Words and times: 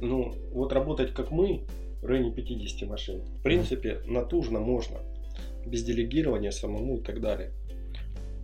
Ну, 0.00 0.34
вот 0.52 0.72
работать 0.72 1.12
как 1.12 1.30
мы, 1.30 1.62
в 2.02 2.06
районе 2.06 2.30
50 2.30 2.88
машин, 2.88 3.22
в 3.22 3.42
принципе, 3.42 4.00
натужно 4.06 4.60
можно. 4.60 4.98
Без 5.64 5.82
делегирования 5.82 6.50
самому 6.50 6.98
и 6.98 7.02
так 7.02 7.20
далее. 7.20 7.52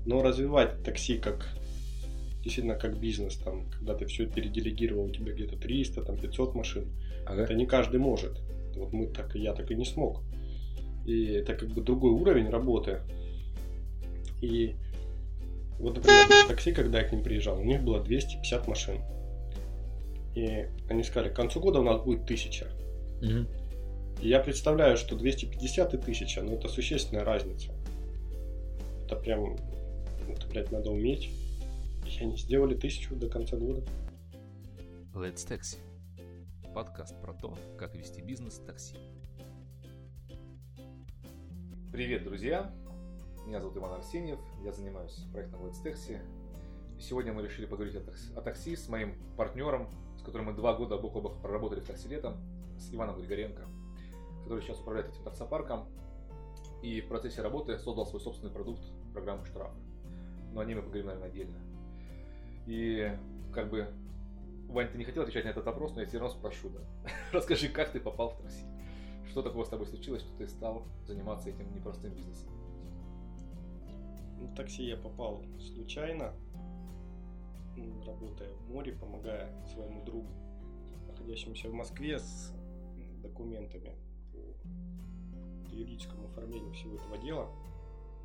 Но 0.07 0.23
развивать 0.23 0.83
такси 0.83 1.19
как 1.19 1.49
действительно 2.43 2.75
как 2.75 2.99
бизнес, 2.99 3.37
там, 3.37 3.67
когда 3.71 3.95
ты 3.95 4.07
все 4.07 4.27
переделегировал, 4.27 5.05
у 5.05 5.11
тебя 5.11 5.33
где-то 5.33 5.57
300, 5.57 6.03
там, 6.03 6.17
500 6.17 6.55
машин, 6.55 6.87
ага. 7.25 7.43
это 7.43 7.55
не 7.55 7.67
каждый 7.67 8.01
может. 8.01 8.41
Вот 8.75 8.93
мы 8.93 9.07
так, 9.07 9.35
я 9.35 9.55
так 9.55 9.71
и 9.71 9.75
не 9.75 9.85
смог. 9.85 10.23
И 11.07 11.25
это 11.27 11.55
как 11.55 11.69
бы 11.69 11.83
другой 11.83 12.11
уровень 12.11 12.49
работы. 12.49 13.01
И 14.41 14.75
вот, 15.79 15.97
например, 15.97 16.27
такси, 16.49 16.73
когда 16.73 17.01
я 17.01 17.09
к 17.09 17.13
ним 17.13 17.23
приезжал, 17.23 17.59
у 17.59 17.65
них 17.65 17.83
было 17.83 18.01
250 18.01 18.69
машин. 18.69 19.01
И 20.35 20.69
они 20.89 21.03
сказали, 21.03 21.31
к 21.31 21.37
концу 21.37 21.61
года 21.61 21.81
у 21.81 21.85
нас 21.85 22.01
будет 22.03 22.23
1000. 22.23 22.67
Угу. 23.21 24.23
И 24.23 24.29
я 24.29 24.41
представляю, 24.41 24.97
что 24.97 25.17
250 25.17 25.95
и 25.95 25.97
1000, 25.97 26.43
ну 26.43 26.55
это 26.55 26.69
существенная 26.69 27.25
разница. 27.25 27.73
Это 29.05 29.17
прям, 29.17 29.57
это, 30.29 30.47
блядь, 30.49 30.71
надо 30.71 30.91
уметь. 30.91 31.31
И 32.07 32.23
они 32.23 32.37
сделали 32.37 32.75
1000 32.75 33.15
до 33.17 33.29
конца 33.29 33.57
года. 33.57 33.83
Let's 35.15 35.47
Taxi. 35.47 35.77
Подкаст 36.75 37.21
про 37.21 37.35
то, 37.35 37.59
как 37.77 37.95
вести 37.95 38.23
бизнес 38.23 38.55
в 38.55 38.65
такси. 38.65 38.97
Привет, 41.93 42.25
друзья! 42.25 42.73
Меня 43.47 43.61
зовут 43.61 43.77
Иван 43.77 43.93
Арсеньев, 43.93 44.39
я 44.65 44.73
занимаюсь 44.73 45.27
проектом 45.33 45.61
Let's 45.67 45.85
Taxi. 45.85 46.19
Сегодня 46.99 47.35
мы 47.35 47.43
решили 47.43 47.67
поговорить 47.67 47.97
о 47.97 48.01
такси, 48.01 48.33
о 48.35 48.41
такси 48.41 48.77
с 48.77 48.89
моим 48.89 49.15
партнером, 49.37 49.91
с 50.23 50.25
которым 50.25 50.47
мы 50.47 50.53
два 50.53 50.75
года 50.75 50.97
бок 50.99 51.17
о 51.17 51.21
бок 51.21 51.43
проработали 51.43 51.81
в 51.81 51.85
такси 51.85 52.09
летом, 52.09 52.37
с 52.79 52.95
Иваном 52.95 53.19
Григоренко, 53.19 53.63
который 54.45 54.63
сейчас 54.63 54.79
управляет 54.79 55.09
этим 55.09 55.25
таксопарком 55.25 55.89
и 56.81 57.01
в 57.01 57.09
процессе 57.09 57.43
работы 57.43 57.77
создал 57.79 58.07
свой 58.07 58.21
собственный 58.21 58.53
продукт, 58.53 58.83
программу 59.13 59.45
штрафы. 59.45 59.77
Но 60.53 60.61
о 60.61 60.65
ней 60.65 60.75
мы 60.75 60.83
поговорим, 60.83 61.07
наверное, 61.07 61.29
отдельно. 61.29 61.59
И 62.67 63.19
как 63.53 63.69
бы, 63.69 63.89
Вань, 64.69 64.89
ты 64.89 64.99
не 64.99 65.05
хотел 65.05 65.25
отвечать 65.25 65.45
на 65.45 65.49
этот 65.49 65.67
вопрос, 65.67 65.95
но 65.95 66.03
я 66.03 66.07
все 66.07 66.19
равно 66.19 66.35
спрошу, 66.35 66.71
да. 66.71 66.81
Расскажи, 67.33 67.69
как 67.69 67.91
ты 67.91 67.99
попал 67.99 68.31
в 68.31 68.43
такси? 68.43 68.65
Что 69.29 69.43
такого 69.43 69.65
с 69.65 69.69
тобой 69.69 69.87
случилось, 69.87 70.23
что 70.23 70.37
ты 70.39 70.47
стал 70.47 70.85
заниматься 71.05 71.51
этим 71.51 71.73
непростым 71.75 72.13
бизнесом? 72.13 72.49
В 74.39 74.55
такси 74.55 74.85
я 74.85 74.97
попал 74.97 75.43
случайно 75.59 76.33
работая 78.07 78.53
в 78.55 78.71
море, 78.71 78.93
помогая 78.93 79.51
своему 79.67 80.05
другу, 80.05 80.29
находящемуся 81.09 81.69
в 81.69 81.73
Москве 81.73 82.19
с 82.19 82.53
документами 83.23 83.95
по 84.33 85.75
юридическому 85.75 86.27
оформлению 86.27 86.73
всего 86.73 86.97
этого 86.97 87.19
дела. 87.19 87.49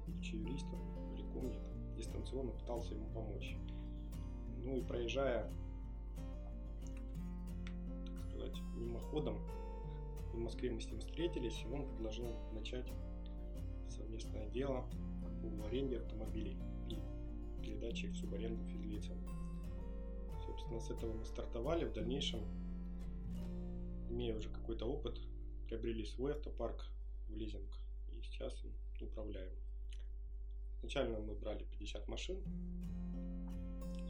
Будучи 0.06 0.36
юристом, 0.36 0.80
далеко 1.12 1.40
мне 1.40 1.60
там, 1.60 1.96
дистанционно 1.96 2.52
пытался 2.52 2.94
ему 2.94 3.08
помочь. 3.14 3.58
Ну 4.64 4.76
и 4.76 4.82
проезжая, 4.82 5.50
так 8.06 8.24
сказать, 8.30 8.58
мимоходом, 8.76 9.38
в 10.34 10.38
Москве 10.38 10.72
мы 10.72 10.82
с 10.82 10.88
ним 10.88 11.00
встретились, 11.00 11.64
и 11.64 11.74
он 11.74 11.88
предложил 11.88 12.28
начать 12.54 12.88
совместное 13.90 14.48
дело 14.50 14.86
по 15.42 15.68
аренде 15.68 15.98
автомобилей 15.98 16.58
и 17.68 17.80
передаче 17.80 18.08
их 18.08 18.14
в 18.14 18.18
субаренду 18.18 18.64
физлицам. 18.66 19.18
Собственно, 20.46 20.80
с 20.80 20.90
этого 20.90 21.14
мы 21.14 21.26
стартовали. 21.26 21.86
В 21.86 21.94
дальнейшем, 21.94 22.40
имея 24.10 24.36
уже 24.36 24.50
какой-то 24.50 24.86
опыт, 24.86 25.20
приобрели 25.68 26.06
свой 26.06 26.32
автопарк 26.32 26.86
в 27.28 27.36
лизинг 27.36 27.78
и 28.14 28.22
сейчас 28.22 28.64
им 28.64 28.72
управляем. 29.02 29.54
Изначально 30.78 31.20
мы 31.20 31.36
брали 31.36 31.66
50 31.66 32.08
машин. 32.08 32.38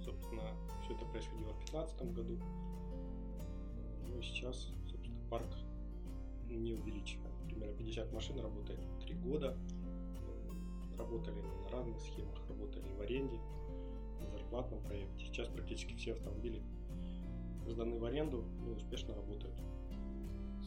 Собственно, 0.03 0.43
все 0.83 0.93
это 0.93 1.05
происходило 1.05 1.53
в 1.53 1.65
2015 1.71 2.13
году. 2.13 2.39
Ну 4.07 4.19
и 4.19 4.21
сейчас, 4.21 4.71
собственно, 4.89 5.29
парк 5.29 5.57
не 6.47 6.73
увеличиваем. 6.73 7.33
Примерно 7.45 7.75
50 7.77 8.13
машин 8.13 8.39
работает 8.39 8.79
3 9.01 9.15
года. 9.15 9.57
Работали 10.97 11.41
на 11.41 11.69
разных 11.69 11.99
схемах, 12.01 12.47
работали 12.49 12.89
в 12.97 13.01
аренде, 13.01 13.39
платном 14.49 14.81
проекте. 14.81 15.25
Сейчас 15.25 15.47
практически 15.47 15.93
все 15.95 16.13
автомобили 16.13 16.61
сданы 17.67 17.99
в 17.99 18.05
аренду 18.05 18.45
и 18.65 18.69
успешно 18.69 19.13
работают. 19.13 19.55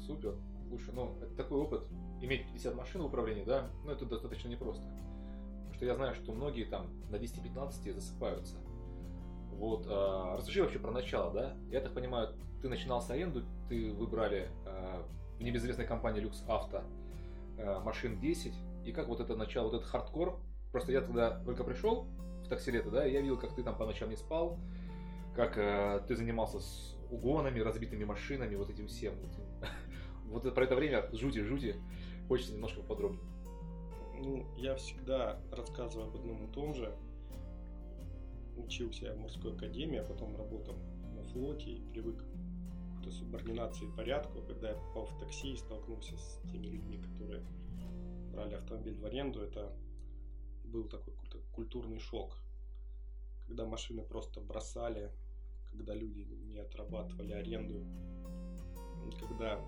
Супер. 0.06 0.36
Слушай, 0.68 0.94
ну 0.94 1.16
это 1.20 1.34
такой 1.34 1.58
опыт, 1.58 1.86
иметь 2.20 2.46
50 2.46 2.74
машин 2.76 3.02
в 3.02 3.06
управлении, 3.06 3.42
да, 3.42 3.68
ну 3.84 3.90
это 3.90 4.06
достаточно 4.06 4.48
непросто. 4.48 4.84
Потому 4.84 5.74
что 5.74 5.84
я 5.86 5.94
знаю, 5.94 6.14
что 6.14 6.32
многие 6.32 6.64
там 6.64 6.86
на 7.10 7.16
10-15 7.16 7.92
засыпаются. 7.92 8.56
Вот, 9.52 9.86
а, 9.88 10.36
расскажи 10.36 10.62
вообще 10.62 10.78
про 10.78 10.92
начало, 10.92 11.32
да? 11.32 11.56
Я 11.70 11.80
так 11.80 11.92
понимаю, 11.92 12.34
ты 12.62 12.68
начинал 12.68 13.02
с 13.02 13.10
аренду, 13.10 13.42
ты 13.68 13.92
выбрали 13.92 14.48
а, 14.64 15.04
в 15.38 15.42
небезызвестной 15.42 15.86
компании 15.86 16.22
Lux 16.22 16.46
Auto 16.46 16.84
а, 17.58 17.80
машин 17.80 18.20
10, 18.20 18.54
и 18.84 18.92
как 18.92 19.08
вот 19.08 19.20
это 19.20 19.34
начало, 19.34 19.64
вот 19.64 19.74
этот 19.74 19.88
хардкор, 19.88 20.38
просто 20.70 20.92
я 20.92 21.00
тогда 21.00 21.40
только 21.44 21.64
пришел, 21.64 22.06
такси 22.50 22.70
лето, 22.70 22.90
да, 22.90 23.04
я 23.04 23.20
видел, 23.20 23.38
как 23.38 23.54
ты 23.54 23.62
там 23.62 23.76
по 23.76 23.86
ночам 23.86 24.10
не 24.10 24.16
спал, 24.16 24.58
как 25.34 25.56
э, 25.56 26.02
ты 26.06 26.16
занимался 26.16 26.60
с 26.60 26.96
угонами, 27.10 27.60
разбитыми 27.60 28.04
машинами, 28.04 28.56
вот 28.56 28.68
этим 28.68 28.88
всем. 28.88 29.14
Вот, 30.26 30.44
вот 30.44 30.54
про 30.54 30.64
это 30.64 30.76
время 30.76 31.08
жути-жути, 31.12 31.76
хочется 32.28 32.52
немножко 32.52 32.82
подробнее. 32.82 33.24
Ну, 34.22 34.46
я 34.56 34.74
всегда 34.74 35.40
рассказываю 35.50 36.08
об 36.08 36.16
одном 36.16 36.44
и 36.44 36.52
том 36.52 36.74
же. 36.74 36.94
Учился 38.56 39.14
в 39.14 39.18
морской 39.18 39.54
академии, 39.54 39.98
а 39.98 40.04
потом 40.04 40.36
работал 40.36 40.76
на 41.14 41.22
флоте 41.22 41.70
и 41.70 41.80
привык 41.92 42.22
к 43.02 43.10
субординации 43.10 43.86
и 43.86 43.96
порядку. 43.96 44.42
Когда 44.42 44.70
я 44.70 44.74
попал 44.74 45.06
в 45.06 45.18
такси 45.18 45.52
и 45.52 45.56
столкнулся 45.56 46.18
с 46.18 46.42
теми 46.52 46.66
людьми, 46.66 46.98
которые 46.98 47.42
брали 48.32 48.54
автомобиль 48.54 48.98
в 48.98 49.06
аренду, 49.06 49.40
это 49.40 49.72
был 50.64 50.84
такой 50.84 51.14
культурный 51.52 51.98
шок, 51.98 52.36
когда 53.46 53.66
машины 53.66 54.02
просто 54.02 54.40
бросали, 54.40 55.10
когда 55.70 55.94
люди 55.94 56.20
не 56.20 56.58
отрабатывали 56.58 57.32
аренду, 57.32 57.84
когда 59.18 59.60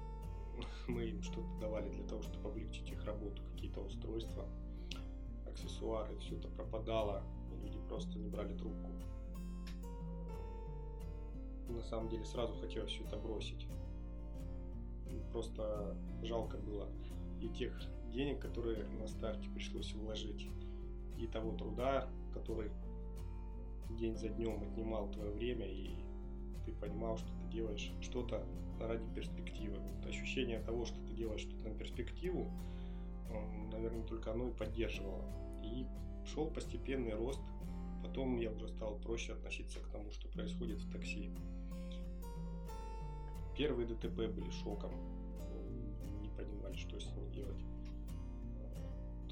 мы 0.89 1.05
им 1.05 1.23
что-то 1.23 1.49
давали 1.61 1.91
для 1.91 2.05
того, 2.07 2.23
чтобы 2.23 2.49
облегчить 2.49 2.91
их 2.91 3.05
работу, 3.05 3.43
какие-то 3.53 3.81
устройства, 3.81 4.49
аксессуары, 5.47 6.17
все 6.19 6.37
это 6.37 6.49
пропадало, 6.49 7.23
и 7.51 7.67
люди 7.67 7.79
просто 7.89 8.19
не 8.19 8.29
брали 8.29 8.57
трубку. 8.57 8.91
На 11.69 11.83
самом 11.83 12.09
деле 12.09 12.25
сразу 12.25 12.55
хотелось 12.55 12.91
все 12.91 13.05
это 13.05 13.17
бросить. 13.17 13.67
Просто 15.31 15.97
жалко 16.23 16.59
было 16.59 16.89
и 17.41 17.49
тех 17.49 17.73
денег, 18.13 18.41
которые 18.41 18.85
на 18.85 19.07
старте 19.07 19.49
пришлось 19.51 19.93
вложить 19.95 20.49
и 21.23 21.27
того 21.27 21.53
труда, 21.53 22.09
который 22.35 22.71
день 23.91 24.17
за 24.17 24.29
днем 24.29 24.63
отнимал 24.63 25.09
твое 25.11 25.31
время, 25.31 25.67
и 25.67 25.95
ты 26.65 26.73
понимал, 26.73 27.17
что 27.19 27.29
ты 27.29 27.53
делаешь 27.53 27.93
что-то 28.01 28.45
ради 28.81 29.07
перспективы. 29.15 29.79
Вот 29.79 30.07
ощущение 30.07 30.61
того, 30.61 30.85
что 30.85 30.97
ты 31.07 31.13
делаешь 31.15 31.43
что-то 31.43 31.69
на 31.69 31.75
перспективу, 31.75 32.51
наверное, 33.73 34.05
только 34.05 34.33
оно 34.33 34.49
и 34.49 34.53
поддерживало. 34.53 35.25
И 35.63 35.87
шел 36.27 36.51
постепенный 36.51 37.15
рост. 37.15 37.41
Потом 38.03 38.37
я 38.39 38.51
уже 38.51 38.69
стал 38.69 38.97
проще 38.97 39.33
относиться 39.33 39.79
к 39.81 39.89
тому, 39.89 40.11
что 40.11 40.29
происходит 40.29 40.81
в 40.81 40.91
такси. 40.93 41.31
Первые 43.57 43.87
ДТП 43.87 44.27
были 44.35 44.51
шоком. 44.51 44.91
Не 46.21 46.29
понимали, 46.31 46.77
что 46.77 46.99
с 46.99 47.07
ними 47.13 47.31
делать 47.33 47.63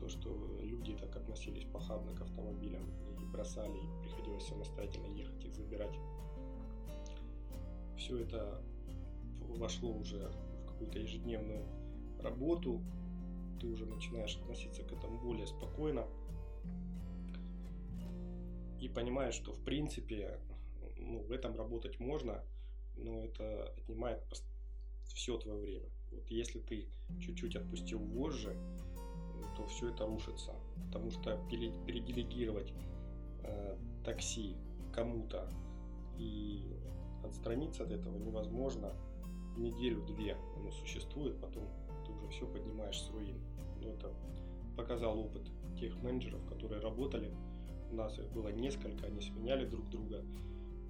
то, 0.01 0.09
что 0.09 0.31
люди 0.63 0.95
так 0.95 1.15
относились 1.17 1.65
похабно 1.65 2.15
к 2.15 2.23
автомобилям 2.23 2.91
и 3.21 3.25
бросали, 3.27 3.77
и 3.77 4.03
приходилось 4.03 4.47
самостоятельно 4.47 5.07
ехать 5.07 5.45
их 5.45 5.55
забирать. 5.55 5.95
Все 7.97 8.19
это 8.19 8.63
вошло 9.41 9.93
уже 9.93 10.33
в 10.65 10.67
какую-то 10.67 10.99
ежедневную 10.99 11.67
работу, 12.21 12.81
ты 13.61 13.67
уже 13.67 13.85
начинаешь 13.85 14.37
относиться 14.37 14.83
к 14.83 14.93
этому 14.93 15.21
более 15.21 15.47
спокойно 15.47 16.07
и 18.81 18.89
понимаешь, 18.89 19.35
что 19.35 19.53
в 19.53 19.63
принципе 19.63 20.41
ну, 20.97 21.21
в 21.21 21.33
этом 21.33 21.57
работать 21.57 22.01
можно, 22.01 22.43
но 22.97 23.25
это 23.25 23.75
отнимает 23.77 24.23
все 25.15 25.37
твое 25.39 25.59
время. 25.59 25.91
Вот 26.11 26.29
если 26.31 26.61
ты 26.61 26.89
чуть-чуть 27.21 27.57
отпустил 27.57 27.99
вожжи, 27.99 28.57
то 29.57 29.67
все 29.67 29.91
это 29.91 30.07
рушится. 30.07 30.53
Потому 30.87 31.11
что 31.11 31.39
переделегировать 31.49 32.73
э, 33.43 33.77
такси 34.05 34.57
кому-то 34.93 35.49
и 36.19 36.65
отстраниться 37.25 37.85
от 37.85 37.93
этого 37.93 38.17
невозможно. 38.17 38.93
неделю-две 39.57 40.37
оно 40.57 40.71
существует, 40.71 41.39
потом 41.41 41.65
ты 42.07 42.13
уже 42.13 42.29
все 42.29 42.47
поднимаешь 42.47 43.01
с 43.01 43.11
руин. 43.11 43.41
Но 43.83 43.91
это 43.91 44.13
показал 44.77 45.19
опыт 45.19 45.51
тех 45.79 45.95
менеджеров, 46.03 46.45
которые 46.47 46.81
работали. 46.81 47.33
У 47.91 47.95
нас 47.95 48.19
их 48.19 48.31
было 48.31 48.49
несколько, 48.49 49.07
они 49.07 49.21
сменяли 49.21 49.67
друг 49.67 49.89
друга. 49.91 50.25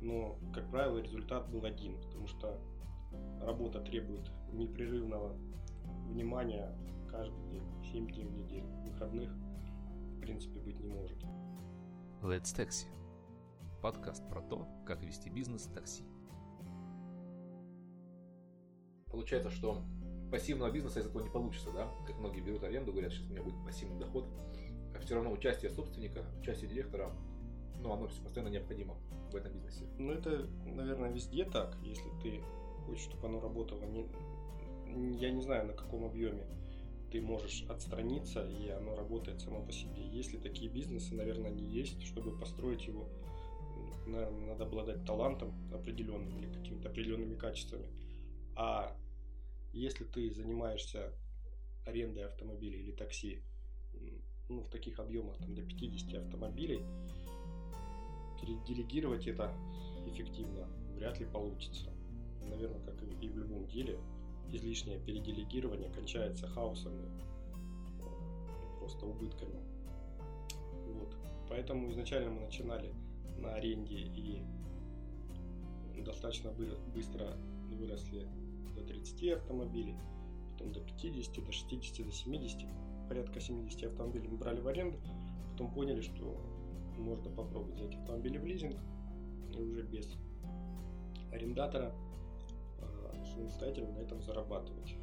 Но, 0.01 0.39
как 0.55 0.71
правило, 0.71 0.99
результат 0.99 1.51
был 1.51 1.65
один, 1.65 2.01
потому 2.01 2.27
что 2.27 2.59
работа 3.41 3.81
требует 3.81 4.31
непрерывного 4.53 5.37
внимания 6.09 6.75
каждый 7.11 7.43
день, 7.49 7.63
7 7.93 8.07
дней 8.07 8.25
в 8.25 8.33
неделю. 8.33 8.67
Выходных, 8.87 9.31
в 9.33 10.21
принципе, 10.21 10.61
быть 10.61 10.79
не 10.79 10.89
может. 10.89 11.19
Let's 12.23 12.55
Taxi. 12.57 12.87
Подкаст 13.83 14.29
про 14.29 14.43
то, 14.43 14.69
как 14.87 15.03
вести 15.03 15.31
бизнес 15.31 15.67
в 15.67 15.73
такси. 15.73 16.05
Получается, 19.11 19.51
что 19.51 19.83
пассивного 20.31 20.71
бизнеса 20.71 21.01
из 21.01 21.07
этого 21.07 21.23
не 21.23 21.31
получится, 21.31 21.73
да? 21.73 21.89
Как 22.07 22.17
многие 22.19 22.43
берут 22.43 22.63
аренду, 22.63 22.93
говорят, 22.93 23.13
сейчас 23.13 23.27
у 23.27 23.31
меня 23.31 23.43
будет 23.43 23.65
пассивный 23.65 23.99
доход. 23.99 24.29
А 24.95 25.01
все 25.01 25.15
равно 25.15 25.33
участие 25.33 25.71
собственника, 25.71 26.25
участие 26.39 26.71
директора, 26.71 27.11
ну, 27.81 27.93
оно 27.93 28.07
все 28.07 28.23
постоянно 28.23 28.51
необходимо 28.51 28.95
в 29.33 29.35
этом 29.35 29.53
бизнесе. 29.53 29.87
Ну, 29.99 30.13
это, 30.13 30.47
наверное, 30.65 31.11
везде 31.11 31.45
так, 31.45 31.77
если 31.83 32.11
ты 32.23 32.41
хочешь, 32.85 33.05
чтобы 33.05 33.27
оно 33.27 33.41
работало. 33.41 33.81
Не, 33.85 35.17
я 35.19 35.33
не 35.33 35.41
знаю, 35.41 35.67
на 35.67 35.73
каком 35.73 36.05
объеме 36.05 36.47
ты 37.11 37.21
можешь 37.21 37.65
отстраниться, 37.69 38.47
и 38.47 38.69
оно 38.69 38.95
работает 38.95 39.41
само 39.41 39.63
по 39.63 39.73
себе. 39.73 40.07
Если 40.13 40.39
такие 40.39 40.71
бизнесы, 40.71 41.15
наверное, 41.15 41.51
не 41.51 41.65
есть, 41.65 42.03
чтобы 42.03 42.39
построить 42.39 42.87
его, 42.87 43.09
наверное, 44.07 44.47
надо 44.47 44.65
обладать 44.65 45.05
талантом 45.05 45.53
определенным 45.73 46.39
или 46.39 46.53
какими-то 46.53 46.89
определенными 46.89 47.35
качествами. 47.35 47.87
А 48.57 48.97
если 49.73 50.05
ты 50.05 50.31
занимаешься 50.31 51.13
арендой 51.87 52.27
автомобилей 52.27 52.81
или 52.81 52.93
такси, 52.93 53.43
ну, 54.49 54.63
в 54.63 54.69
таких 54.69 54.99
объемах, 54.99 55.39
там, 55.39 55.55
до 55.55 55.63
50 55.63 56.15
автомобилей, 56.15 56.83
делегировать 58.67 59.27
это 59.27 59.55
эффективно 60.07 60.67
вряд 60.95 61.21
ли 61.21 61.27
получится. 61.27 61.91
Наверное, 62.49 62.81
как 62.81 63.01
и 63.03 63.29
в 63.29 63.39
любом 63.39 63.67
деле, 63.69 63.99
излишнее 64.53 64.99
переделегирование 64.99 65.91
кончается 65.91 66.47
хаосом 66.49 66.93
и 67.01 68.79
просто 68.79 69.07
убытками. 69.07 69.59
Вот. 70.95 71.17
Поэтому 71.49 71.91
изначально 71.91 72.31
мы 72.31 72.41
начинали 72.41 72.93
на 73.39 73.55
аренде 73.55 73.97
и 73.97 74.43
достаточно 76.05 76.51
быстро 76.95 77.37
выросли 77.71 78.27
до 78.75 78.83
30 78.83 79.33
автомобилей, 79.33 79.97
потом 80.53 80.73
до 80.73 80.81
50, 80.81 81.45
до 81.45 81.53
60, 81.53 82.07
до 82.07 82.13
70, 82.13 82.69
порядка 83.09 83.41
70 83.41 83.85
автомобилей 83.85 84.29
мы 84.29 84.39
брали 84.39 84.61
в 84.61 84.69
аренду, 84.69 84.99
потом 85.53 85.73
поняли, 85.73 86.01
что 86.01 86.41
можно 86.99 87.31
попробовать 87.31 87.77
взять 87.77 87.95
автомобили 87.95 88.39
в 88.39 88.45
лизинг 88.45 88.77
и 89.53 89.61
уже 89.61 89.83
без 89.83 90.09
арендатора 91.33 91.93
а, 93.41 93.49
самостоятельно 93.49 93.93
на 93.93 93.99
этом 93.99 94.23
зарабатывать. 94.23 94.95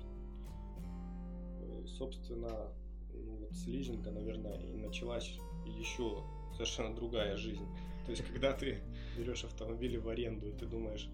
Э, 1.59 1.85
собственно, 1.87 2.71
ну 3.13 3.35
вот 3.37 3.53
с 3.53 3.65
лизинга, 3.67 4.11
наверное, 4.11 4.59
и 4.59 4.77
началась 4.77 5.37
еще 5.65 6.23
совершенно 6.53 6.95
другая 6.95 7.35
жизнь. 7.37 7.65
То 8.05 8.11
есть, 8.11 8.23
когда 8.25 8.53
ты 8.53 8.79
берешь 9.17 9.43
автомобили 9.43 9.97
в 9.97 10.07
аренду, 10.07 10.47
и 10.47 10.53
ты 10.53 10.65
думаешь, 10.65 11.09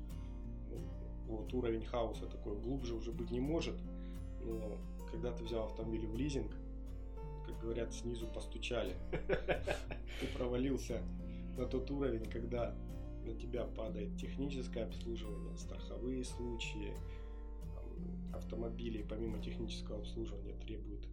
вот 1.27 1.53
уровень 1.53 1.85
хаоса 1.85 2.27
такой 2.27 2.55
глубже 2.59 2.93
уже 2.93 3.11
быть 3.11 3.31
не 3.31 3.39
может. 3.39 3.75
Но 4.41 4.77
когда 5.11 5.31
ты 5.31 5.43
взял 5.43 5.65
автомобиль 5.65 6.05
в 6.05 6.15
лизинг, 6.15 6.51
как 7.45 7.59
говорят, 7.59 7.93
снизу 7.93 8.27
постучали. 8.27 8.95
Ты 10.19 10.27
провалился 10.33 11.01
на 11.57 11.65
тот 11.65 11.89
уровень, 11.91 12.25
когда 12.29 12.73
на 13.25 13.33
тебя 13.35 13.65
падает 13.65 14.17
техническое 14.17 14.85
обслуживание, 14.85 15.55
страховые 15.57 16.23
случаи, 16.23 16.93
автомобили 18.33 19.03
помимо 19.03 19.39
технического 19.39 19.99
обслуживания 19.99 20.53
требуют 20.53 21.07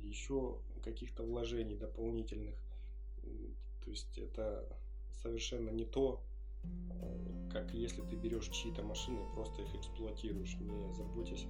еще 0.00 0.58
каких-то 0.82 1.22
вложений 1.22 1.76
дополнительных. 1.76 2.54
То 3.84 3.90
есть 3.90 4.16
это 4.18 4.66
совершенно 5.22 5.70
не 5.70 5.84
то, 5.84 6.22
как 7.52 7.72
если 7.72 8.02
ты 8.02 8.16
берешь 8.16 8.48
чьи-то 8.48 8.82
машины 8.82 9.20
и 9.20 9.34
просто 9.34 9.62
их 9.62 9.74
эксплуатируешь, 9.74 10.56
не 10.60 10.92
заботясь 10.92 11.46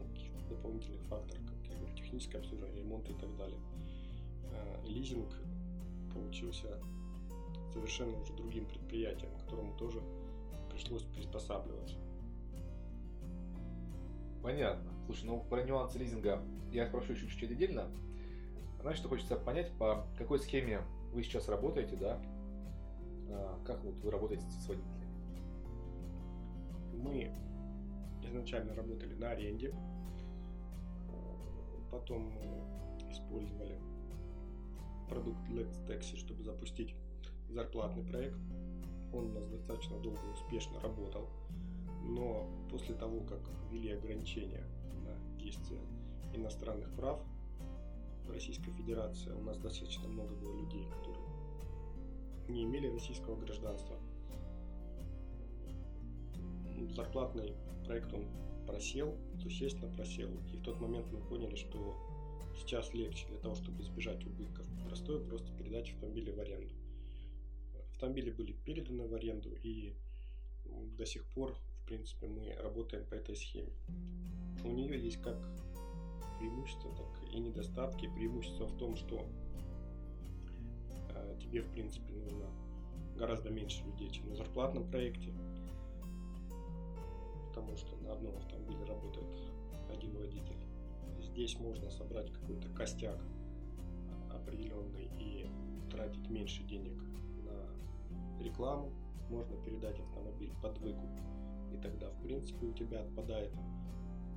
о 0.00 0.08
каких-то 0.08 0.44
дополнительных 0.48 1.02
факторах, 1.02 1.42
как 1.46 1.70
я 1.70 1.76
говорю, 1.78 1.96
техническое 1.96 2.38
обслуживание, 2.38 2.82
ремонт 2.82 3.10
и 3.10 3.14
так 3.14 3.36
далее. 3.36 3.58
А, 4.52 4.84
лизинг 4.86 5.28
получился 6.12 6.80
совершенно 7.72 8.18
уже 8.18 8.32
другим 8.34 8.66
предприятием, 8.66 9.30
к 9.32 9.44
которому 9.44 9.76
тоже 9.76 10.02
пришлось 10.70 11.02
приспосабливаться. 11.02 11.96
Понятно. 14.42 14.90
Слушай, 15.06 15.24
ну 15.24 15.40
про 15.48 15.62
нюансы 15.62 15.98
лизинга 15.98 16.42
я 16.70 16.86
спрошу 16.86 17.12
еще 17.12 17.26
чуть-чуть 17.28 17.50
отдельно. 17.50 17.90
Знаешь, 18.80 18.98
что 18.98 19.08
хочется 19.08 19.36
понять, 19.36 19.72
по 19.78 20.06
какой 20.16 20.38
схеме 20.38 20.82
вы 21.12 21.22
сейчас 21.22 21.48
работаете, 21.48 21.96
да? 21.96 22.20
А, 23.30 23.58
как 23.64 23.82
вот 23.84 23.98
вы 24.00 24.10
работаете 24.10 24.44
с 24.44 24.68
водителями? 24.68 25.06
Мы 26.94 27.32
изначально 28.22 28.74
работали 28.74 29.14
на 29.14 29.30
аренде, 29.30 29.74
потом 31.90 32.30
мы 32.30 33.10
использовали 33.10 33.78
продукт 35.08 35.40
Let's 35.48 35.84
Taxi, 35.86 36.16
чтобы 36.16 36.44
запустить 36.44 36.94
зарплатный 37.50 38.04
проект. 38.04 38.38
Он 39.12 39.30
у 39.30 39.32
нас 39.32 39.46
достаточно 39.48 39.98
долго 40.00 40.20
успешно 40.34 40.80
работал, 40.80 41.28
но 42.02 42.46
после 42.70 42.94
того, 42.94 43.20
как 43.20 43.40
ввели 43.70 43.92
ограничения 43.92 44.64
на 45.04 45.38
действие 45.38 45.80
иностранных 46.34 46.92
прав 46.94 47.20
в 48.26 48.30
Российской 48.30 48.70
Федерации, 48.72 49.30
у 49.32 49.42
нас 49.42 49.56
достаточно 49.58 50.08
много 50.08 50.34
было 50.34 50.60
людей, 50.60 50.86
которые 50.88 51.26
не 52.48 52.64
имели 52.64 52.88
российского 52.88 53.36
гражданства. 53.36 53.96
Зарплатный 56.94 57.54
проект 57.84 58.12
он 58.12 58.24
просел, 58.66 59.16
естественно 59.44 59.90
просел. 59.94 60.28
И 60.52 60.56
в 60.56 60.62
тот 60.62 60.80
момент 60.80 61.06
мы 61.10 61.20
поняли, 61.20 61.56
что 61.56 61.96
сейчас 62.56 62.92
легче 62.94 63.26
для 63.28 63.38
того, 63.38 63.54
чтобы 63.54 63.82
избежать 63.82 64.24
убытков. 64.26 64.66
Простое 64.86 65.24
просто 65.24 65.50
передать 65.56 65.90
автомобили 65.90 66.30
в 66.30 66.40
аренду. 66.40 66.74
Автомобили 67.98 68.30
были 68.30 68.52
переданы 68.52 69.08
в 69.08 69.14
аренду 69.14 69.50
и 69.62 69.92
до 70.96 71.04
сих 71.04 71.24
пор, 71.34 71.56
в 71.82 71.86
принципе, 71.86 72.28
мы 72.28 72.54
работаем 72.62 73.04
по 73.04 73.14
этой 73.14 73.34
схеме. 73.34 73.72
У 74.64 74.68
нее 74.68 75.02
есть 75.02 75.20
как 75.20 75.36
преимущества, 76.38 76.94
так 76.94 77.32
и 77.32 77.40
недостатки. 77.40 78.08
Преимущество 78.14 78.66
в 78.66 78.78
том, 78.78 78.94
что 78.94 79.26
Э, 81.18 81.36
тебе, 81.40 81.62
в 81.62 81.70
принципе, 81.70 82.12
нужно 82.14 82.46
гораздо 83.16 83.50
меньше 83.50 83.82
людей, 83.84 84.10
чем 84.10 84.28
на 84.28 84.36
зарплатном 84.36 84.88
проекте, 84.88 85.32
потому 87.48 87.76
что 87.76 87.96
на 87.96 88.12
одном 88.12 88.36
автомобиле 88.36 88.84
работает 88.84 89.26
один 89.90 90.16
водитель. 90.16 90.56
Здесь 91.20 91.58
можно 91.58 91.90
собрать 91.90 92.32
какой-то 92.32 92.68
костяк 92.68 93.18
определенный 94.30 95.08
и 95.18 95.46
тратить 95.90 96.28
меньше 96.30 96.62
денег 96.64 96.94
рекламу, 98.40 98.92
можно 99.30 99.56
передать 99.64 99.98
автомобиль 100.00 100.52
под 100.62 100.78
выкуп, 100.78 101.10
и 101.72 101.76
тогда, 101.76 102.10
в 102.10 102.22
принципе, 102.22 102.66
у 102.66 102.72
тебя 102.72 103.00
отпадает 103.00 103.52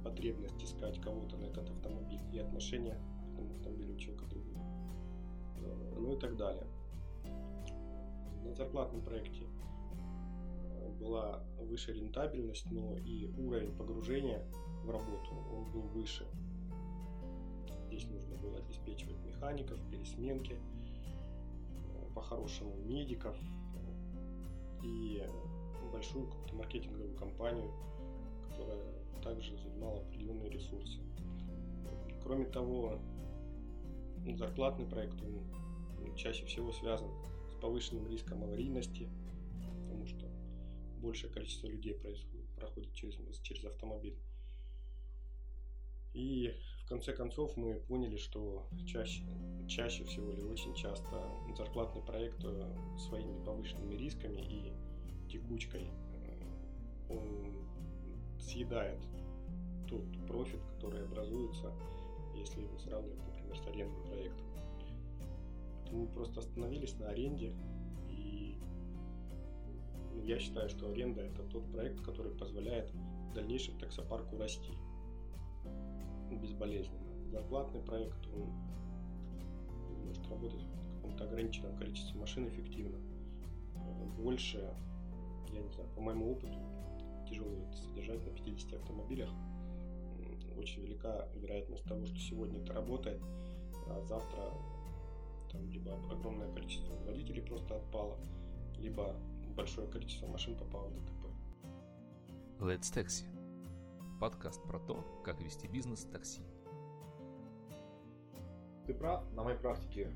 потребность 0.04 0.64
искать 0.64 1.00
кого-то 1.00 1.38
на 1.38 1.46
этот 1.46 1.70
автомобиль 1.70 2.22
и 2.34 2.40
отношения 2.40 3.00
к 3.26 3.34
этому 3.34 3.54
автомобилю 3.56 3.96
человека 3.98 4.26
другого 4.26 4.52
ну 6.02 6.14
и 6.14 6.20
так 6.20 6.36
далее. 6.36 6.66
На 8.44 8.54
зарплатном 8.54 9.02
проекте 9.02 9.44
э, 9.44 10.90
была 11.00 11.44
выше 11.60 11.94
рентабельность, 11.94 12.70
но 12.72 12.98
и 12.98 13.28
уровень 13.38 13.76
погружения 13.76 14.44
в 14.84 14.90
работу 14.90 15.36
он 15.54 15.72
был 15.72 15.82
выше. 15.82 16.26
Здесь 17.88 18.06
нужно 18.10 18.36
было 18.38 18.58
обеспечивать 18.58 19.18
механиков, 19.24 19.80
пересменки, 19.92 20.54
э, 20.54 22.14
по-хорошему 22.16 22.76
медиков 22.78 23.38
и 24.84 25.24
большую 25.92 26.28
какую-то 26.28 26.56
маркетинговую 26.56 27.16
компанию, 27.16 27.72
которая 28.50 28.80
также 29.22 29.58
занимала 29.58 30.00
определенные 30.00 30.50
ресурсы. 30.50 31.00
Кроме 32.24 32.46
того, 32.46 33.00
зарплатный 34.36 34.86
проект 34.86 35.22
он 35.22 36.16
чаще 36.16 36.46
всего 36.46 36.72
связан 36.72 37.10
с 37.52 37.56
повышенным 37.62 38.08
риском 38.08 38.44
аварийности, 38.44 39.10
потому 39.84 40.06
что 40.08 40.28
большее 41.02 41.32
количество 41.32 41.68
людей 41.68 41.94
происходит, 41.94 42.48
проходит 42.56 42.94
через, 42.94 43.18
через 43.42 43.66
автомобиль. 43.66 44.18
И 46.14 46.54
конце 46.92 47.14
концов 47.14 47.56
мы 47.56 47.76
поняли, 47.76 48.18
что 48.18 48.68
чаще, 48.86 49.24
чаще 49.66 50.04
всего 50.04 50.30
или 50.34 50.42
очень 50.42 50.74
часто 50.76 51.24
зарплатный 51.56 52.02
проект 52.02 52.44
э, 52.44 52.76
своими 52.98 53.42
повышенными 53.46 53.96
рисками 53.96 54.42
и 54.42 54.74
текучкой 55.30 55.88
э, 55.88 57.14
он 57.14 57.56
съедает 58.42 59.00
тот 59.88 60.04
профит, 60.28 60.60
который 60.76 61.06
образуется, 61.06 61.72
если 62.36 62.60
его 62.60 62.78
сравнивать, 62.78 63.26
например, 63.26 63.58
с 63.58 63.68
арендным 63.68 64.04
проектом. 64.08 64.46
Мы 65.94 66.08
просто 66.08 66.42
остановились 66.42 67.00
на 67.00 67.08
аренде, 67.08 67.56
и 68.10 68.58
я 70.26 70.40
считаю, 70.40 70.68
что 70.68 70.90
аренда 70.90 71.22
это 71.22 71.44
тот 71.44 71.72
проект, 71.72 72.02
который 72.02 72.34
позволяет 72.34 72.92
в 72.92 73.34
дальнейшем 73.34 73.80
таксопарку 73.80 74.38
расти 74.38 74.74
безболезненно. 76.38 77.30
Зарплатный 77.30 77.82
проект, 77.82 78.28
он 78.36 78.50
может 80.06 80.28
работать 80.30 80.62
в 80.62 80.96
каком-то 80.96 81.24
ограниченном 81.24 81.76
количестве 81.78 82.20
машин 82.20 82.48
эффективно. 82.48 82.98
Больше, 84.18 84.74
я 85.52 85.62
не 85.62 85.70
знаю, 85.70 85.90
по 85.96 86.02
моему 86.02 86.32
опыту, 86.32 86.60
тяжело 87.28 87.52
это 87.52 87.78
содержать 87.78 88.24
на 88.26 88.32
50 88.32 88.74
автомобилях. 88.74 89.30
Очень 90.58 90.82
велика 90.82 91.28
вероятность 91.36 91.84
того, 91.86 92.06
что 92.06 92.20
сегодня 92.20 92.60
это 92.60 92.74
работает, 92.74 93.20
а 93.88 94.02
завтра 94.06 94.54
там 95.52 95.68
либо 95.70 95.96
огромное 96.12 96.52
количество 96.54 96.94
водителей 97.06 97.42
просто 97.42 97.78
отпало, 97.78 98.20
либо 98.78 99.16
большое 99.56 99.88
количество 99.88 100.28
машин 100.28 100.56
попало 100.56 100.90
в 100.90 100.96
ДТП. 100.96 101.26
Let's 102.60 102.94
Taxi. 102.94 103.41
Подкаст 104.22 104.62
про 104.68 104.78
то, 104.78 105.04
как 105.26 105.42
вести 105.42 105.68
бизнес 105.68 106.04
такси. 106.04 106.44
Ты 108.86 108.94
прав, 108.94 109.24
на 109.34 109.42
моей 109.42 109.58
практике 109.58 110.12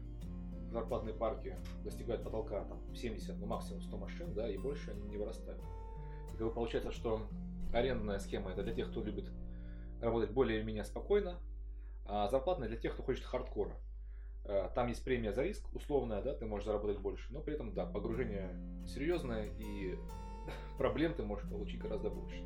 зарплатные 0.69 1.15
парки 1.15 1.57
достигают 1.83 2.23
потолка 2.23 2.65
там 2.65 2.79
70, 2.93 3.35
ну 3.39 3.47
максимум 3.47 3.81
100 3.81 3.97
машин, 3.97 4.33
да, 4.35 4.47
и 4.47 4.59
больше 4.59 4.91
они 4.91 5.07
не 5.07 5.17
вырастают. 5.17 5.59
И 6.31 6.37
как 6.37 6.45
бы 6.45 6.53
получается, 6.53 6.91
что 6.91 7.19
арендная 7.73 8.19
схема 8.19 8.51
это 8.51 8.61
для 8.61 8.75
тех, 8.75 8.91
кто 8.91 9.01
любит 9.01 9.31
работать 9.99 10.29
более-менее 10.29 10.83
спокойно, 10.83 11.39
а 12.05 12.27
зарплатная 12.27 12.67
для 12.67 12.77
тех, 12.77 12.93
кто 12.93 13.01
хочет 13.01 13.25
хардкора. 13.25 13.75
Э, 14.43 14.69
там 14.75 14.87
есть 14.87 15.03
премия 15.03 15.33
за 15.33 15.41
риск, 15.41 15.65
условная, 15.73 16.21
да, 16.21 16.35
ты 16.35 16.45
можешь 16.45 16.67
заработать 16.67 16.99
больше, 16.99 17.33
но 17.33 17.41
при 17.41 17.55
этом, 17.55 17.73
да, 17.73 17.87
погружение 17.87 18.55
серьезное 18.85 19.47
и 19.57 19.97
проблем 20.77 21.15
ты 21.15 21.23
можешь 21.23 21.49
получить 21.49 21.79
гораздо 21.79 22.11
больше. 22.11 22.45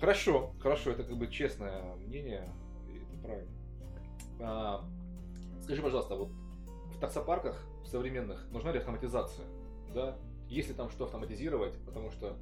Хорошо, 0.00 0.52
хорошо, 0.60 0.90
это 0.90 1.04
как 1.04 1.16
бы 1.16 1.28
честное 1.28 1.94
мнение, 1.96 2.48
и 2.88 2.98
это 2.98 3.22
правильно. 3.22 3.52
А, 4.40 4.84
скажи, 5.62 5.82
пожалуйста, 5.82 6.16
вот 6.16 6.30
в 6.94 6.98
таксопарках 6.98 7.64
современных 7.86 8.50
нужна 8.50 8.72
ли 8.72 8.78
автоматизация? 8.78 9.46
Да? 9.94 10.18
Если 10.48 10.72
там 10.72 10.90
что 10.90 11.04
автоматизировать, 11.04 11.78
потому 11.86 12.10
что 12.10 12.36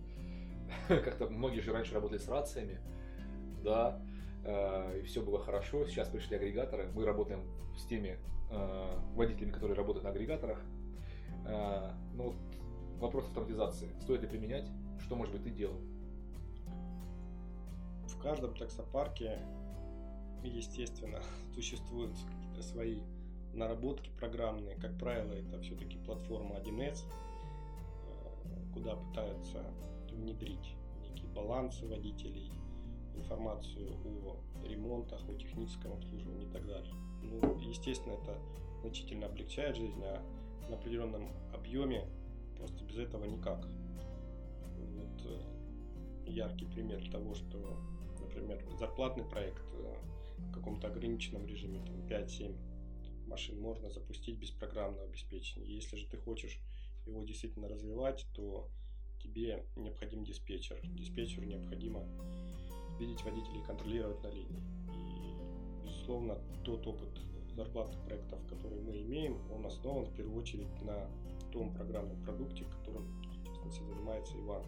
как-то 0.88 1.28
многие 1.28 1.60
же 1.60 1.72
раньше 1.72 1.94
работали 1.94 2.18
с 2.18 2.28
рациями, 2.28 2.80
да, 3.62 4.02
Э, 4.44 4.98
и 4.98 5.02
все 5.02 5.22
было 5.22 5.38
хорошо. 5.38 5.86
Сейчас 5.86 6.08
пришли 6.08 6.36
агрегаторы. 6.36 6.90
Мы 6.94 7.04
работаем 7.04 7.44
с 7.76 7.84
теми 7.86 8.18
э, 8.50 8.98
водителями, 9.14 9.52
которые 9.52 9.76
работают 9.76 10.04
на 10.04 10.10
агрегаторах. 10.10 10.58
Э, 11.46 11.90
ну, 12.14 12.24
вот 12.24 12.36
вопрос 12.98 13.26
автоматизации. 13.26 13.88
Стоит 14.00 14.22
ли 14.22 14.28
применять? 14.28 14.68
Что, 15.00 15.16
может 15.16 15.32
быть, 15.32 15.44
ты 15.44 15.50
делал? 15.50 15.80
Каждом 18.22 18.54
таксопарке, 18.54 19.38
естественно, 20.44 21.20
существуют 21.54 22.12
какие-то 22.16 22.62
свои 22.62 23.00
наработки 23.52 24.10
программные. 24.18 24.76
Как 24.76 24.96
правило, 24.98 25.32
это 25.32 25.60
все-таки 25.60 25.98
платформа 25.98 26.56
1С, 26.56 27.00
куда 28.72 28.94
пытаются 28.96 29.64
внедрить 30.12 30.76
некие 31.02 31.28
балансы 31.28 31.86
водителей, 31.86 32.50
информацию 33.16 33.90
о 34.04 34.66
ремонтах, 34.66 35.20
о 35.28 35.34
техническом 35.34 35.94
обслуживании 35.94 36.46
и 36.46 36.52
так 36.52 36.66
далее. 36.66 36.94
Ну, 37.22 37.58
естественно, 37.58 38.14
это 38.14 38.38
значительно 38.80 39.26
облегчает 39.26 39.76
жизнь, 39.76 40.02
а 40.04 40.22
на 40.68 40.76
определенном 40.76 41.28
объеме 41.52 42.06
просто 42.56 42.84
без 42.84 42.98
этого 42.98 43.24
никак. 43.24 43.66
Вот 44.78 45.22
э, 45.26 46.30
яркий 46.30 46.66
пример 46.66 47.08
того, 47.10 47.34
что, 47.34 47.78
например, 48.40 48.64
зарплатный 48.78 49.24
проект 49.24 49.62
э, 49.72 49.94
в 50.38 50.52
каком-то 50.52 50.88
ограниченном 50.88 51.46
режиме, 51.46 51.80
там 51.84 51.96
5-7 52.06 52.56
машин 53.26 53.60
можно 53.60 53.90
запустить 53.90 54.38
без 54.38 54.50
программного 54.50 55.04
обеспечения. 55.04 55.66
Если 55.66 55.96
же 55.96 56.06
ты 56.06 56.16
хочешь 56.18 56.60
его 57.06 57.22
действительно 57.24 57.68
развивать, 57.68 58.26
то 58.34 58.68
тебе 59.22 59.64
необходим 59.76 60.24
диспетчер. 60.24 60.80
Диспетчеру 60.84 61.46
необходимо 61.46 62.06
видеть 62.98 63.22
водителей 63.24 63.62
контролировать 63.64 64.22
на 64.22 64.28
линии. 64.28 64.62
И, 64.94 65.86
безусловно, 65.86 66.38
тот 66.64 66.86
опыт 66.86 67.08
зарплатных 67.54 68.02
проектов, 68.04 68.40
которые 68.48 68.80
мы 68.82 69.00
имеем, 69.02 69.38
он 69.50 69.66
основан 69.66 70.06
в 70.06 70.14
первую 70.14 70.40
очередь 70.40 70.82
на 70.82 71.08
том 71.52 71.72
программном 71.74 72.20
продукте, 72.22 72.64
которым, 72.64 73.06
занимается 73.70 74.38
Иван. 74.38 74.62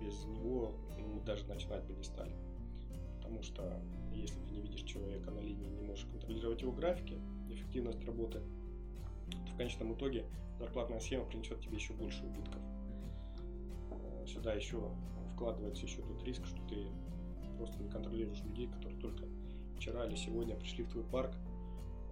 Без 0.00 0.24
него 0.24 0.74
мы 0.98 1.20
даже 1.20 1.44
начинать 1.46 1.84
бы 1.84 1.94
не 1.94 2.04
стали. 2.04 2.34
Потому 3.16 3.42
что 3.42 3.80
если 4.12 4.38
ты 4.40 4.54
не 4.54 4.60
видишь 4.62 4.82
человека 4.82 5.30
на 5.30 5.40
линии, 5.40 5.66
не 5.66 5.80
можешь 5.86 6.04
контролировать 6.06 6.62
его 6.62 6.72
графики, 6.72 7.18
эффективность 7.48 8.04
работы, 8.04 8.40
то 9.46 9.52
в 9.52 9.56
конечном 9.56 9.94
итоге 9.94 10.26
зарплатная 10.58 11.00
схема 11.00 11.24
принесет 11.24 11.60
тебе 11.60 11.76
еще 11.76 11.92
больше 11.94 12.24
убытков. 12.24 12.60
Сюда 14.26 14.54
еще 14.54 14.90
вкладывается 15.34 15.84
еще 15.84 16.02
тот 16.02 16.22
риск, 16.24 16.44
что 16.46 16.60
ты 16.68 16.86
просто 17.58 17.82
не 17.82 17.88
контролируешь 17.88 18.42
людей, 18.42 18.68
которые 18.68 18.98
только 19.00 19.24
вчера 19.76 20.06
или 20.06 20.14
сегодня 20.14 20.56
пришли 20.56 20.84
в 20.84 20.90
твой 20.90 21.04
парк, 21.04 21.34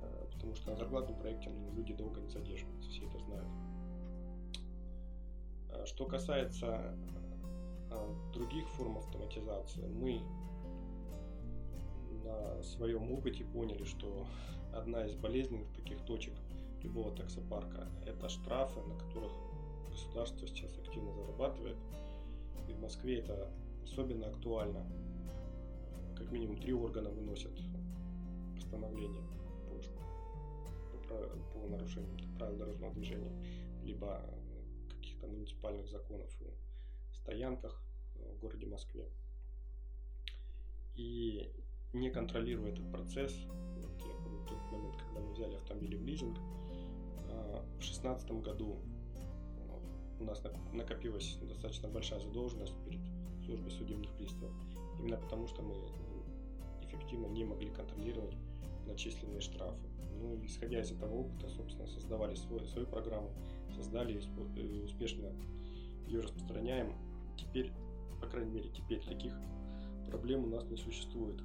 э, 0.02 0.26
потому 0.33 0.55
что 0.55 0.71
на 0.71 0.76
зарплатном 0.76 1.19
проекте 1.19 1.50
ну, 1.50 1.73
люди 1.75 1.95
долго 1.95 2.21
не 2.21 2.29
задерживаются, 2.29 2.91
все 2.91 3.07
это 3.07 3.19
знают. 3.19 3.49
А 5.71 5.87
что 5.87 6.05
касается 6.05 6.67
э, 6.67 7.32
других 8.33 8.69
форм 8.71 8.99
автоматизации, 8.99 9.87
мы 9.89 10.23
на 12.25 12.63
своем 12.63 13.11
опыте 13.13 13.45
поняли, 13.45 13.85
что 13.85 14.27
одна 14.73 15.05
из 15.05 15.15
болезненных 15.15 15.73
таких 15.73 16.01
точек 16.05 16.35
любого 16.83 17.15
таксопарка– 17.15 17.89
это 18.07 18.29
штрафы, 18.29 18.81
на 18.83 18.99
которых 18.99 19.33
государство 19.89 20.47
сейчас 20.47 20.77
активно 20.79 21.13
зарабатывает. 21.13 21.77
И 22.69 22.73
в 22.73 22.81
Москве 22.81 23.19
это 23.19 23.51
особенно 23.85 24.27
актуально 24.29 24.87
как 26.17 26.31
минимум 26.31 26.57
три 26.57 26.73
органа 26.73 27.11
выносят 27.11 27.53
постановление 28.55 29.23
по, 31.09 31.15
по, 31.59 31.69
нарушениям 31.69 32.17
правил 32.39 32.57
дорожного 32.59 32.95
движения, 32.95 33.33
либо 33.83 34.23
каких-то 34.91 35.27
муниципальных 35.27 35.89
законов 35.89 36.31
о 36.41 36.62
стоянках 37.23 37.81
в 38.14 38.41
городе 38.41 38.67
Москве. 38.67 39.09
И 40.95 41.50
не 41.93 42.11
контролируя 42.11 42.73
этот 42.73 42.91
процесс, 42.91 43.35
вот 43.76 44.00
я 44.00 44.14
помню 44.25 44.47
тот 44.47 44.73
момент, 44.73 44.97
когда 44.97 45.21
мы 45.21 45.33
взяли 45.33 45.55
автомобили 45.55 45.97
в 45.97 46.05
лизинг, 46.05 46.38
а, 47.29 47.62
в 47.62 47.79
2016 47.79 48.43
году 48.43 48.79
у 50.19 50.25
нас 50.25 50.43
накопилась 50.73 51.37
достаточно 51.43 51.88
большая 51.88 52.21
задолженность 52.21 52.75
перед 52.85 53.00
службой 53.45 53.71
судебных 53.73 54.12
приставов, 54.17 54.55
именно 55.00 55.17
потому 55.17 55.49
что 55.49 55.62
мы 55.62 55.75
эффективно 56.83 57.26
не 57.26 57.45
могли 57.45 57.71
контролировать 57.71 58.37
начисленные 58.87 59.41
штрафы. 59.41 59.88
Ну, 60.21 60.38
исходя 60.45 60.81
из 60.81 60.93
этого 60.93 61.12
опыта, 61.12 61.49
собственно, 61.49 61.87
создавали 61.88 62.35
свой, 62.37 62.64
свою 62.67 62.87
программу, 62.87 63.33
создали 63.75 64.21
и 64.57 64.81
успешно 64.81 65.33
ее 66.07 66.21
распространяем. 66.21 66.95
Теперь, 67.37 67.73
по 68.21 68.27
крайней 68.27 68.53
мере, 68.53 68.71
теперь 68.71 69.01
таких 69.05 69.35
проблем 70.07 70.45
у 70.45 70.49
нас 70.49 70.65
не 70.65 70.77
существует. 70.77 71.43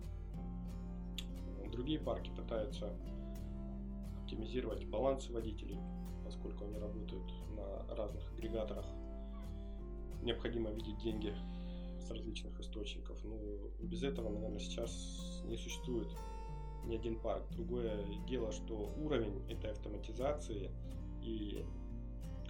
Другие 1.71 1.99
парки 1.99 2.29
пытаются 2.29 2.93
оптимизировать 4.21 4.85
балансы 4.85 5.31
водителей, 5.31 5.79
поскольку 6.25 6.65
они 6.65 6.77
работают 6.77 7.31
на 7.55 7.95
разных 7.95 8.29
агрегаторах. 8.33 8.85
Необходимо 10.21 10.71
видеть 10.71 10.97
деньги 10.97 11.33
с 11.99 12.09
различных 12.09 12.59
источников. 12.59 13.23
Ну, 13.23 13.71
без 13.81 14.03
этого, 14.03 14.29
наверное, 14.29 14.59
сейчас 14.59 15.43
не 15.45 15.57
существует 15.57 16.07
ни 16.85 16.95
один 16.95 17.19
парк. 17.19 17.45
Другое 17.51 18.03
дело, 18.27 18.51
что 18.51 18.91
уровень 18.97 19.41
этой 19.49 19.71
автоматизации 19.71 20.71
и 21.21 21.63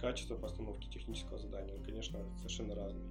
качество 0.00 0.36
постановки 0.36 0.88
технического 0.88 1.38
задания, 1.38 1.74
он, 1.74 1.82
конечно, 1.82 2.20
совершенно 2.38 2.74
разный. 2.74 3.04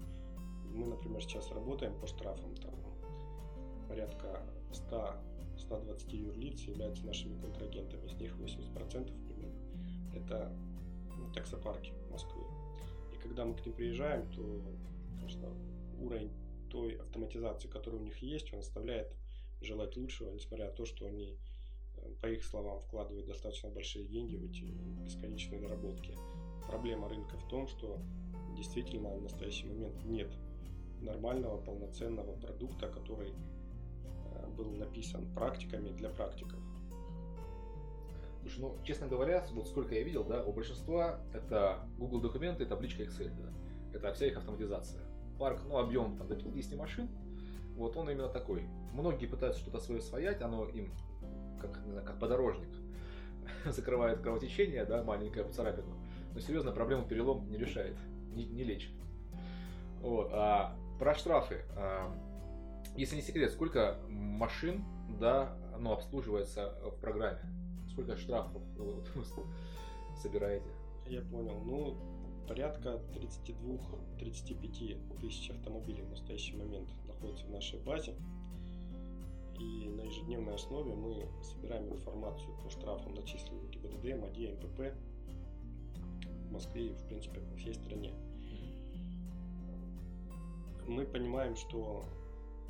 Мы, 0.73 0.85
например, 0.85 1.21
сейчас 1.21 1.51
работаем 1.51 1.99
по 1.99 2.07
штрафам, 2.07 2.55
там 2.55 2.73
порядка 3.87 4.43
100-120 4.71 6.15
юрлиц 6.15 6.61
являются 6.61 7.05
нашими 7.05 7.39
контрагентами. 7.39 8.05
Из 8.05 8.13
них 8.13 8.35
80% 8.37 9.11
примерно 9.27 9.67
это 10.13 10.53
ну, 11.17 11.31
таксопарки 11.33 11.93
Москвы. 12.11 12.43
И 13.13 13.17
когда 13.17 13.45
мы 13.45 13.55
к 13.55 13.65
ним 13.65 13.75
приезжаем, 13.75 14.29
то, 14.31 14.61
конечно, 15.19 15.49
уровень 15.99 16.31
той 16.69 16.95
автоматизации, 16.97 17.67
которая 17.67 18.01
у 18.01 18.03
них 18.03 18.17
есть, 18.21 18.53
он 18.53 18.59
оставляет 18.59 19.13
желать 19.61 19.95
лучшего, 19.97 20.31
несмотря 20.31 20.67
на 20.67 20.71
то, 20.71 20.85
что 20.85 21.05
они, 21.05 21.37
э, 21.97 22.13
по 22.21 22.27
их 22.27 22.43
словам, 22.43 22.79
вкладывают 22.81 23.25
достаточно 23.25 23.69
большие 23.69 24.05
деньги 24.05 24.35
в 24.35 24.43
эти 24.43 24.63
бесконечные 25.03 25.61
наработки. 25.61 26.13
Проблема 26.67 27.09
рынка 27.09 27.37
в 27.37 27.47
том, 27.47 27.67
что 27.67 27.99
действительно 28.55 29.15
в 29.15 29.21
настоящий 29.21 29.67
момент 29.67 30.03
нет 30.03 30.31
нормального, 31.01 31.57
полноценного 31.57 32.35
продукта, 32.37 32.87
который 32.87 33.29
э, 33.29 34.47
был 34.55 34.71
написан 34.71 35.25
практиками 35.33 35.89
для 35.89 36.09
практиков. 36.09 36.59
Слушай, 38.41 38.59
ну, 38.61 38.77
честно 38.83 39.07
говоря, 39.07 39.45
вот 39.51 39.67
сколько 39.67 39.93
я 39.95 40.03
видел, 40.03 40.23
да, 40.23 40.43
у 40.43 40.53
большинства 40.53 41.19
это 41.33 41.79
Google 41.97 42.21
документы, 42.21 42.65
табличка 42.65 43.03
Excel, 43.03 43.31
да. 43.35 43.97
Это 43.97 44.13
вся 44.13 44.27
их 44.27 44.37
автоматизация. 44.37 45.01
Парк, 45.37 45.61
ну, 45.67 45.77
объем 45.77 46.17
там 46.17 46.27
до 46.27 46.35
50 46.35 46.77
машин, 46.77 47.09
вот 47.75 47.95
он 47.95 48.09
именно 48.09 48.29
такой. 48.29 48.67
Многие 48.93 49.27
пытаются 49.27 49.61
что-то 49.61 49.79
свое 49.79 50.01
своять, 50.01 50.41
оно 50.41 50.65
им 50.65 50.91
как, 51.59 51.85
не 51.85 51.91
знаю, 51.91 52.05
как 52.05 52.19
подорожник 52.19 52.69
закрывает 53.65 54.21
кровотечение, 54.21 54.85
да, 54.85 55.03
маленькое 55.03 55.47
царапину. 55.49 55.95
Но 56.33 56.39
серьезно, 56.39 56.71
проблему 56.71 57.07
перелом 57.07 57.49
не 57.49 57.57
решает, 57.57 57.97
не, 58.33 58.45
не 58.45 58.63
лечит. 58.63 58.93
Вот. 60.01 60.29
А 60.31 60.75
про 60.99 61.15
штрафы. 61.15 61.63
А, 61.75 62.13
если 62.95 63.15
не 63.15 63.21
секрет, 63.21 63.51
сколько 63.51 63.97
машин, 64.09 64.83
да, 65.19 65.55
ну, 65.79 65.91
обслуживается 65.91 66.73
в 66.83 66.99
программе? 66.99 67.39
Сколько 67.91 68.17
штрафов 68.17 68.61
вы 68.77 69.03
собираете? 70.21 70.67
Я 71.07 71.21
понял. 71.21 71.59
Ну, 71.63 71.97
порядка 72.47 72.99
32-35 73.13 75.19
тысяч 75.19 75.51
автомобилей 75.51 76.01
в 76.03 76.09
настоящий 76.09 76.55
момент 76.55 76.89
находится 77.05 77.45
в 77.45 77.51
нашей 77.51 77.79
базе. 77.79 78.15
И 79.59 79.89
на 79.89 80.01
ежедневной 80.01 80.55
основе 80.55 80.93
мы 80.93 81.27
собираем 81.41 81.91
информацию 81.91 82.55
по 82.63 82.69
штрафам, 82.69 83.15
начисленным 83.15 83.67
ГИБДД, 83.71 84.21
МАДИ, 84.21 84.53
МПП 84.53 84.93
в 86.47 86.51
Москве 86.51 86.89
и, 86.89 86.93
в 86.93 87.03
принципе, 87.07 87.39
по 87.39 87.55
всей 87.55 87.73
стране. 87.73 88.13
Мы 90.87 91.05
понимаем, 91.05 91.57
что 91.57 92.05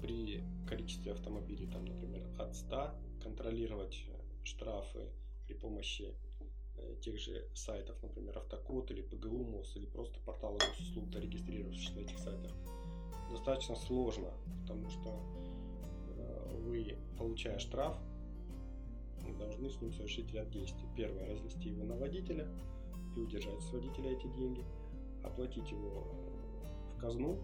при 0.02 0.44
количестве 0.68 1.12
автомобилей, 1.12 1.68
там, 1.68 1.86
например, 1.86 2.28
от 2.40 2.56
100, 2.56 2.96
контролировать 3.22 4.06
штрафы 4.44 5.08
при 5.46 5.54
помощи 5.54 6.16
э, 6.78 6.96
тех 7.02 7.20
же 7.20 7.48
сайтов, 7.54 8.02
например, 8.02 8.40
Автокод 8.40 8.90
или 8.90 9.02
ПГУ 9.04 9.44
МОС, 9.44 9.76
или 9.76 9.86
просто 9.86 10.20
порталы 10.22 10.58
госуслуг, 10.58 11.12
зарегистрировавшись 11.12 11.96
на 11.96 12.00
этих 12.00 12.18
сайтах, 12.18 12.52
достаточно 13.30 13.76
сложно, 13.76 14.34
потому 14.62 14.90
что 14.90 15.10
э, 16.18 16.58
вы, 16.58 16.98
получая 17.20 17.60
штраф, 17.60 17.98
должны 19.38 19.70
с 19.70 19.80
ним 19.80 19.94
совершить 19.94 20.34
ряд 20.34 20.50
действий. 20.50 20.88
Первое, 20.96 21.28
разнести 21.28 21.70
его 21.70 21.84
на 21.84 21.96
водителя 21.96 22.48
и 23.16 23.20
удержать 23.20 23.62
с 23.62 23.72
водителя 23.72 24.12
эти 24.12 24.28
деньги, 24.28 24.66
оплатить 25.24 25.70
его 25.70 26.08
в 26.96 26.98
казну 27.00 27.44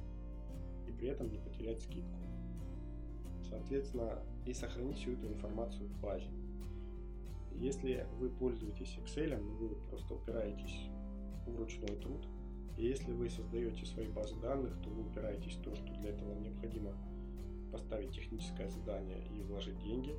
при 1.04 1.10
этом 1.10 1.30
не 1.30 1.38
потерять 1.38 1.82
скидку. 1.82 2.18
Соответственно, 3.50 4.24
и 4.46 4.54
сохранить 4.54 5.00
всю 5.00 5.12
эту 5.12 5.28
информацию 5.28 5.90
в 5.90 6.00
базе. 6.00 6.30
Если 7.56 8.08
вы 8.20 8.30
пользуетесь 8.30 8.98
Excel, 9.04 9.38
вы 9.38 9.76
просто 9.90 10.14
упираетесь 10.14 10.88
в 11.46 11.58
ручной 11.58 11.98
труд, 11.98 12.26
и 12.78 12.86
если 12.86 13.12
вы 13.12 13.30
создаете 13.30 13.86
свои 13.86 14.08
базы 14.08 14.40
данных, 14.40 14.82
то 14.82 14.90
вы 14.92 15.02
упираетесь 15.02 15.58
в 15.58 15.62
то, 15.64 15.76
что 15.76 15.94
для 15.96 16.12
этого 16.12 16.36
необходимо 16.36 16.94
поставить 17.74 18.16
техническое 18.16 18.70
задание 18.70 19.28
и 19.36 19.42
вложить 19.42 19.78
деньги. 19.80 20.16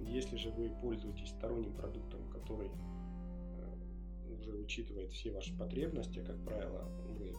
Если 0.00 0.38
же 0.38 0.50
вы 0.50 0.70
пользуетесь 0.80 1.28
сторонним 1.28 1.74
продуктом, 1.74 2.26
который 2.30 2.70
э, 2.70 4.32
уже 4.32 4.52
учитывает 4.52 5.10
все 5.10 5.30
ваши 5.30 5.54
потребности, 5.58 6.24
как 6.24 6.42
правило, 6.42 6.88
вы, 7.18 7.34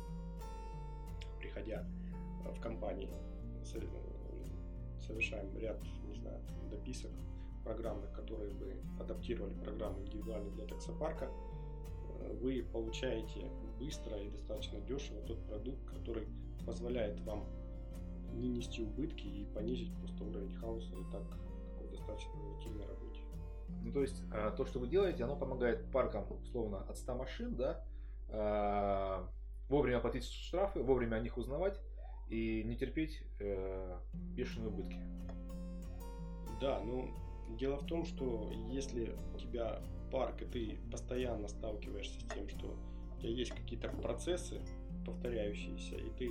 приходя 1.40 1.88
в 2.50 2.60
компании, 2.60 3.10
совершаем 5.02 5.56
ряд, 5.58 5.82
не 6.08 6.16
знаю, 6.16 6.42
дописок 6.70 7.12
программных, 7.64 8.12
которые 8.14 8.52
бы 8.54 8.82
адаптировали 9.00 9.54
программу 9.54 10.02
индивидуально 10.02 10.50
для 10.52 10.66
таксопарка, 10.66 11.30
вы 12.42 12.64
получаете 12.72 13.52
быстро 13.80 14.18
и 14.18 14.30
достаточно 14.30 14.80
дешево 14.82 15.22
тот 15.22 15.44
продукт, 15.48 15.84
который 15.86 16.28
позволяет 16.66 17.20
вам 17.22 17.46
не 18.34 18.50
нести 18.50 18.84
убытки 18.84 19.28
и 19.28 19.46
понизить 19.54 19.94
просто 19.98 20.24
уровень 20.24 20.54
хаоса 20.56 20.96
и 20.96 21.04
так 21.12 21.24
такой 21.66 21.90
достаточно 21.90 22.32
волатильной 22.34 22.86
работе. 22.86 23.22
Ну, 23.84 23.92
то 23.92 24.02
есть, 24.02 24.24
а, 24.32 24.52
то, 24.52 24.66
что 24.66 24.80
вы 24.80 24.88
делаете, 24.88 25.24
оно 25.24 25.36
помогает 25.36 25.92
паркам, 25.92 26.26
условно, 26.32 26.82
от 26.88 26.98
100 26.98 27.16
машин, 27.16 27.56
да, 27.56 27.84
а, 28.30 29.28
вовремя 29.70 30.00
платить 30.00 30.26
штрафы, 30.26 30.82
вовремя 30.82 31.16
о 31.16 31.20
них 31.20 31.38
узнавать 31.38 31.80
и 32.32 32.64
не 32.64 32.76
терпеть 32.76 33.22
э, 33.40 33.98
бешеные 34.36 34.70
убытки. 34.70 34.98
Да, 36.62 36.80
ну, 36.80 37.10
дело 37.60 37.78
в 37.78 37.86
том, 37.86 38.06
что 38.06 38.50
если 38.70 39.14
у 39.36 39.38
тебя 39.38 39.84
парк, 40.12 40.42
и 40.42 40.46
ты 40.46 40.80
постоянно 40.90 41.48
сталкиваешься 41.50 42.20
с 42.22 42.34
тем, 42.34 42.48
что 42.48 42.78
у 43.18 43.20
тебя 43.20 43.32
есть 43.32 43.52
какие-то 43.52 43.90
процессы 43.90 44.62
повторяющиеся, 45.06 45.96
и 45.96 46.10
ты 46.18 46.26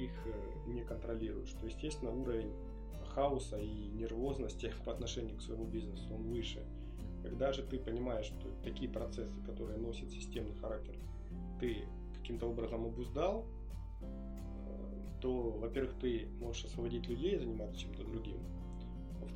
их 0.00 0.12
э, 0.26 0.68
не 0.68 0.82
контролируешь, 0.84 1.50
то, 1.52 1.66
естественно, 1.66 2.12
уровень 2.12 2.52
хаоса 3.08 3.58
и 3.58 3.88
нервозности 3.88 4.72
по 4.84 4.92
отношению 4.92 5.38
к 5.38 5.42
своему 5.42 5.64
бизнесу, 5.64 6.14
он 6.14 6.22
выше. 6.28 6.64
Когда 7.22 7.52
же 7.52 7.62
ты 7.62 7.78
понимаешь, 7.78 8.26
что 8.26 8.48
такие 8.62 8.90
процессы, 8.90 9.40
которые 9.44 9.78
носят 9.78 10.10
системный 10.10 10.54
характер, 10.56 10.94
ты 11.58 11.88
каким-то 12.14 12.48
образом 12.48 12.84
обуздал, 12.84 13.46
то, 15.20 15.50
во-первых, 15.50 15.94
ты 16.00 16.28
можешь 16.40 16.64
освободить 16.64 17.08
людей 17.08 17.36
и 17.36 17.38
заниматься 17.38 17.80
чем-то 17.80 18.04
другим, 18.04 18.38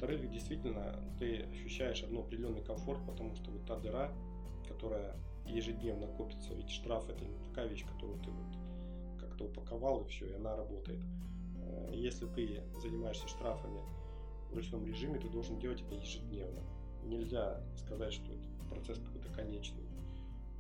во-вторых, 0.01 0.31
действительно, 0.31 0.99
ты 1.19 1.43
ощущаешь 1.43 2.03
одну 2.03 2.21
определенный 2.21 2.63
комфорт, 2.63 3.05
потому 3.07 3.35
что 3.35 3.51
вот 3.51 3.67
та 3.67 3.77
дыра, 3.77 4.11
которая 4.67 5.15
ежедневно 5.45 6.07
копится, 6.07 6.55
ведь 6.55 6.71
штраф 6.71 7.09
это 7.11 7.25
не 7.25 7.37
такая 7.49 7.69
вещь, 7.69 7.85
которую 7.85 8.19
ты 8.21 8.31
вот 8.31 9.21
как-то 9.21 9.45
упаковал 9.45 10.01
и 10.01 10.09
все, 10.09 10.27
и 10.27 10.33
она 10.33 10.57
работает. 10.57 11.01
Э, 11.59 11.91
если 11.93 12.27
ты 12.27 12.63
занимаешься 12.81 13.29
штрафами 13.29 13.81
в 14.51 14.55
ручном 14.55 14.87
режиме, 14.87 15.19
ты 15.19 15.29
должен 15.29 15.59
делать 15.59 15.83
это 15.83 15.95
ежедневно. 15.95 16.63
Нельзя 17.05 17.61
сказать, 17.77 18.15
что 18.15 18.33
это 18.33 18.71
процесс 18.71 18.99
какой-то 18.99 19.29
конечный. 19.35 19.85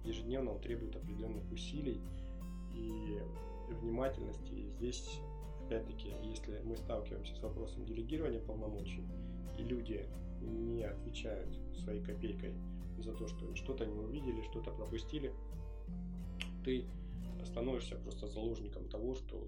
Ежедневно 0.04 0.52
он 0.52 0.60
требует 0.60 0.96
определенных 0.96 1.50
усилий 1.50 2.00
и 2.74 3.18
внимательности. 3.74 4.52
И 4.52 4.70
здесь, 4.70 5.20
опять-таки, 5.66 6.12
если 6.22 6.60
мы 6.64 6.76
сталкиваемся 6.76 7.34
с 7.34 7.42
вопросом 7.42 7.84
делегирования 7.84 8.40
полномочий, 8.40 9.04
и 9.58 9.62
люди 9.62 10.06
не 10.40 10.82
отвечают 10.82 11.48
своей 11.82 12.02
копейкой 12.02 12.54
за 12.98 13.12
то, 13.14 13.26
что 13.26 13.54
что-то 13.54 13.86
не 13.86 13.98
увидели, 13.98 14.42
что-то 14.42 14.70
пропустили, 14.70 15.32
ты 16.64 16.86
становишься 17.44 17.96
просто 17.96 18.26
заложником 18.26 18.88
того, 18.88 19.14
что 19.14 19.46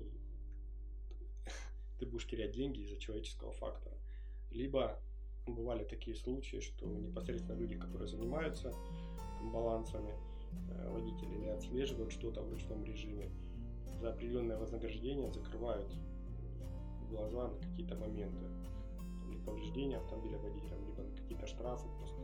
ты 1.98 2.06
будешь 2.06 2.26
терять 2.26 2.52
деньги 2.52 2.80
из-за 2.80 2.96
человеческого 2.96 3.52
фактора. 3.52 3.96
Либо 4.50 4.98
бывали 5.46 5.85
такие 5.85 6.16
случаи, 6.16 6.61
что 6.61 6.87
непосредственно 6.87 7.56
люди, 7.56 7.76
которые 7.76 8.08
занимаются 8.08 8.72
балансами, 9.52 10.14
э, 10.70 10.90
водители 10.90 11.35
или 11.35 11.48
отслеживают 11.48 12.12
что-то 12.12 12.42
в 12.42 12.50
ручном 12.50 12.85
режиме, 12.85 13.30
за 14.02 14.10
определенное 14.10 14.58
вознаграждение 14.58 15.30
закрывают 15.30 15.88
глаза 17.08 17.48
на 17.48 17.56
какие-то 17.58 17.94
моменты 17.94 18.44
повреждения 19.46 19.98
автомобиля 19.98 20.38
водителям, 20.38 20.84
либо 20.84 21.02
на 21.02 21.16
какие-то 21.16 21.46
штрафы, 21.46 21.88
просто 21.98 22.20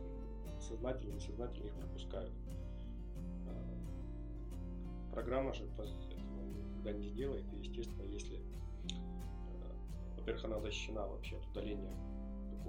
сознательно, 0.59 1.13
несознательно 1.13 1.67
их 1.67 1.73
пропускают. 1.75 2.33
А, 3.47 5.13
программа 5.13 5.53
же 5.53 5.65
этого 5.65 5.85
никогда 5.85 6.91
не 6.91 7.07
сделает, 7.09 7.45
и, 7.53 7.57
естественно, 7.57 8.03
если, 8.03 8.41
а, 8.91 10.17
во-первых, 10.17 10.45
она 10.45 10.59
защищена 10.59 11.07
вообще 11.07 11.37
от 11.37 11.45
удаления 11.47 11.93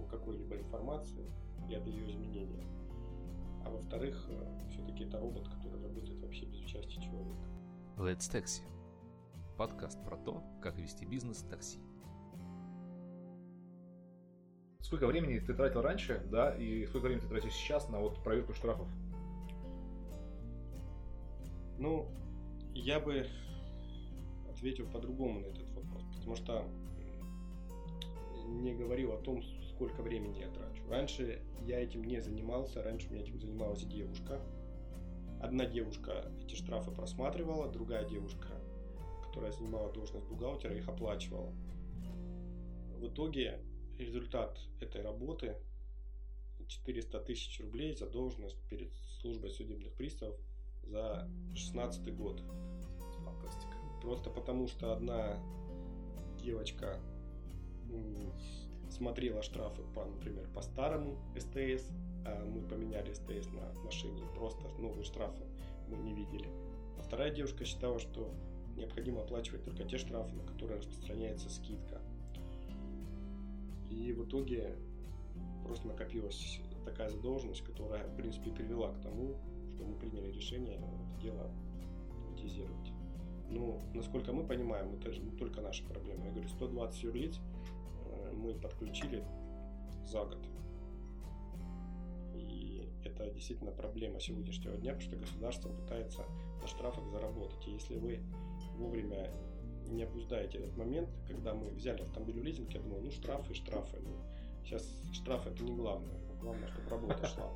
какой-либо 0.08 0.56
информации 0.56 1.30
и 1.68 1.74
от 1.74 1.86
ее 1.86 2.10
изменения, 2.10 2.64
а 3.64 3.70
во-вторых, 3.70 4.28
а, 4.30 4.68
все-таки 4.70 5.04
это 5.04 5.18
робот, 5.18 5.48
который 5.48 5.82
работает 5.82 6.20
вообще 6.20 6.46
без 6.46 6.60
участия 6.60 7.00
человека. 7.00 7.48
Let's 7.96 8.30
Taxi. 8.30 8.79
Подкаст 9.60 10.02
про 10.06 10.16
то, 10.16 10.42
как 10.62 10.78
вести 10.78 11.04
бизнес 11.04 11.42
такси. 11.42 11.80
сколько 14.80 15.06
времени 15.06 15.38
ты 15.38 15.52
тратил 15.52 15.82
раньше, 15.82 16.26
да, 16.30 16.56
и 16.56 16.86
сколько 16.86 17.08
времени 17.08 17.20
ты 17.20 17.28
тратишь 17.28 17.52
сейчас 17.52 17.86
на 17.90 18.00
вот 18.00 18.24
проверку 18.24 18.54
штрафов? 18.54 18.88
Ну, 21.76 22.08
я 22.72 23.00
бы 23.00 23.26
ответил 24.48 24.90
по-другому 24.90 25.40
на 25.40 25.44
этот 25.48 25.70
вопрос, 25.72 26.04
потому 26.16 26.36
что 26.36 26.64
не 28.46 28.74
говорил 28.74 29.12
о 29.12 29.18
том, 29.18 29.42
сколько 29.74 30.00
времени 30.00 30.38
я 30.38 30.48
трачу. 30.48 30.82
Раньше 30.88 31.42
я 31.66 31.80
этим 31.80 32.02
не 32.04 32.22
занимался, 32.22 32.82
раньше 32.82 33.08
у 33.08 33.12
меня 33.12 33.24
этим 33.24 33.38
занималась 33.38 33.84
девушка. 33.84 34.40
Одна 35.38 35.66
девушка 35.66 36.32
эти 36.42 36.54
штрафы 36.54 36.92
просматривала, 36.92 37.70
другая 37.70 38.08
девушка, 38.08 38.59
которая 39.30 39.52
занимала 39.52 39.92
должность 39.92 40.26
бухгалтера, 40.26 40.74
их 40.74 40.88
оплачивала. 40.88 41.52
В 42.98 43.06
итоге 43.06 43.60
результат 43.96 44.58
этой 44.80 45.02
работы 45.02 45.56
400 46.66 47.20
тысяч 47.20 47.60
рублей 47.60 47.94
за 47.94 48.06
должность 48.06 48.56
перед 48.68 48.90
службой 49.20 49.50
судебных 49.50 49.92
приставов 49.94 50.36
за 50.82 51.28
16 51.54 52.14
год. 52.16 52.42
Фантастика. 53.24 53.76
Просто 54.02 54.30
потому, 54.30 54.66
что 54.66 54.92
одна 54.92 55.38
девочка 56.42 56.98
смотрела 58.90 59.42
штрафы, 59.42 59.82
по, 59.94 60.04
например, 60.04 60.48
по 60.54 60.62
старому 60.62 61.16
СТС, 61.36 61.88
а 62.26 62.44
мы 62.44 62.62
поменяли 62.62 63.12
СТС 63.12 63.46
на 63.52 63.72
машине, 63.84 64.22
просто 64.34 64.62
новые 64.78 65.04
штрафы 65.04 65.44
мы 65.88 65.98
не 65.98 66.14
видели. 66.14 66.48
А 66.98 67.02
вторая 67.02 67.30
девушка 67.30 67.64
считала, 67.64 67.98
что 67.98 68.32
необходимо 68.80 69.22
оплачивать 69.22 69.64
только 69.64 69.84
те 69.84 69.98
штрафы, 69.98 70.34
на 70.34 70.42
которые 70.44 70.78
распространяется 70.78 71.48
скидка. 71.48 72.00
И 73.90 74.12
в 74.12 74.24
итоге 74.24 74.76
просто 75.64 75.86
накопилась 75.88 76.60
такая 76.84 77.10
задолженность, 77.10 77.62
которая, 77.62 78.06
в 78.08 78.16
принципе, 78.16 78.50
привела 78.50 78.92
к 78.92 79.00
тому, 79.00 79.36
что 79.74 79.84
мы 79.84 79.96
приняли 79.96 80.32
решение 80.32 80.76
это 80.76 81.20
дело 81.20 81.50
автоматизировать. 82.10 82.92
Ну, 83.48 83.80
насколько 83.94 84.32
мы 84.32 84.44
понимаем, 84.46 84.94
это 84.94 85.12
же 85.12 85.20
не 85.20 85.32
только 85.32 85.60
наша 85.60 85.84
проблема. 85.84 86.24
Я 86.24 86.30
говорю, 86.30 86.48
120 86.48 87.02
юрлиц 87.02 87.40
э, 88.06 88.32
мы 88.32 88.54
подключили 88.54 89.24
за 90.04 90.24
год. 90.24 90.38
И 92.34 92.88
это 93.04 93.28
действительно 93.30 93.72
проблема 93.72 94.20
сегодняшнего 94.20 94.76
дня, 94.76 94.94
потому 94.94 95.10
что 95.10 95.16
государство 95.16 95.68
пытается 95.68 96.24
на 96.60 96.66
штрафах 96.66 97.08
заработать. 97.10 97.66
И 97.66 97.72
если 97.72 97.96
вы 97.96 98.20
вовремя 98.76 99.30
не 99.88 100.04
обуздаете 100.04 100.58
этот 100.58 100.76
момент, 100.76 101.08
когда 101.26 101.54
мы 101.54 101.70
взяли 101.70 102.02
автомобиль 102.02 102.40
в 102.40 102.44
лизинг, 102.44 102.72
я 102.72 102.80
думал, 102.80 103.00
ну 103.00 103.10
штрафы, 103.10 103.54
штрафы. 103.54 103.98
Ну, 104.00 104.10
сейчас 104.64 104.86
штрафы 105.12 105.50
это 105.50 105.62
не 105.64 105.74
главное. 105.74 106.18
Главное, 106.40 106.68
чтобы 106.68 106.88
работа 106.88 107.26
шла. 107.26 107.52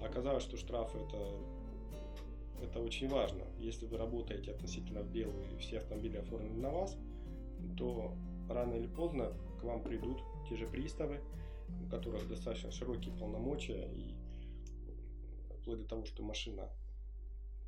А 0.00 0.06
оказалось, 0.06 0.42
что 0.42 0.56
штрафы 0.56 0.98
это, 0.98 1.38
это 2.62 2.80
очень 2.80 3.08
важно. 3.08 3.44
Если 3.58 3.86
вы 3.86 3.96
работаете 3.98 4.52
относительно 4.52 5.02
в 5.02 5.10
белую 5.10 5.44
и 5.54 5.58
все 5.58 5.78
автомобили 5.78 6.18
оформлены 6.18 6.58
на 6.60 6.70
вас, 6.70 6.96
то 7.76 8.14
рано 8.48 8.74
или 8.74 8.88
поздно 8.88 9.32
к 9.60 9.64
вам 9.64 9.82
придут 9.82 10.22
те 10.48 10.56
же 10.56 10.66
приставы, 10.66 11.20
у 11.84 11.90
которых 11.90 12.26
достаточно 12.28 12.70
широкие 12.70 13.14
полномочия 13.14 13.88
и 13.94 14.14
вплоть 15.60 15.78
до 15.78 15.84
того, 15.84 16.04
что 16.04 16.22
машина 16.22 16.68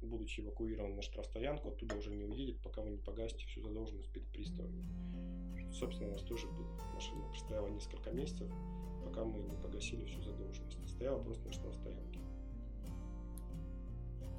будучи 0.07 0.41
эвакуирован 0.41 0.97
на 0.97 1.03
штрафстоянку, 1.03 1.69
оттуда 1.69 1.97
уже 1.97 2.15
не 2.15 2.25
уедет, 2.25 2.61
пока 2.63 2.83
вы 2.83 2.91
не 2.91 2.99
погасите 2.99 3.47
всю 3.47 3.61
задолженность 3.63 4.13
перед 4.13 4.29
приставами. 4.29 4.85
Собственно, 5.73 6.11
у 6.11 6.13
нас 6.13 6.23
тоже 6.23 6.47
было. 6.49 6.79
Машина 6.95 7.25
простояла 7.29 7.69
несколько 7.69 8.11
месяцев, 8.11 8.51
пока 9.05 9.25
мы 9.25 9.41
не 9.41 9.57
погасили 9.57 10.05
всю 10.05 10.23
задолженность. 10.23 10.89
Стояла 10.89 11.23
просто 11.23 11.47
на 11.47 11.53
штрафстоянке. 11.53 12.21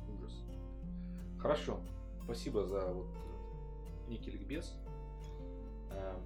Ужас. 0.10 0.46
Хорошо. 1.40 1.80
Спасибо 2.24 2.66
за 2.66 2.94
вот 2.94 3.08
некий 4.08 4.32
ликбез. 4.32 4.74
Эм, 5.92 6.22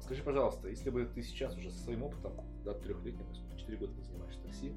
скажи, 0.00 0.22
пожалуйста, 0.22 0.68
если 0.68 0.90
бы 0.90 1.04
ты 1.06 1.22
сейчас 1.22 1.56
уже 1.56 1.70
со 1.70 1.78
своим 1.78 2.02
опытом, 2.02 2.32
да, 2.64 2.74
трехлетним, 2.74 3.26
4 3.56 3.78
года 3.78 3.92
ты 3.94 4.02
занимаешься 4.02 4.42
такси, 4.42 4.72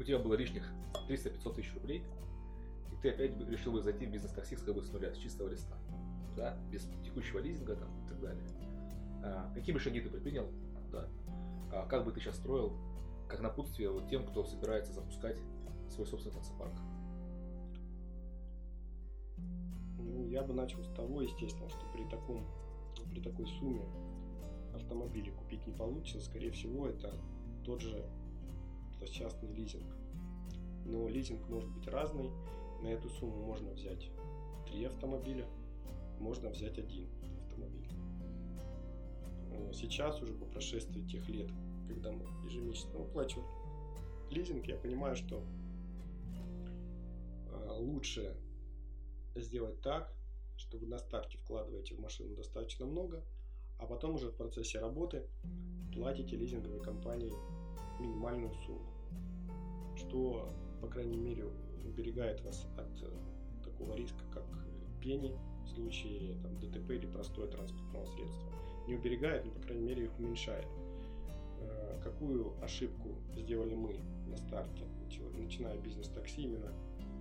у 0.00 0.02
тебя 0.02 0.18
было 0.18 0.34
лишних 0.34 0.66
300-500 1.08 1.54
тысяч 1.54 1.74
рублей, 1.74 2.02
и 2.90 2.96
ты 3.02 3.10
опять 3.10 3.36
решил 3.48 3.72
бы 3.72 3.82
зайти 3.82 4.06
в 4.06 4.10
бизнес-такси 4.10 4.56
как 4.56 4.74
бы 4.74 4.82
с 4.82 4.90
нуля, 4.90 5.14
с 5.14 5.18
чистого 5.18 5.48
листа, 5.48 5.76
да, 6.36 6.56
без 6.72 6.88
текущего 7.04 7.38
лизинга 7.38 7.76
там 7.76 7.88
и 8.04 8.08
так 8.08 8.20
далее. 8.20 8.42
А, 9.22 9.52
какие 9.54 9.74
бы 9.74 9.78
шаги 9.78 10.00
ты 10.00 10.08
предпринял, 10.08 10.48
да, 10.90 11.06
а, 11.70 11.86
как 11.86 12.06
бы 12.06 12.12
ты 12.12 12.20
сейчас 12.20 12.36
строил, 12.36 12.72
как 13.28 13.40
напутствие 13.40 13.90
вот 13.90 14.08
тем, 14.08 14.26
кто 14.26 14.42
собирается 14.42 14.94
запускать 14.94 15.36
свой 15.90 16.06
собственный 16.06 16.34
таксопарк? 16.34 16.72
Ну, 19.98 20.26
я 20.28 20.42
бы 20.42 20.54
начал 20.54 20.82
с 20.82 20.88
того, 20.94 21.20
естественно, 21.20 21.68
что 21.68 21.80
при 21.92 22.08
таком, 22.08 22.46
при 23.10 23.20
такой 23.20 23.46
сумме 23.46 23.84
автомобили 24.74 25.30
купить 25.30 25.66
не 25.66 25.74
получится. 25.74 26.22
Скорее 26.22 26.52
всего, 26.52 26.88
это 26.88 27.14
тот 27.64 27.82
же 27.82 28.10
частный 29.06 29.52
лизинг. 29.52 29.86
Но 30.84 31.08
лизинг 31.08 31.48
может 31.48 31.70
быть 31.70 31.86
разный. 31.86 32.30
На 32.82 32.88
эту 32.88 33.10
сумму 33.10 33.44
можно 33.44 33.72
взять 33.72 34.08
три 34.66 34.84
автомобиля, 34.84 35.46
можно 36.18 36.48
взять 36.48 36.78
один 36.78 37.06
автомобиль. 37.42 37.88
Сейчас 39.74 40.20
уже 40.22 40.32
по 40.32 40.46
прошествии 40.46 41.02
тех 41.02 41.28
лет, 41.28 41.50
когда 41.88 42.10
мы 42.10 42.24
ежемесячно 42.46 42.98
выплачиваем 42.98 43.46
лизинг, 44.30 44.66
я 44.66 44.76
понимаю, 44.76 45.16
что 45.16 45.42
а, 47.48 47.76
лучше 47.78 48.34
сделать 49.34 49.80
так, 49.80 50.12
что 50.56 50.78
вы 50.78 50.86
на 50.86 50.98
старте 50.98 51.38
вкладываете 51.38 51.94
в 51.94 52.00
машину 52.00 52.34
достаточно 52.36 52.86
много, 52.86 53.22
а 53.78 53.86
потом 53.86 54.14
уже 54.14 54.28
в 54.28 54.36
процессе 54.36 54.78
работы 54.78 55.26
платите 55.94 56.36
лизинговой 56.36 56.80
компании 56.80 57.32
минимальную 58.00 58.52
сумму, 58.66 58.90
что, 59.96 60.48
по 60.80 60.88
крайней 60.88 61.18
мере, 61.18 61.46
уберегает 61.84 62.42
вас 62.42 62.66
от 62.76 63.02
э, 63.02 63.10
такого 63.64 63.94
риска, 63.94 64.24
как 64.32 64.44
пени 65.00 65.36
в 65.64 65.68
случае 65.68 66.36
там, 66.42 66.58
ДТП 66.58 66.90
или 66.90 67.06
простое 67.06 67.48
транспортного 67.48 68.04
средства. 68.06 68.52
Не 68.86 68.96
уберегает, 68.96 69.44
но, 69.44 69.52
по 69.52 69.60
крайней 69.60 69.84
мере, 69.84 70.04
их 70.04 70.18
уменьшает. 70.18 70.66
Э, 71.60 72.00
какую 72.02 72.52
ошибку 72.62 73.10
сделали 73.36 73.74
мы 73.74 74.00
на 74.28 74.36
старте, 74.36 74.84
начиная 75.38 75.78
бизнес-такси 75.78 76.42
именно 76.42 76.72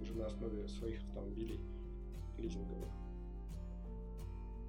уже 0.01 0.13
на 0.13 0.27
основе 0.27 0.67
своих 0.67 1.01
автомобилей 1.03 1.59
лизинговых? 2.37 2.89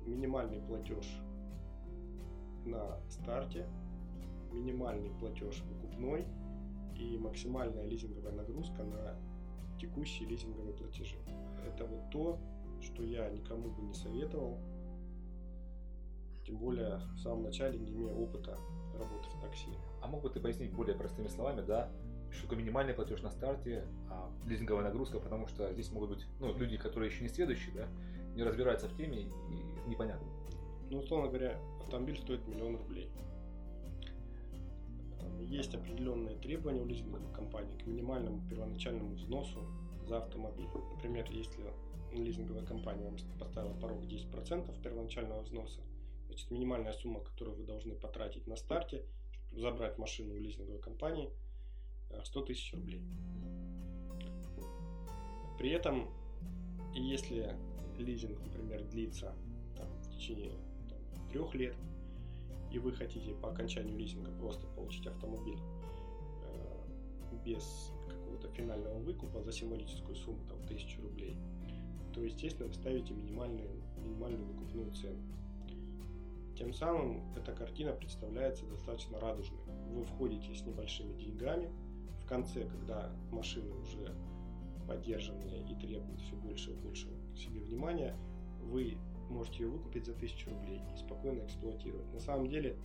Минимальный 0.07 0.61
платеж 0.61 1.07
на 2.65 2.99
старте, 3.09 3.67
минимальный 4.53 5.11
платеж 5.19 5.63
выкупной 5.63 6.27
и 6.97 7.19
максимальная 7.19 7.87
лизинговая 7.87 8.33
нагрузка 8.33 8.85
на 8.85 9.17
текущие 9.79 10.29
лизинговые 10.29 10.75
платежи. 10.75 11.17
Это 11.67 11.87
вот 11.87 12.11
то, 12.11 12.39
что 12.83 13.03
я 13.03 13.29
никому 13.31 13.71
бы 13.71 13.83
не 13.83 13.95
советовал, 13.95 14.59
тем 16.45 16.59
более 16.59 17.01
в 17.15 17.19
самом 17.19 17.45
начале, 17.45 17.79
не 17.79 17.93
имея 17.93 18.15
опыта 18.15 18.57
работы 18.99 19.29
в 19.31 19.41
такси. 19.41 19.71
А 20.03 20.09
мог 20.09 20.23
бы 20.23 20.31
ты 20.31 20.41
пояснить 20.41 20.73
более 20.73 20.97
простыми 20.97 21.29
словами, 21.29 21.63
да, 21.63 21.91
что 22.31 22.43
такое 22.43 22.59
минимальный 22.59 22.95
платеж 22.95 23.23
на 23.23 23.31
старте, 23.31 23.87
а 24.09 24.31
лизинговая 24.47 24.85
нагрузка, 24.85 25.19
потому 25.19 25.47
что 25.47 25.73
здесь 25.73 25.91
могут 25.91 26.11
быть 26.11 26.27
ну, 26.39 26.57
люди, 26.57 26.77
которые 26.77 27.11
еще 27.11 27.23
не 27.23 27.29
следующие, 27.29 27.75
да, 27.75 27.89
не 28.35 28.43
разбираются 28.43 28.89
в 28.89 28.97
теме 28.97 29.23
и 29.23 29.89
непонятно. 29.89 30.27
Ну, 30.91 30.99
условно 30.99 31.29
говоря, 31.29 31.59
автомобиль 31.81 32.19
стоит 32.19 32.47
миллион 32.47 32.77
рублей 32.77 33.11
есть 35.41 35.75
определенные 35.75 36.37
требования 36.37 36.81
у 36.81 36.87
лизинговой 36.87 37.33
компании 37.33 37.77
к 37.79 37.87
минимальному 37.87 38.47
первоначальному 38.49 39.15
взносу 39.15 39.61
за 40.07 40.19
автомобиль. 40.19 40.69
Например, 40.95 41.29
если 41.31 41.73
лизинговая 42.13 42.65
компания 42.65 43.05
вам 43.05 43.17
поставила 43.39 43.75
порог 43.75 44.03
10% 44.05 44.83
первоначального 44.83 45.43
взноса, 45.43 45.81
значит 46.27 46.51
минимальная 46.51 46.93
сумма, 46.93 47.21
которую 47.21 47.57
вы 47.57 47.65
должны 47.65 47.95
потратить 47.95 48.47
на 48.47 48.57
старте, 48.57 49.05
чтобы 49.33 49.63
забрать 49.63 49.99
машину 49.99 50.35
у 50.35 50.39
лизинговой 50.39 50.81
компании, 50.81 51.31
100 52.25 52.41
э, 52.41 52.47
тысяч 52.47 52.73
рублей. 52.75 53.03
При 55.59 55.71
этом, 55.71 56.09
если 56.95 57.55
лизинг, 57.99 58.41
например, 58.41 58.83
длится 58.85 59.35
там, 59.77 59.89
в 60.03 60.17
течение 60.17 60.53
там, 60.89 61.29
трех 61.29 61.55
лет, 61.55 61.77
и 62.71 62.79
вы 62.79 62.93
хотите 62.93 63.35
по 63.35 63.51
окончанию 63.51 63.97
лизинга 63.97 64.31
просто 64.33 64.67
получить 64.69 65.07
автомобиль 65.07 65.59
э, 66.45 67.39
без 67.45 67.93
какого-то 68.09 68.49
финального 68.49 68.99
выкупа 68.99 69.43
за 69.43 69.53
символическую 69.53 70.15
сумму, 70.17 70.41
там, 70.49 70.59
1000 70.65 71.03
рублей, 71.03 71.37
то, 72.15 72.23
естественно, 72.23 72.69
вы 72.69 72.75
ставите 72.75 73.13
минимальную, 73.15 73.71
минимальную 73.97 74.47
выкупную 74.47 74.93
цену. 74.93 75.21
Тем 76.57 76.73
самым 76.75 77.23
эта 77.37 77.53
картина 77.53 77.93
представляется 77.93 78.67
достаточно 78.67 79.19
радужной. 79.19 79.61
Вы 79.93 80.05
входите 80.05 80.55
с 80.55 80.63
небольшими 80.67 81.15
деньгами, 81.15 81.71
в 82.23 82.27
конце, 82.27 82.65
когда 82.67 83.11
машины 83.31 83.73
уже 83.75 84.15
поддержанные 84.87 85.63
и 85.71 85.75
требуют 85.77 86.21
все 86.21 86.35
больше 86.37 86.73
и 86.73 86.75
больше 86.75 87.09
к 87.35 87.39
себе 87.39 87.61
внимания, 87.61 88.17
вы 88.63 88.99
можете 89.31 89.65
ее 89.65 89.71
выкупить 89.71 90.07
за 90.07 90.13
1000 90.13 90.51
рублей 90.51 90.81
и 90.95 90.99
спокойно 90.99 91.45
эксплуатировать. 91.45 92.13
На 92.13 92.21
самом 92.21 92.49
деле 92.49 92.77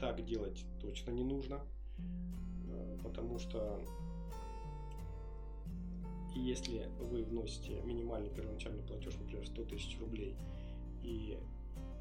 так 0.00 0.24
делать 0.24 0.64
точно 0.80 1.10
не 1.10 1.22
нужно, 1.22 1.60
э, 2.68 2.98
потому 3.02 3.38
что 3.38 3.80
если 6.34 6.88
вы 6.98 7.22
вносите 7.24 7.80
минимальный 7.82 8.30
первоначальный 8.30 8.82
платеж, 8.82 9.14
например, 9.18 9.46
100 9.46 9.64
тысяч 9.64 9.98
рублей, 10.00 10.36
и 11.02 11.38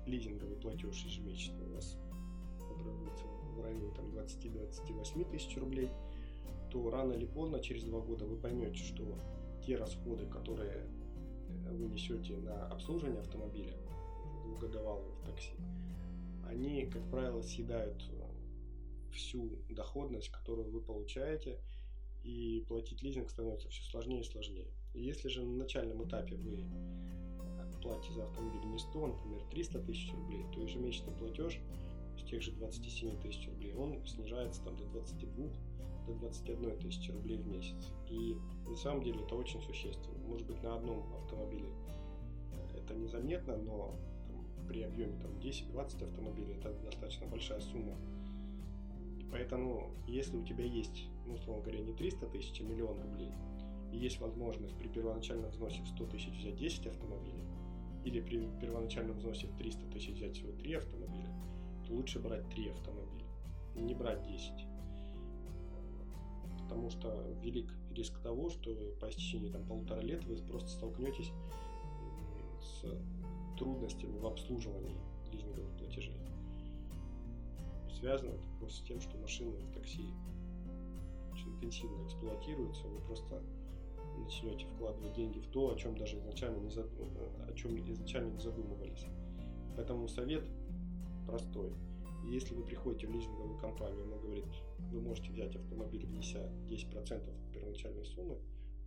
лизинговый 0.05 0.55
платеж 0.55 0.95
ежемесячный 1.03 1.67
у 1.67 1.73
вас 1.73 1.97
образуется 2.69 3.25
в 3.55 3.61
районе 3.61 3.91
там, 3.95 4.05
20-28 4.05 5.31
тысяч 5.31 5.57
рублей, 5.57 5.89
то 6.71 6.89
рано 6.89 7.13
или 7.13 7.25
поздно, 7.25 7.59
через 7.59 7.83
два 7.83 7.99
года, 7.99 8.25
вы 8.25 8.37
поймете, 8.37 8.77
что 8.77 9.03
те 9.65 9.75
расходы, 9.75 10.25
которые 10.27 10.85
вы 11.71 11.87
несете 11.87 12.37
на 12.37 12.67
обслуживание 12.67 13.21
автомобиля 13.21 13.73
двухгодовалого 14.45 15.11
в 15.15 15.25
такси, 15.25 15.53
они, 16.47 16.85
как 16.87 17.03
правило, 17.09 17.41
съедают 17.41 18.03
э, 18.11 19.13
всю 19.13 19.49
доходность, 19.69 20.29
которую 20.29 20.69
вы 20.71 20.81
получаете, 20.81 21.59
и 22.23 22.65
платить 22.67 23.01
лизинг 23.01 23.29
становится 23.29 23.69
все 23.69 23.83
сложнее 23.89 24.21
и 24.21 24.23
сложнее. 24.23 24.67
Если 24.93 25.29
же 25.29 25.43
на 25.43 25.57
начальном 25.57 26.03
этапе 26.05 26.35
вы 26.35 26.65
платите 27.81 28.13
за 28.13 28.23
автомобиль 28.25 28.65
не 28.65 28.79
100, 28.79 29.07
например, 29.07 29.41
300 29.51 29.79
тысяч 29.79 30.11
рублей, 30.13 30.45
то 30.53 30.61
ежемесячный 30.61 31.13
платеж 31.13 31.59
с 32.17 32.23
тех 32.29 32.41
же 32.41 32.51
27 32.51 33.21
тысяч 33.21 33.47
рублей, 33.47 33.73
он 33.73 34.05
снижается 34.05 34.63
там 34.63 34.75
до 34.75 34.85
22, 34.85 35.49
до 36.09 36.19
21 36.19 36.79
тысячи 36.79 37.11
рублей 37.11 37.37
в 37.37 37.47
месяц. 37.47 37.91
И 38.09 38.35
на 38.67 38.75
самом 38.75 39.03
деле 39.03 39.21
это 39.23 39.35
очень 39.35 39.61
существенно. 39.61 40.17
Может 40.27 40.47
быть, 40.47 40.61
на 40.63 40.75
одном 40.75 41.03
автомобиле 41.15 41.69
это 42.75 42.93
незаметно, 42.93 43.57
но 43.57 43.95
там, 44.27 44.67
при 44.67 44.81
объеме 44.81 45.17
там, 45.21 45.31
10-20 45.33 46.03
автомобилей 46.03 46.53
это 46.53 46.73
достаточно 46.83 47.27
большая 47.27 47.59
сумма. 47.59 47.95
И 49.19 49.25
поэтому, 49.31 49.91
если 50.07 50.37
у 50.37 50.43
тебя 50.43 50.65
есть, 50.65 51.07
ну, 51.25 51.35
условно 51.35 51.63
говоря, 51.63 51.81
не 51.81 51.93
300 51.93 52.27
тысяч, 52.27 52.61
а 52.61 52.63
миллион 52.63 52.99
рублей, 53.01 53.31
и 53.91 53.97
есть 53.97 54.19
возможность 54.19 54.75
при 54.77 54.87
первоначальном 54.87 55.49
взносе 55.51 55.81
в 55.81 55.87
100 55.87 56.05
тысяч 56.07 56.33
взять 56.39 56.55
10 56.55 56.87
автомобилей, 56.87 57.43
или 58.05 58.21
при 58.21 58.47
первоначальном 58.61 59.17
взносе 59.17 59.47
в 59.47 59.57
300 59.57 59.85
тысяч 59.87 60.09
взять 60.15 60.35
всего 60.35 60.51
3 60.53 60.73
автомобиля, 60.75 61.29
то 61.85 61.93
лучше 61.93 62.19
брать 62.19 62.47
3 62.49 62.69
автомобиля, 62.69 63.25
не 63.75 63.93
брать 63.93 64.23
10. 64.23 64.68
Потому 66.69 66.91
что 66.91 67.25
велик 67.41 67.73
риск 67.91 68.19
того, 68.19 68.49
что 68.51 68.75
по 68.99 69.09
истечении 69.09 69.49
там, 69.49 69.65
полутора 69.65 70.01
лет 70.01 70.23
вы 70.25 70.35
просто 70.37 70.69
столкнетесь 70.69 71.31
с 72.61 72.85
трудностями 73.57 74.17
в 74.19 74.25
обслуживании 74.27 74.97
лизинговых 75.31 75.75
платежей. 75.77 76.15
Связано 77.99 78.29
это 78.29 78.47
просто 78.59 78.77
с 78.77 78.81
тем, 78.87 79.01
что 79.01 79.17
машины 79.17 79.57
в 79.57 79.73
такси 79.73 80.13
очень 81.33 81.49
интенсивно 81.55 82.05
эксплуатируются, 82.05 82.87
вы 82.87 82.99
просто 83.01 83.41
начнете 84.17 84.65
вкладывать 84.67 85.13
деньги 85.13 85.39
в 85.39 85.47
то, 85.47 85.73
о 85.73 85.75
чем 85.75 85.97
даже 85.97 86.17
изначально 86.19 86.57
не, 86.57 86.69
зад... 86.69 86.87
о 87.47 87.53
чем 87.53 87.77
изначально 87.91 88.31
не 88.31 88.39
задумывались. 88.39 89.05
Поэтому 89.75 90.07
совет 90.07 90.47
простой. 91.25 91.73
Если 92.29 92.53
вы 92.53 92.63
приходите 92.63 93.07
в 93.07 93.11
лизинговую 93.11 93.57
компанию, 93.57 94.03
она 94.03 94.17
говорит, 94.17 94.45
вы 94.91 95.01
можете 95.01 95.31
взять 95.31 95.55
автомобиль, 95.55 96.05
внеся 96.05 96.47
10% 96.69 97.51
первоначальной 97.51 98.05
суммы, 98.05 98.37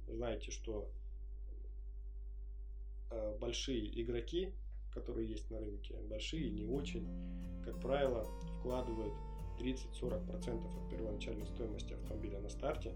знаете, 0.06 0.52
что 0.52 0.88
э, 3.10 3.38
большие 3.40 4.00
игроки, 4.00 4.52
которые 4.92 5.28
есть 5.28 5.50
на 5.50 5.58
рынке, 5.58 5.96
большие, 6.08 6.50
не 6.50 6.64
очень, 6.64 7.08
как 7.64 7.80
правило, 7.80 8.24
вкладывают 8.60 9.14
30-40% 9.58 10.84
от 10.84 10.90
первоначальной 10.90 11.46
стоимости 11.46 11.94
автомобиля 11.94 12.38
на 12.40 12.48
старте, 12.48 12.94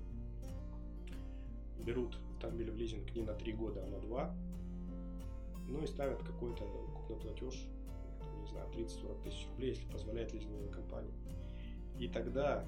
берут 1.84 2.18
автомобиль 2.34 2.70
в 2.70 2.76
лизинг 2.76 3.12
не 3.16 3.22
на 3.22 3.34
3 3.34 3.52
года, 3.54 3.84
а 3.84 3.88
на 3.88 3.98
2, 3.98 4.36
ну 5.70 5.82
и 5.82 5.86
ставят 5.88 6.22
какой-то 6.22 6.64
купный 6.94 7.16
платеж, 7.16 7.66
не 8.46 8.52
знаю, 8.52 8.68
30-40 8.70 9.22
тысяч 9.22 9.46
рублей, 9.50 9.70
если 9.70 9.86
позволяет 9.90 10.32
лизинговая 10.32 10.68
компания. 10.68 11.14
И 11.98 12.08
тогда 12.08 12.64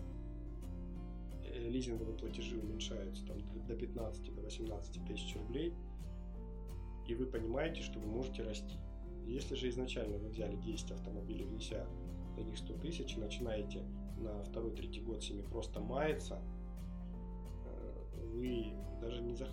э, 1.44 1.68
лизинговые 1.68 2.16
платежи 2.16 2.58
уменьшаются 2.58 3.24
там, 3.26 3.38
до 3.66 3.74
15 3.74 4.34
до 4.34 4.42
18 4.42 5.06
тысяч 5.06 5.36
рублей, 5.36 5.72
и 7.06 7.14
вы 7.14 7.26
понимаете, 7.26 7.82
что 7.82 7.98
вы 7.98 8.06
можете 8.06 8.42
расти. 8.42 8.76
Если 9.26 9.54
же 9.54 9.68
изначально 9.68 10.18
вы 10.18 10.28
взяли 10.28 10.56
10 10.56 10.90
автомобилей, 10.90 11.44
внеся 11.44 11.86
на 12.36 12.40
них 12.40 12.58
100 12.58 12.74
тысяч, 12.78 13.16
и 13.16 13.20
начинаете 13.20 13.82
на 14.18 14.42
второй-третий 14.44 15.00
год 15.00 15.22
с 15.22 15.30
ними 15.30 15.42
просто 15.42 15.80
маяться, 15.80 16.42
вы 18.38 18.72
даже 19.00 19.22
не, 19.22 19.34
зах... 19.34 19.50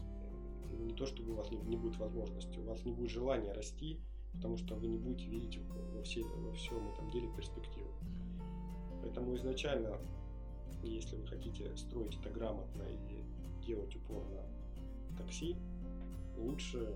не 0.80 0.94
то, 0.94 1.06
чтобы 1.06 1.34
у 1.34 1.36
вас 1.36 1.52
не, 1.52 1.58
не 1.58 1.78
будет 1.78 1.98
возможности, 1.98 2.60
у 2.60 2.64
вас 2.64 2.84
не 2.86 2.92
будет 2.92 3.10
желания 3.10 3.52
расти, 3.52 4.00
потому 4.36 4.58
что 4.58 4.76
вы 4.76 4.88
не 4.88 4.98
будете 4.98 5.28
видеть 5.28 5.60
во, 5.94 6.02
все, 6.04 6.24
во 6.24 6.54
всем 6.54 6.88
этом 6.90 7.10
деле 7.12 7.30
перспективу. 7.36 7.90
Поэтому 9.02 9.36
изначально, 9.36 9.98
если 10.84 11.16
вы 11.16 11.28
хотите 11.28 11.76
строить 11.78 12.18
это 12.20 12.30
грамотно 12.30 12.84
и 12.84 13.66
делать 13.66 13.96
упор 13.96 14.24
на 14.30 15.18
такси, 15.18 15.56
лучше 16.38 16.96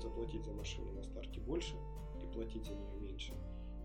заплатить 0.00 0.44
за 0.44 0.52
машину 0.52 0.92
на 0.92 1.02
старте 1.02 1.40
больше 1.40 1.74
и 2.22 2.32
платить 2.32 2.64
за 2.64 2.74
нее 2.74 3.00
меньше, 3.00 3.32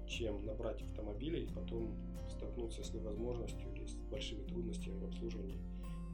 чем 0.08 0.46
набрать 0.46 0.82
автомобили 0.82 1.42
и 1.42 1.48
потом 1.48 1.94
столкнуться 2.30 2.84
с 2.84 2.94
невозможностью 2.94 3.74
или 3.74 3.86
с 3.86 3.96
большими 4.10 4.44
трудностями 4.44 5.00
в 5.00 5.06
обслуживании 5.06 5.60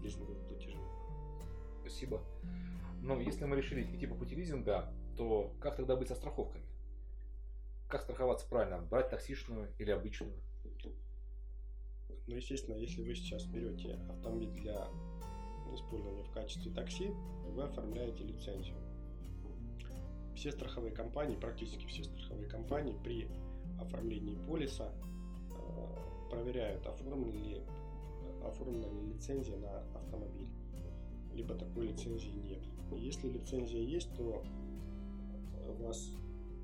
лизинговых 0.03 0.39
платежей 0.47 0.83
спасибо. 1.83 2.21
Но 3.01 3.19
если 3.19 3.45
мы 3.45 3.57
решили 3.57 3.83
идти 3.83 4.07
по 4.07 4.15
пути 4.15 4.35
лизинга, 4.35 4.91
то 5.17 5.51
как 5.59 5.75
тогда 5.75 5.95
быть 5.95 6.07
со 6.07 6.15
страховками? 6.15 6.62
Как 7.93 8.01
страховаться 8.01 8.47
правильно? 8.47 8.79
Брать 8.79 9.11
таксишную 9.11 9.69
или 9.77 9.91
обычную? 9.91 10.33
Ну, 12.25 12.35
естественно, 12.35 12.75
если 12.75 13.03
вы 13.03 13.13
сейчас 13.13 13.45
берете 13.45 13.99
автомобиль 14.09 14.49
для 14.49 14.87
использования 15.75 16.23
в 16.23 16.31
качестве 16.31 16.71
такси, 16.71 17.09
вы 17.49 17.61
оформляете 17.61 18.23
лицензию. 18.23 18.77
Все 20.35 20.51
страховые 20.51 20.91
компании, 20.91 21.35
практически 21.35 21.85
все 21.85 22.03
страховые 22.03 22.49
компании 22.49 22.97
при 23.03 23.29
оформлении 23.79 24.43
полиса 24.47 24.91
э, 25.51 26.29
проверяют, 26.31 26.87
оформлена 26.87 27.27
ли, 27.27 27.61
оформлена 28.43 28.87
ли 28.87 29.13
лицензия 29.13 29.57
на 29.57 29.81
автомобиль 29.93 30.49
либо 31.31 31.53
такой 31.53 31.89
лицензии 31.89 32.39
нет. 32.39 32.63
Если 32.93 33.29
лицензия 33.29 33.83
есть, 33.83 34.11
то 34.15 34.43
вас 35.77 36.09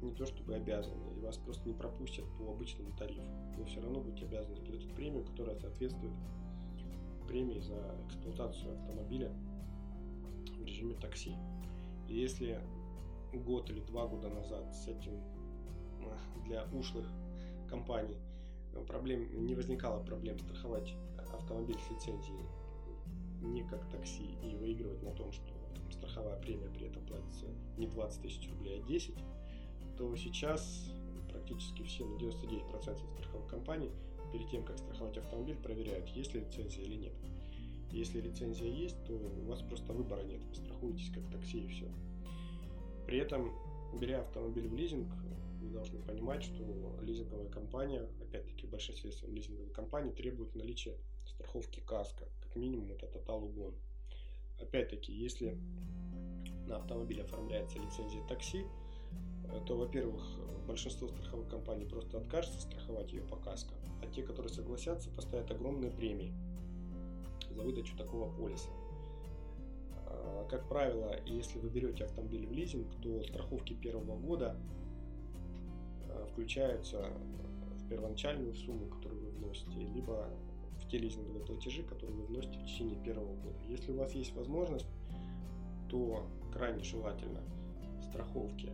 не 0.02 0.14
то 0.14 0.26
чтобы 0.26 0.56
обязаны, 0.56 1.18
и 1.18 1.20
вас 1.20 1.38
просто 1.38 1.68
не 1.68 1.74
пропустят 1.74 2.26
по 2.38 2.52
обычному 2.52 2.92
тарифу. 2.98 3.30
Вы 3.58 3.66
все 3.66 3.82
равно 3.82 4.00
будете 4.00 4.26
обязаны 4.26 4.56
платить 4.58 4.94
премию, 4.94 5.24
которая 5.26 5.56
соответствует 5.56 6.14
премии 7.28 7.60
за 7.60 7.96
эксплуатацию 8.08 8.76
автомобиля 8.80 9.32
в 10.58 10.66
режиме 10.66 10.96
такси. 10.96 11.36
И 12.08 12.16
если 12.16 12.60
год 13.34 13.70
или 13.70 13.82
два 13.82 14.08
года 14.08 14.30
назад 14.30 14.74
с 14.74 14.88
этим 14.88 15.14
э, 16.02 16.44
для 16.46 16.66
ушлых 16.74 17.06
компаний 17.70 18.18
проблем 18.88 19.46
не 19.46 19.54
возникало 19.54 20.04
проблем 20.04 20.40
страховать 20.40 20.94
автомобиль 21.34 21.78
с 21.80 21.92
лицензией 21.92 22.46
не 23.42 23.64
как 23.64 23.88
такси 23.90 24.36
и 24.44 24.56
выигрывать 24.56 25.02
на 25.04 25.12
том, 25.12 25.32
что 25.32 25.54
страховая 25.92 26.40
премия 26.40 26.70
при 26.70 26.88
этом 26.88 27.06
платится 27.06 27.46
не 27.78 27.88
20 27.88 28.22
тысяч 28.22 28.50
рублей, 28.50 28.82
а 28.82 28.88
10, 28.88 29.16
то 30.00 30.16
сейчас 30.16 30.90
практически 31.30 31.84
все, 31.84 32.06
ну 32.06 32.18
99% 32.18 33.06
страховых 33.18 33.48
компаний 33.48 33.92
перед 34.32 34.50
тем, 34.50 34.64
как 34.64 34.78
страховать 34.78 35.18
автомобиль, 35.18 35.58
проверяют, 35.58 36.08
есть 36.10 36.34
ли 36.34 36.40
лицензия 36.40 36.86
или 36.86 36.96
нет. 36.96 37.14
Если 37.92 38.22
лицензия 38.22 38.72
есть, 38.72 39.04
то 39.06 39.14
у 39.14 39.50
вас 39.50 39.62
просто 39.62 39.92
выбора 39.92 40.22
нет, 40.24 40.42
вы 40.46 40.56
страхуетесь 40.56 41.12
как 41.14 41.30
такси 41.30 41.66
и 41.66 41.68
все. 41.68 41.92
При 43.06 43.18
этом, 43.18 43.52
беря 44.00 44.22
автомобиль 44.22 44.70
в 44.70 44.76
лизинг, 44.76 45.12
вы 45.60 45.70
должны 45.70 46.00
понимать, 46.00 46.44
что 46.44 46.64
лизинговая 47.02 47.50
компания, 47.50 48.08
опять-таки 48.22 48.68
в 48.68 48.70
большинстве 48.70 49.12
своем 49.12 49.36
лизинговой 49.36 49.74
компании 49.74 50.12
требует 50.12 50.56
наличия 50.56 50.96
страховки 51.26 51.82
КАСКО, 51.82 52.26
как 52.42 52.56
минимум 52.56 52.92
это 52.94 53.08
тотал 53.08 53.44
угон. 53.44 53.76
Опять-таки, 54.62 55.12
если 55.12 55.58
на 56.68 56.78
автомобиле 56.78 57.24
оформляется 57.24 57.80
лицензия 57.80 58.26
такси, 58.28 58.64
то, 59.66 59.78
во-первых, 59.78 60.24
большинство 60.68 61.08
страховых 61.08 61.50
компаний 61.50 61.86
просто 61.86 62.18
откажется 62.20 62.62
страховать 62.62 63.12
ее 63.12 63.22
по 63.24 63.36
каско, 63.38 63.74
а 64.02 64.08
те, 64.08 64.22
которые 64.22 64.54
согласятся, 64.54 65.10
поставят 65.10 65.50
огромные 65.52 65.92
премии 65.92 66.34
за 67.50 67.64
выдачу 67.64 67.98
такого 67.98 68.32
полиса. 68.32 68.70
А, 70.06 70.48
как 70.50 70.68
правило, 70.68 71.16
если 71.26 71.60
вы 71.60 71.70
берете 71.70 72.06
автомобиль 72.06 72.46
в 72.46 72.52
лизинг, 72.52 72.88
то 73.02 73.24
страховки 73.24 73.74
первого 73.74 74.18
года 74.18 74.56
а, 76.10 76.26
включаются 76.28 77.12
в 77.78 77.90
первоначальную 77.90 78.54
сумму, 78.56 78.86
которую 78.88 79.22
вы 79.24 79.32
вносите, 79.32 79.80
либо 79.80 80.30
в 80.80 80.88
те 80.88 80.98
лизинговые 81.00 81.46
платежи, 81.46 81.84
которые 81.84 82.16
вы 82.16 82.26
вносите 82.26 82.60
в 82.60 82.66
течение 82.66 83.04
первого 83.04 83.36
года. 83.36 83.58
Если 83.68 83.92
у 83.92 83.98
вас 83.98 84.14
есть 84.14 84.36
возможность, 84.36 84.88
то 85.90 86.26
крайне 86.54 86.84
желательно 86.84 87.42
страховки 88.04 88.72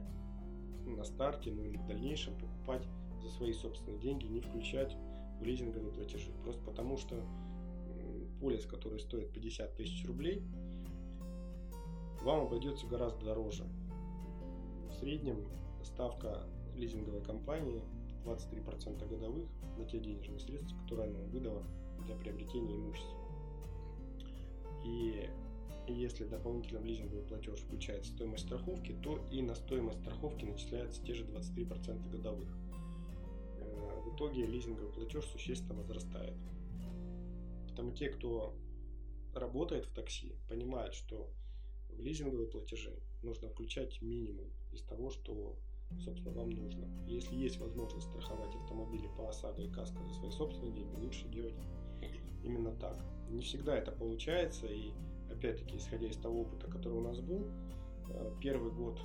на 0.90 1.04
старте, 1.04 1.52
ну 1.52 1.64
или 1.64 1.78
в 1.78 1.86
дальнейшем 1.86 2.38
покупать 2.38 2.88
за 3.22 3.30
свои 3.30 3.54
собственные 3.54 4.00
деньги, 4.00 4.26
не 4.26 4.42
включать 4.42 4.96
в 5.40 5.44
лизинговые 5.44 5.92
платежи. 5.92 6.32
Просто 6.44 6.64
потому 6.64 6.98
что 6.98 7.16
полис, 8.40 8.66
который 8.66 9.00
стоит 9.00 9.32
50 9.32 9.76
тысяч 9.76 10.06
рублей, 10.06 10.44
вам 12.22 12.48
обойдется 12.48 12.88
гораздо 12.88 13.26
дороже. 13.26 13.66
В 14.90 14.94
среднем 15.00 15.46
ставка 15.84 16.48
лизинговой 16.76 17.22
компании 17.22 17.82
23% 18.26 19.08
годовых 19.08 19.48
на 19.78 19.86
те 19.86 20.00
денежные 20.00 20.40
средства, 20.40 20.78
которые 20.80 21.10
она 21.10 21.20
выдала 21.26 21.64
для 22.06 22.16
приобретения 22.16 22.76
имущества. 22.76 23.20
И 24.84 25.30
если 25.94 26.26
дополнительно 26.26 26.80
в 26.80 26.86
лизинговый 26.86 27.24
платеж 27.24 27.60
включается 27.60 28.14
стоимость 28.14 28.46
страховки, 28.46 28.96
то 29.04 29.26
и 29.32 29.42
на 29.42 29.56
стоимость 29.56 30.00
страховки 30.02 30.46
начисляются 30.46 31.04
те 31.04 31.14
же 31.14 31.26
23% 31.26 32.10
годовых. 32.10 32.50
Э, 33.60 34.02
в 34.06 34.16
итоге 34.16 34.46
лизинговый 34.46 34.92
платеж 34.92 35.26
существенно 35.26 35.76
возрастает. 35.76 36.36
Потому 37.70 37.92
те, 37.92 38.10
кто 38.10 38.56
работает 39.34 39.86
в 39.86 39.94
такси, 39.94 40.36
понимают, 40.48 40.94
что 40.94 41.30
в 41.90 42.00
лизинговые 42.02 42.48
платежи 42.48 42.98
нужно 43.22 43.50
включать 43.50 44.02
минимум 44.02 44.48
из 44.72 44.82
того, 44.82 45.10
что, 45.10 45.58
собственно, 46.04 46.32
вам 46.32 46.52
нужно. 46.52 46.88
Если 47.06 47.36
есть 47.36 47.60
возможность 47.60 48.08
страховать 48.08 48.56
автомобили 48.56 49.08
по 49.18 49.30
ОСАГО 49.30 49.62
и 49.64 49.70
КАСКО 49.70 50.04
за 50.06 50.14
свои 50.14 50.32
собственные 50.32 50.74
деньги, 50.74 50.96
лучше 50.96 51.28
делать 51.28 51.56
именно 52.44 52.72
так. 52.72 52.98
Не 53.30 53.42
всегда 53.42 53.76
это 53.78 53.92
получается, 53.92 54.68
и 54.68 54.92
опять-таки, 55.36 55.78
исходя 55.78 56.08
из 56.08 56.18
того 56.18 56.42
опыта, 56.42 56.68
который 56.68 56.98
у 56.98 57.02
нас 57.02 57.20
был, 57.20 57.48
э, 58.10 58.32
первый 58.42 58.72
год 58.72 59.00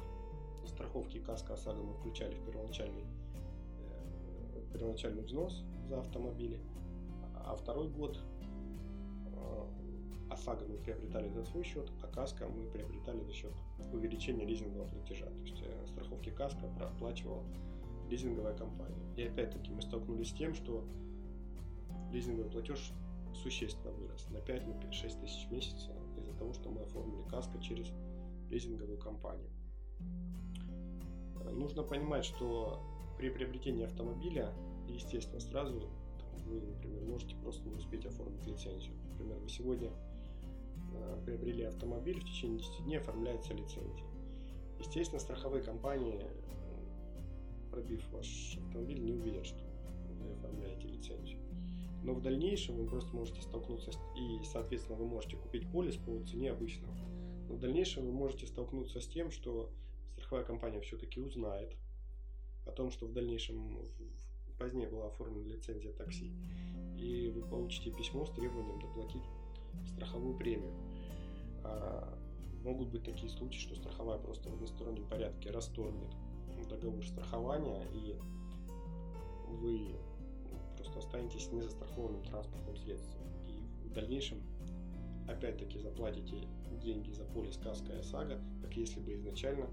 страховки 0.67 1.19
КАСКО 1.19 1.55
ОСАГО 1.55 1.83
мы 1.83 1.95
включали 1.95 2.35
в 2.35 2.45
первоначальный, 2.45 3.05
э, 3.05 4.63
первоначальный 4.73 5.23
взнос 5.23 5.65
за 5.89 6.01
автомобили, 6.01 6.61
а 7.35 7.57
второй 7.57 7.89
год 7.89 8.19
ОСАГО 10.31 10.65
мы 10.69 10.79
приобретали 10.79 11.29
за 11.29 11.45
свой 11.45 11.65
счет, 11.65 11.91
а 12.03 12.07
КАСКО 12.07 12.47
мы 12.49 12.71
приобретали 12.71 13.21
за 13.25 13.33
счет 13.33 13.53
увеличения 13.93 14.45
лизингового 14.45 14.89
платежа. 14.89 15.27
То 15.27 15.43
есть 15.43 15.63
э, 15.63 15.87
страховки 15.87 16.31
КАСКО 16.31 16.69
проплачивала 16.79 17.43
лизинговая 18.09 18.57
компания. 18.57 19.13
И 19.17 19.25
опять-таки 19.25 19.73
мы 19.73 19.83
столкнулись 19.83 20.31
с 20.31 20.33
тем, 20.33 20.55
что 20.55 20.85
лизинговый 22.13 22.51
платеж 22.51 22.93
существенно 23.35 23.93
вырос 23.93 24.29
на 24.31 24.39
5-6 24.39 25.21
тысяч 25.21 25.47
в 25.49 25.53
месяц 25.53 25.75
из-за 25.75 26.00
того, 26.41 26.53
что 26.53 26.71
мы 26.71 26.83
оформили 26.83 27.23
КАСКО 27.29 27.61
через 27.61 27.93
лизинговую 28.51 28.99
компанию. 28.99 29.51
Э, 31.37 31.51
нужно 31.51 31.83
понимать, 31.83 32.25
что 32.25 32.83
при 33.17 33.31
приобретении 33.31 33.85
автомобиля, 33.85 34.53
естественно, 34.89 35.41
сразу 35.41 35.89
вы, 36.47 36.61
например, 36.61 37.05
можете 37.05 37.37
просто 37.37 37.69
не 37.69 37.77
успеть 37.77 38.07
оформить 38.07 38.47
лицензию. 38.47 38.95
Например, 39.13 39.39
вы 39.39 39.49
сегодня 39.49 39.91
Э, 40.93 41.21
приобрели 41.25 41.65
автомобиль, 41.65 42.21
в 42.21 42.25
течение 42.25 42.59
10 42.59 42.85
дней 42.85 42.99
оформляется 42.99 43.55
лицензия. 43.55 44.07
Естественно, 44.79 45.21
страховые 45.21 45.63
компании, 45.63 46.27
пробив 47.71 48.03
ваш 48.13 48.57
автомобиль, 48.67 49.01
не 49.01 49.13
увидят, 49.13 49.47
что 49.47 49.63
вы 50.19 50.33
оформляете 50.33 50.89
лицензию. 50.89 51.39
Но 52.03 52.15
в 52.15 52.23
дальнейшем 52.23 52.77
вы 52.77 52.87
просто 52.87 53.15
можете 53.15 53.43
столкнуться 53.43 53.91
и, 54.17 54.43
соответственно, 54.45 54.97
вы 54.97 55.07
можете 55.07 55.37
купить 55.37 55.71
полис 55.71 55.97
по 55.97 56.19
цене 56.25 56.51
обычного. 56.51 56.95
Но 57.49 57.57
в 57.57 57.61
дальнейшем 57.61 58.07
вы 58.07 58.13
можете 58.13 58.47
столкнуться 58.47 59.01
с 59.01 59.07
тем, 59.07 59.31
что 59.31 59.71
страховая 60.13 60.45
компания 60.45 60.81
все-таки 60.81 61.21
узнает 61.21 61.77
о 62.67 62.73
том, 62.73 62.91
что 62.91 63.07
в 63.07 63.13
дальнейшем 63.13 63.79
позднее 64.59 64.89
была 64.89 65.09
оформлена 65.09 65.49
лицензия 65.49 65.93
такси, 65.93 66.33
и 66.99 67.29
вы 67.29 67.43
получите 67.43 67.91
письмо 67.91 68.27
с 68.27 68.31
требованием 68.31 68.81
доплатить 68.81 69.23
страховую 69.87 70.37
премию. 70.37 70.73
А 71.65 72.19
могут 72.63 72.89
быть 72.89 73.05
такие 73.05 73.31
случаи, 73.31 73.59
что 73.59 73.75
страховая 73.75 74.19
просто 74.19 74.51
в 74.51 74.55
одностороннем 74.55 75.07
порядке 75.09 75.51
расторгнет 75.51 76.15
договор 76.69 77.05
страхования, 77.05 77.87
и 77.95 78.17
вы 79.49 79.97
останетесь 81.01 81.51
незастрахованным 81.51 82.23
транспортным 82.25 82.77
средством. 82.77 83.23
И 83.49 83.89
в 83.89 83.93
дальнейшем 83.93 84.39
опять-таки 85.29 85.79
заплатите 85.79 86.47
деньги 86.83 87.11
за 87.13 87.25
полис 87.25 87.57
КАСКО 87.57 87.93
и 87.93 87.99
ОСАГО, 87.99 88.41
как 88.63 88.77
если 88.77 89.01
бы 89.01 89.15
изначально 89.15 89.69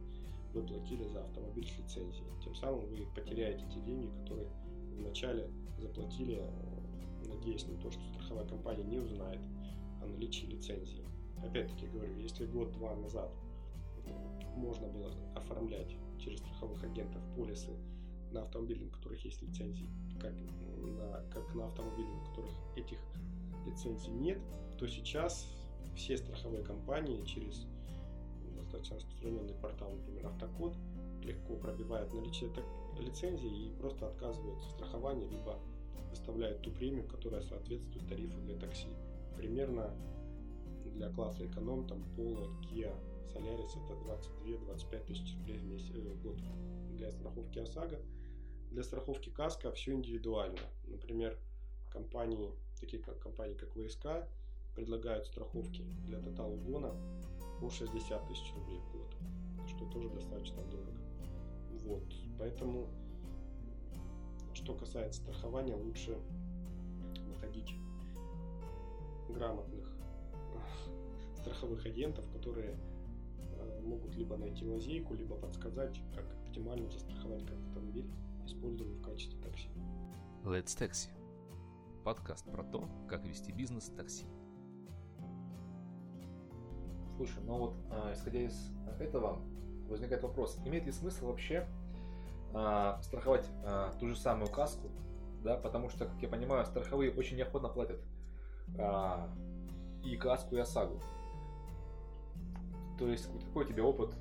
вы 0.53 0.63
платили 0.63 1.07
за 1.07 1.21
автомобиль 1.21 1.67
с 1.67 1.77
лицензией. 1.77 2.27
Тем 2.43 2.55
самым 2.55 2.85
вы 2.87 3.05
потеряете 3.15 3.65
те 3.73 3.79
деньги, 3.81 4.09
которые 4.21 4.47
вначале 4.97 5.49
заплатили, 5.77 6.41
надеясь 7.27 7.67
на 7.67 7.77
то, 7.77 7.91
что 7.91 8.01
страховая 8.13 8.47
компания 8.47 8.83
не 8.83 8.99
узнает 8.99 9.41
о 10.01 10.07
наличии 10.07 10.45
лицензии. 10.45 11.05
Опять-таки 11.43 11.87
говорю, 11.87 12.17
если 12.17 12.45
год-два 12.45 12.95
назад 12.95 13.31
можно 14.55 14.87
было 14.87 15.13
оформлять 15.35 15.95
через 16.17 16.39
страховых 16.39 16.83
агентов 16.83 17.21
полисы 17.35 17.71
на 18.31 18.41
автомобили, 18.41 18.85
на 18.85 18.91
которых 18.91 19.23
есть 19.23 19.41
лицензии, 19.41 19.87
как 20.19 20.33
на, 20.33 21.23
как 21.31 21.55
на 21.55 21.65
автомобили, 21.65 22.07
на 22.07 22.25
которых 22.29 22.51
этих 22.75 22.99
лицензий 23.65 24.11
нет, 24.11 24.39
то 24.77 24.87
сейчас 24.87 25.47
все 25.95 26.17
страховые 26.17 26.63
компании 26.63 27.23
через 27.25 27.65
достаточно 28.55 28.97
распространенный 28.97 29.53
портал, 29.55 29.91
например, 29.91 30.27
Автокод, 30.27 30.75
легко 31.23 31.55
пробивают 31.55 32.13
наличие 32.13 32.51
лицензии 32.99 33.67
и 33.67 33.71
просто 33.79 34.07
отказываются 34.07 34.67
в 34.67 34.71
страховании, 34.71 35.27
либо 35.27 35.59
выставляют 36.09 36.61
ту 36.61 36.71
премию, 36.71 37.07
которая 37.07 37.41
соответствует 37.41 38.07
тарифу 38.07 38.39
для 38.41 38.57
такси 38.57 38.87
примерно 39.37 39.93
для 40.95 41.09
класса 41.09 41.45
эконом, 41.45 41.87
там 41.87 42.03
Polo, 42.17 42.49
Kia, 42.63 42.93
Solaris 43.33 43.71
это 43.85 43.93
22-25 44.43 45.05
тысяч 45.05 45.35
рублей 45.37 45.57
в, 45.59 45.65
месяц, 45.65 45.91
э, 45.93 45.99
в 45.99 46.21
год 46.23 46.37
для 46.95 47.11
страховки 47.11 47.59
ОСАГО. 47.59 47.99
Для 48.71 48.83
страховки 48.83 49.29
КАСКО 49.29 49.71
все 49.71 49.93
индивидуально. 49.93 50.59
Например, 50.85 51.37
компании, 51.89 52.51
такие 52.79 53.01
как 53.01 53.19
компании, 53.19 53.55
как 53.55 53.69
ВСК, 53.73 54.27
предлагают 54.75 55.25
страховки 55.25 55.81
для 56.05 56.19
тотал 56.19 56.53
угона 56.53 56.93
по 57.59 57.69
60 57.69 58.27
тысяч 58.27 58.53
рублей 58.53 58.79
в 58.79 58.91
год, 58.91 59.15
что 59.67 59.85
тоже 59.85 60.09
достаточно 60.09 60.61
дорого. 60.65 60.91
Вот, 61.83 62.03
поэтому, 62.37 62.87
что 64.53 64.75
касается 64.75 65.21
страхования, 65.21 65.75
лучше 65.75 66.17
находить 67.27 67.73
грамотных 69.29 69.91
страховых 71.41 71.85
агентов, 71.85 72.25
которые 72.33 72.77
э, 73.39 73.81
могут 73.83 74.15
либо 74.15 74.37
найти 74.37 74.65
лазейку, 74.65 75.15
либо 75.15 75.35
подсказать, 75.35 75.99
как 76.13 76.25
оптимально 76.45 76.89
застраховать 76.91 77.43
автомобиль, 77.43 78.09
используя 78.47 78.87
в 78.87 79.01
качестве 79.01 79.39
такси. 79.41 79.69
Let's 80.43 80.77
Taxi. 80.77 81.09
Подкаст 82.03 82.49
про 82.49 82.63
то, 82.63 82.87
как 83.09 83.25
вести 83.25 83.51
бизнес 83.51 83.89
такси. 83.89 84.25
Слушай, 87.17 87.43
ну 87.43 87.57
вот, 87.57 87.75
а, 87.91 88.13
исходя 88.13 88.39
из 88.39 88.71
этого, 88.99 89.41
возникает 89.89 90.23
вопрос, 90.23 90.57
имеет 90.63 90.85
ли 90.85 90.91
смысл 90.93 91.27
вообще 91.27 91.67
а, 92.53 93.01
страховать 93.01 93.49
а, 93.65 93.93
ту 93.99 94.07
же 94.07 94.15
самую 94.15 94.49
каску, 94.49 94.89
да, 95.43 95.57
потому 95.57 95.89
что, 95.89 96.05
как 96.05 96.21
я 96.21 96.29
понимаю, 96.29 96.65
страховые 96.65 97.11
очень 97.11 97.35
неохотно 97.35 97.67
платят 97.67 97.99
а, 98.77 99.29
и 100.05 100.15
каску, 100.15 100.55
и 100.55 100.59
ОСАГО. 100.59 101.01
То 102.97 103.07
есть 103.09 103.29
какой 103.47 103.65
у 103.65 103.67
тебя 103.67 103.83
опыт, 103.83 104.15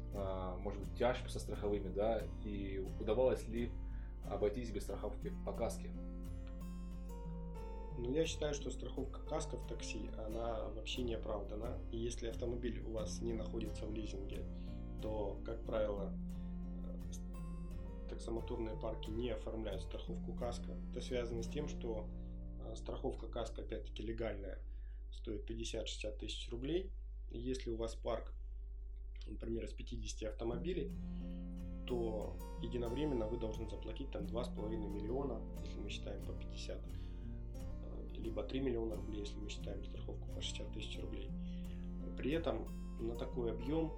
может 0.59 0.79
быть, 0.81 0.95
тяжб 0.99 1.27
со 1.29 1.39
страховыми, 1.39 1.89
да, 1.95 2.20
и 2.45 2.87
удавалось 3.01 3.49
ли 3.49 3.72
обойтись 4.31 4.70
без 4.70 4.83
страховки 4.83 5.33
по 5.45 5.53
каске? 5.53 5.91
Ну, 7.99 8.12
я 8.12 8.27
считаю, 8.27 8.53
что 8.53 8.70
страховка 8.70 9.20
каска 9.22 9.57
в 9.57 9.66
такси, 9.66 10.11
она 10.27 10.68
вообще 10.74 11.03
не 11.03 11.14
оправдана. 11.14 11.79
И 11.91 11.97
если 11.97 12.29
автомобиль 12.29 12.83
у 12.83 12.93
вас 12.93 13.22
не 13.22 13.33
находится 13.33 13.87
в 13.87 13.93
лизинге, 13.93 14.45
то, 15.01 15.41
как 15.45 15.64
правило, 15.64 16.12
таксомоторные 18.09 18.77
парки 18.77 19.11
не 19.11 19.31
оформляют 19.31 19.83
страховку 19.83 20.35
каска. 20.35 20.77
Это 20.91 21.01
связано 21.01 21.43
с 21.43 21.49
тем, 21.49 21.68
что 21.68 22.07
а, 22.64 22.77
страховка 22.77 23.29
каска, 23.29 23.62
опять-таки, 23.62 24.03
легальная, 24.03 24.59
стоит 25.11 25.49
50-60 25.49 26.18
тысяч 26.18 26.51
рублей. 26.51 26.91
И 27.31 27.39
если 27.39 27.70
у 27.70 27.77
вас 27.77 27.95
парк, 27.95 28.33
например, 29.27 29.64
из 29.64 29.72
50 29.72 30.31
автомобилей, 30.31 30.93
то 31.87 32.37
единовременно 32.62 33.26
вы 33.26 33.39
должны 33.39 33.68
заплатить 33.68 34.11
там 34.11 34.24
2,5 34.24 34.68
миллиона, 34.68 35.41
если 35.62 35.78
мы 35.78 35.89
считаем 35.89 36.24
по 36.24 36.32
50, 36.32 36.78
а, 36.78 38.18
либо 38.18 38.43
3 38.43 38.61
миллиона 38.61 38.97
рублей, 38.97 39.20
если 39.20 39.39
мы 39.39 39.49
считаем 39.49 39.84
страховку 39.84 40.28
по 40.34 40.41
60 40.41 40.72
тысяч 40.72 41.01
рублей. 41.01 41.30
При 42.16 42.32
этом 42.32 42.66
на 43.01 43.14
такой 43.14 43.53
объем 43.53 43.93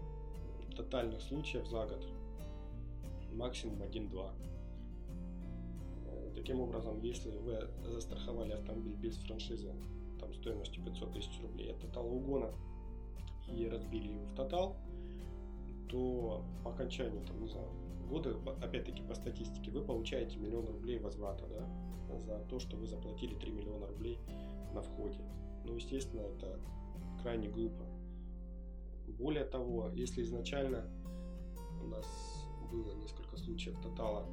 тотальных 0.76 1.20
случаев 1.22 1.66
за 1.68 1.86
год 1.86 2.06
максимум 3.32 3.82
1-2. 3.82 4.32
Э, 6.06 6.32
таким 6.34 6.60
образом, 6.60 7.00
если 7.02 7.30
вы 7.30 7.68
застраховали 7.84 8.52
автомобиль 8.52 8.94
без 8.94 9.16
франшизы 9.18 9.72
там, 10.20 10.34
стоимостью 10.34 10.84
500 10.84 11.12
тысяч 11.12 11.40
рублей 11.42 11.72
от 11.72 11.80
тотала 11.80 12.08
угона 12.08 12.52
и 13.48 13.68
разбили 13.68 14.08
его 14.08 14.24
в 14.24 14.34
тотал, 14.34 14.76
то 15.88 16.44
по 16.62 16.70
окончанию, 16.70 17.24
там, 17.26 17.40
не 17.40 17.48
знаю, 17.48 17.68
года, 18.08 18.36
опять-таки 18.62 19.02
по 19.02 19.14
статистике, 19.14 19.70
вы 19.70 19.82
получаете 19.82 20.38
миллион 20.38 20.66
рублей 20.66 20.98
возврата 20.98 21.46
да, 21.46 22.18
за 22.18 22.38
то, 22.48 22.58
что 22.58 22.76
вы 22.76 22.86
заплатили 22.86 23.34
3 23.34 23.50
миллиона 23.52 23.86
рублей 23.86 24.18
на 24.72 24.82
входе. 24.82 25.20
Ну, 25.64 25.74
естественно, 25.74 26.22
это 26.22 26.58
крайне 27.22 27.48
глупо. 27.48 27.84
Более 29.18 29.44
того, 29.44 29.90
если 29.94 30.22
изначально 30.22 30.84
у 31.82 31.86
нас 31.86 32.06
было 32.70 32.94
несколько 32.94 33.36
случаев 33.36 33.80
тотала, 33.80 34.26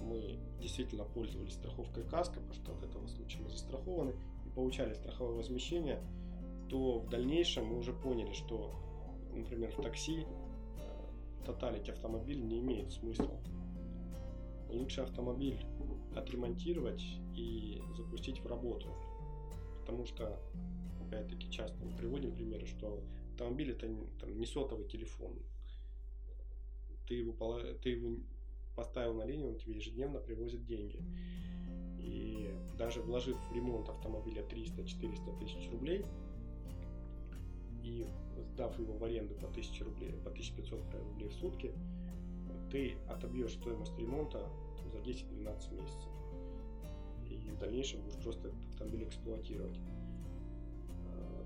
мы 0.00 0.38
действительно 0.60 1.04
пользовались 1.04 1.54
страховкой 1.54 2.04
КАСКО, 2.04 2.40
потому 2.40 2.54
что 2.54 2.72
от 2.72 2.82
этого 2.82 3.06
случая 3.06 3.40
мы 3.42 3.50
застрахованы, 3.50 4.14
и 4.46 4.50
получали 4.50 4.94
страховое 4.94 5.36
возмещение, 5.36 6.02
то 6.68 6.98
в 6.98 7.08
дальнейшем 7.08 7.66
мы 7.66 7.78
уже 7.78 7.92
поняли, 7.92 8.32
что, 8.32 8.74
например, 9.32 9.70
в 9.70 9.82
такси 9.82 10.26
тоталить 11.44 11.88
автомобиль 11.88 12.42
не 12.42 12.60
имеет 12.60 12.92
смысла. 12.92 13.40
Лучше 14.68 15.02
автомобиль 15.02 15.58
отремонтировать 16.14 17.02
и 17.34 17.82
запустить 17.96 18.40
в 18.40 18.46
работу. 18.46 18.88
Потому 19.80 20.06
что, 20.06 20.38
опять-таки, 21.06 21.50
часто 21.50 21.84
мы 21.84 21.96
приводим 21.96 22.32
примеры, 22.32 22.66
что 22.66 23.02
автомобиль 23.32 23.72
это 23.72 23.88
там, 24.20 24.38
не 24.38 24.46
сотовый 24.46 24.86
телефон. 24.86 25.38
Ты 27.06 27.16
его, 27.16 27.60
ты 27.82 27.90
его 27.90 28.16
поставил 28.76 29.14
на 29.14 29.24
линию, 29.24 29.50
он 29.50 29.56
тебе 29.56 29.76
ежедневно 29.76 30.20
привозит 30.20 30.64
деньги. 30.64 31.00
И 32.00 32.54
даже 32.78 33.02
вложив 33.02 33.36
в 33.50 33.52
ремонт 33.52 33.88
автомобиля 33.88 34.42
300-400 34.42 35.38
тысяч 35.38 35.70
рублей 35.70 36.04
и 37.82 38.06
сдав 38.40 38.78
его 38.78 38.94
в 38.94 39.04
аренду 39.04 39.34
по 39.34 39.46
1000 39.46 39.84
рублей, 39.84 40.12
по 40.24 40.30
1500 40.30 40.94
рублей 40.94 41.28
в 41.28 41.34
сутки, 41.34 41.72
ты 42.70 42.96
отобьешь 43.08 43.54
стоимость 43.54 43.96
ремонта 43.98 44.48
за 44.92 44.98
10-12 44.98 45.74
месяцев. 45.74 46.10
И 47.28 47.50
в 47.50 47.58
дальнейшем 47.58 48.02
будешь 48.02 48.22
просто 48.22 48.50
автомобиль 48.70 49.04
эксплуатировать 49.04 49.78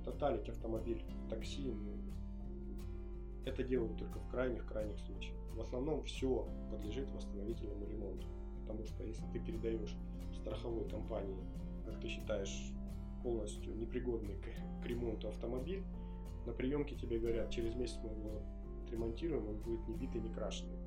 тоталить 0.07 0.49
автомобиль, 0.49 1.03
такси, 1.29 1.75
это 3.45 3.63
делают 3.65 3.99
только 3.99 4.19
в 4.21 4.31
крайних-крайних 4.31 4.99
случаях. 5.01 5.37
В 5.53 5.61
основном 5.61 6.03
все 6.05 6.49
подлежит 6.71 7.11
восстановительному 7.11 7.87
ремонту. 7.87 8.27
Потому 8.61 8.85
что 8.87 9.05
если 9.05 9.25
ты 9.33 9.41
передаешь 9.41 9.95
страховой 10.41 10.89
компании, 10.89 11.37
как 11.85 12.01
ты 12.01 12.09
считаешь, 12.09 12.73
полностью 13.23 13.77
непригодный 13.77 14.37
к, 14.37 14.83
к 14.83 14.87
ремонту 14.87 15.29
автомобиль, 15.29 15.83
на 16.47 16.53
приемке 16.53 16.97
тебе 16.97 17.19
говорят, 17.19 17.51
через 17.51 17.75
месяц 17.75 17.99
мы 18.03 18.11
его 18.11 18.43
отремонтируем, 18.85 19.49
он 19.49 19.57
будет 19.59 19.87
не 19.89 19.97
битый, 19.97 20.21
не 20.21 20.33
крашеный. 20.33 20.79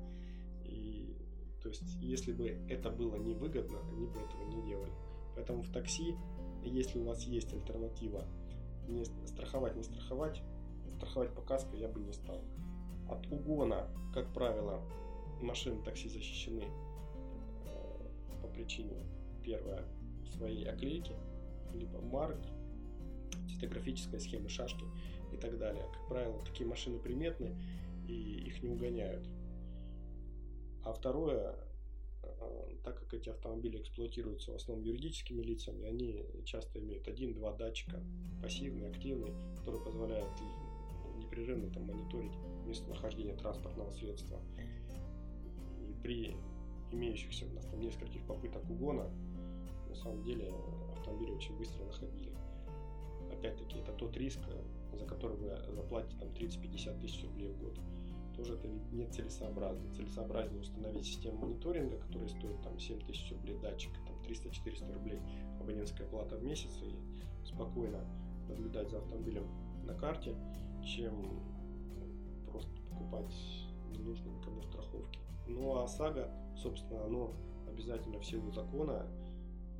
И 0.64 1.16
то 1.62 1.68
есть, 1.68 1.96
если 2.00 2.32
бы 2.32 2.48
это 2.68 2.90
было 2.90 3.16
невыгодно, 3.16 3.78
они 3.92 4.06
бы 4.06 4.20
этого 4.20 4.44
не 4.44 4.62
делали. 4.62 4.92
Поэтому 5.34 5.62
в 5.62 5.70
такси, 5.70 6.16
если 6.64 6.98
у 6.98 7.04
вас 7.04 7.22
есть 7.24 7.52
альтернатива 7.52 8.26
не 8.88 9.04
страховать, 9.26 9.76
не 9.76 9.82
страховать, 9.82 10.42
страховать 10.96 11.34
по 11.34 11.42
каско 11.42 11.76
я 11.76 11.88
бы 11.88 12.00
не 12.00 12.12
стал. 12.12 12.42
От 13.08 13.26
угона, 13.30 13.88
как 14.14 14.32
правило, 14.32 14.82
машины 15.42 15.82
такси 15.82 16.08
защищены 16.08 16.64
э, 17.66 18.40
по 18.42 18.48
причине, 18.48 19.04
первое, 19.44 19.84
своей 20.36 20.64
оклейки, 20.64 21.12
либо 21.74 22.00
марк, 22.00 22.40
цветографической 23.48 24.20
схемы 24.20 24.48
шашки 24.48 24.84
и 25.32 25.36
так 25.36 25.58
далее. 25.58 25.84
Как 25.92 26.08
правило, 26.08 26.38
такие 26.44 26.68
машины 26.68 26.98
приметны 26.98 27.54
и 28.08 28.44
их 28.46 28.62
не 28.62 28.70
угоняют. 28.70 29.26
А 30.82 30.92
второе, 30.92 31.56
Э, 32.22 32.68
так 32.84 32.98
как 32.98 33.14
эти 33.14 33.28
автомобили 33.28 33.78
эксплуатируются 33.78 34.52
в 34.52 34.56
основном 34.56 34.84
юридическими 34.84 35.42
лицами, 35.42 35.84
они 35.84 36.24
часто 36.44 36.78
имеют 36.80 37.06
один-два 37.08 37.52
датчика, 37.52 38.02
пассивный, 38.42 38.88
активный, 38.88 39.32
которые 39.56 39.82
позволяют 39.84 40.30
непрерывно 41.18 41.70
там, 41.70 41.84
мониторить 41.84 42.32
местонахождение 42.66 43.36
транспортного 43.36 43.90
средства. 43.90 44.40
И 45.88 45.94
при 46.02 46.36
имеющихся 46.92 47.46
там 47.70 47.80
нескольких 47.80 48.26
попыток 48.26 48.68
угона, 48.68 49.10
на 49.88 49.94
самом 49.94 50.22
деле 50.24 50.50
автомобили 50.96 51.32
очень 51.32 51.56
быстро 51.56 51.84
находили. 51.84 52.32
Опять-таки, 53.32 53.78
это 53.78 53.92
тот 53.92 54.16
риск, 54.16 54.40
за 54.92 55.06
который 55.06 55.36
вы 55.36 55.48
заплатите 55.74 56.16
там 56.18 56.28
30-50 56.28 57.00
тысяч 57.00 57.24
рублей 57.24 57.50
в 57.50 57.58
год 57.58 57.78
тоже 58.40 58.54
это 58.54 58.68
не 58.68 59.06
целесообразно. 59.06 59.92
Целесообразнее 59.94 60.60
установить 60.60 61.04
систему 61.04 61.38
мониторинга, 61.38 61.98
которая 61.98 62.28
стоит 62.28 62.60
там 62.62 62.78
7 62.78 63.00
тысяч 63.06 63.30
рублей 63.32 63.58
датчик, 63.58 63.92
там 64.06 64.16
300-400 64.22 64.94
рублей 64.94 65.20
абонентская 65.60 66.08
плата 66.08 66.36
в 66.36 66.42
месяц 66.42 66.70
и 66.82 67.46
спокойно 67.46 68.00
наблюдать 68.48 68.90
за 68.90 68.98
автомобилем 68.98 69.46
на 69.84 69.94
карте, 69.94 70.34
чем 70.84 71.42
просто 72.50 72.70
покупать 72.90 73.34
ненужные 73.90 74.34
никому 74.34 74.62
страховки. 74.62 75.18
Ну 75.46 75.76
а 75.76 75.84
ОСАГО, 75.84 76.30
собственно, 76.56 77.04
оно 77.04 77.34
обязательно 77.68 78.18
в 78.18 78.24
силу 78.24 78.50
закона 78.52 79.06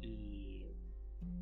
и 0.02 0.66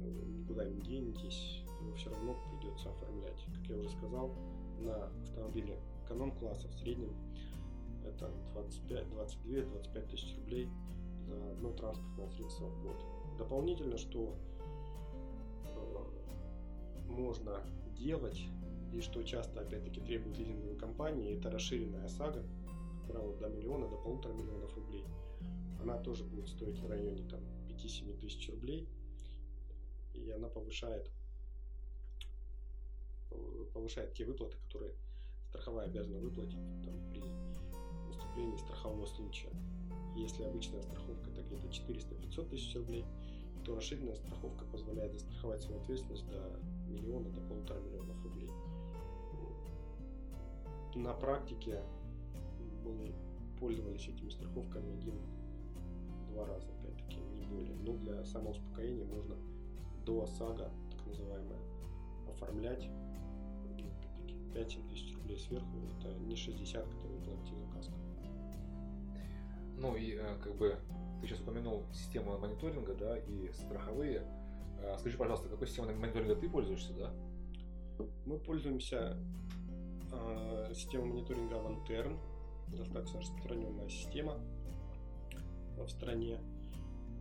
никуда 0.01 0.64
не 0.64 0.81
денетесь, 0.81 1.58
его 1.81 1.95
все 1.95 2.11
равно 2.11 2.37
придется 2.51 2.91
оформлять. 2.91 3.45
Как 3.55 3.70
я 3.70 3.76
уже 3.76 3.91
сказал, 3.91 4.35
на 4.81 5.07
автомобиле 5.22 5.79
эконом-класса 6.05 6.68
в 6.68 6.74
среднем 6.74 7.14
это 8.05 8.31
25-22-25 8.55 10.11
тысяч 10.11 10.37
рублей 10.37 10.68
за 11.26 11.51
одно 11.53 11.72
транспортное 11.72 12.29
средство 12.31 12.66
в 12.66 12.83
год. 12.83 12.97
Дополнительно, 13.37 13.99
что 13.99 14.35
э, 15.64 16.05
можно 17.09 17.62
делать 17.97 18.41
и 18.93 19.01
что 19.01 19.22
часто 19.22 19.61
опять-таки 19.61 20.01
требуют 20.01 20.39
лизинговые 20.39 20.76
компании, 20.76 21.37
это 21.37 21.51
расширенная 21.51 22.05
ОСАГО, 22.07 22.43
как 22.43 23.12
правило, 23.12 23.37
до 23.37 23.49
миллиона, 23.49 23.89
до 23.89 23.97
полутора 23.97 24.33
миллионов 24.33 24.74
рублей. 24.74 25.05
Она 25.81 25.99
тоже 25.99 26.24
будет 26.24 26.49
стоить 26.49 26.79
в 26.81 26.89
районе 26.89 27.22
там, 27.29 27.41
5-7 27.68 28.18
тысяч 28.18 28.51
рублей, 28.51 28.89
и 30.14 30.31
она 30.31 30.49
повышает 30.49 31.11
повышает 33.72 34.14
те 34.14 34.24
выплаты, 34.24 34.57
которые 34.66 34.95
страховая 35.49 35.87
обязана 35.87 36.18
выплатить 36.18 36.59
там, 36.85 36.95
при 37.11 37.22
наступлении 38.07 38.57
страхового 38.57 39.07
случая. 39.07 39.51
Если 40.16 40.43
обычная 40.43 40.83
страховка 40.83 41.31
это 41.31 41.43
где-то 41.43 41.68
400-500 41.68 42.49
тысяч 42.51 42.74
рублей, 42.76 43.05
то 43.64 43.74
расширенная 43.74 44.14
страховка 44.14 44.64
позволяет 44.66 45.12
застраховать 45.12 45.62
свою 45.62 45.81
ответственность 45.81 46.26
до 46.29 46.59
миллиона, 46.89 47.29
до 47.31 47.41
полутора 47.43 47.81
миллионов 47.81 48.22
рублей. 48.24 48.51
На 50.95 51.12
практике 51.14 51.83
мы 52.85 53.14
пользовались 53.61 54.09
этими 54.09 54.31
страховками 54.31 54.93
один-два 54.95 56.47
раза, 56.47 56.66
опять-таки, 56.81 57.20
не 57.20 57.43
более. 57.47 57.76
Но 57.76 57.97
для 57.99 58.24
самоуспокоения 58.24 59.05
можно 59.05 59.37
до 60.05 60.22
ОСАГО, 60.22 60.70
так 60.91 61.07
называемое, 61.07 61.59
оформлять 62.31 62.89
5-7 64.55 64.89
тысяч 64.89 65.14
рублей 65.16 65.39
сверху, 65.39 65.66
это 65.99 66.14
не 66.18 66.37
60, 66.37 66.85
которые 66.85 67.20
платила 67.20 67.70
каска. 67.72 67.95
Ну 69.76 69.95
и 69.95 70.14
э, 70.14 70.37
как 70.43 70.57
бы 70.57 70.76
ты 71.20 71.26
сейчас 71.26 71.41
упомянул 71.41 71.85
систему 71.93 72.37
мониторинга, 72.39 72.95
да, 72.95 73.16
и 73.18 73.51
страховые. 73.53 74.22
Э, 74.81 74.97
скажи, 74.99 75.16
пожалуйста, 75.16 75.49
какой 75.49 75.68
системой 75.68 75.95
мониторинга 75.95 76.35
ты 76.35 76.49
пользуешься, 76.49 76.93
да? 76.95 77.12
Мы 78.26 78.39
пользуемся 78.39 79.16
э, 80.12 80.72
системой 80.74 81.09
мониторинга 81.09 81.57
Avantern, 81.57 82.18
достаточно 82.68 83.20
распространенная 83.20 83.89
система. 83.89 84.39
в 85.76 85.89
стране. 85.89 86.41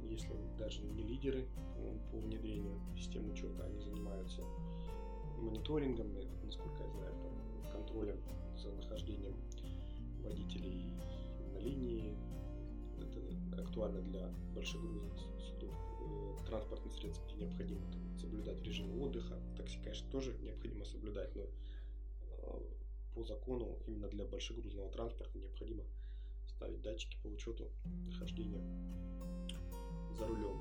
Если 0.10 0.34
даже 0.58 0.82
не 0.84 1.04
лидеры 1.04 1.48
по 2.12 2.18
внедрению 2.18 2.80
систем 2.96 3.30
учета, 3.30 3.66
они 3.66 3.80
занимаются 3.82 4.42
мониторингом, 5.42 6.14
насколько 6.44 6.84
я 6.84 6.90
знаю, 6.90 7.14
там, 7.22 7.72
контролем 7.72 8.20
за 8.58 8.72
нахождением 8.72 9.36
водителей 10.22 10.94
на 11.54 11.60
линии. 11.60 12.16
Это 13.00 13.62
актуально 13.62 14.02
для 14.02 14.28
большегрузных 14.56 15.14
судов, 15.40 15.74
э, 16.02 16.46
транспортных 16.48 16.94
средств, 16.94 17.24
где 17.28 17.46
необходимо 17.46 17.82
там, 17.92 18.20
соблюдать 18.20 18.62
режим 18.64 19.00
отдыха. 19.02 19.40
Такси, 19.56 19.80
конечно, 19.84 20.10
тоже 20.10 20.36
необходимо 20.42 20.86
соблюдать, 20.86 21.36
но 21.36 21.44
э, 21.44 22.62
по 23.14 23.24
закону 23.24 23.78
именно 23.88 24.08
для 24.10 24.26
большегрузного 24.26 24.90
транспорта 24.92 25.38
необходимо 25.38 25.84
ставить 26.48 26.82
датчики 26.82 27.18
по 27.22 27.28
учету 27.28 27.70
нахождения 28.06 28.64
за 30.18 30.28
рулем. 30.28 30.60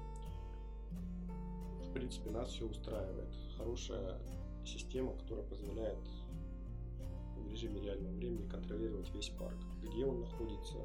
В 1.80 1.92
принципе, 1.94 2.30
нас 2.30 2.50
все 2.50 2.66
устраивает. 2.66 3.34
Хорошая 3.56 4.20
система, 4.66 5.14
которая 5.16 5.44
позволяет 5.46 5.98
в 7.36 7.48
режиме 7.50 7.80
реального 7.80 8.14
времени 8.14 8.48
контролировать 8.48 9.12
весь 9.14 9.30
парк, 9.30 9.58
где 9.82 10.04
он 10.04 10.20
находится, 10.20 10.78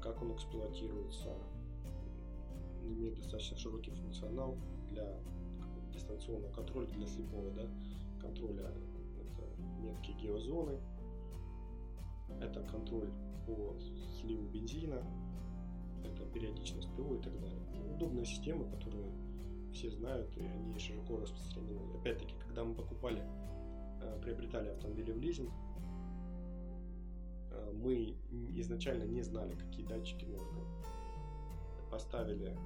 как 0.00 0.22
он 0.22 0.34
эксплуатируется, 0.34 1.34
имеет 2.84 3.16
достаточно 3.16 3.56
широкий 3.56 3.90
функционал 3.90 4.56
для 4.90 5.18
дистанционного 5.92 6.52
контроля, 6.52 6.86
для 6.86 7.06
слепого 7.06 7.50
да, 7.50 7.66
контроля. 8.20 8.72
Это 9.20 9.62
метки 9.80 10.12
геозоны, 10.12 10.78
это 12.40 12.62
контроль 12.64 13.10
по 13.46 13.76
сливу 14.20 14.48
бензина, 14.48 15.02
это 16.04 16.24
периодичность 16.26 16.94
ТО 16.96 17.14
и 17.14 17.18
так 17.18 17.38
далее. 17.40 17.58
Удобная 17.94 18.24
система, 18.24 18.64
которую 18.70 19.12
все 19.72 19.90
знают, 19.90 20.36
и 20.36 20.40
они 20.40 20.78
широко 20.78 21.18
распространены. 21.18 21.80
Опять-таки, 22.00 22.34
когда 22.58 22.70
мы 22.70 22.74
покупали, 22.74 23.22
э, 24.00 24.20
приобретали 24.20 24.70
автомобили 24.70 25.12
в 25.12 25.18
лизинг, 25.18 25.52
э, 27.52 27.72
мы 27.72 28.16
изначально 28.56 29.04
не 29.04 29.22
знали, 29.22 29.54
какие 29.54 29.86
датчики 29.86 30.24
нужны. 30.24 30.64
Поставили 31.88 32.58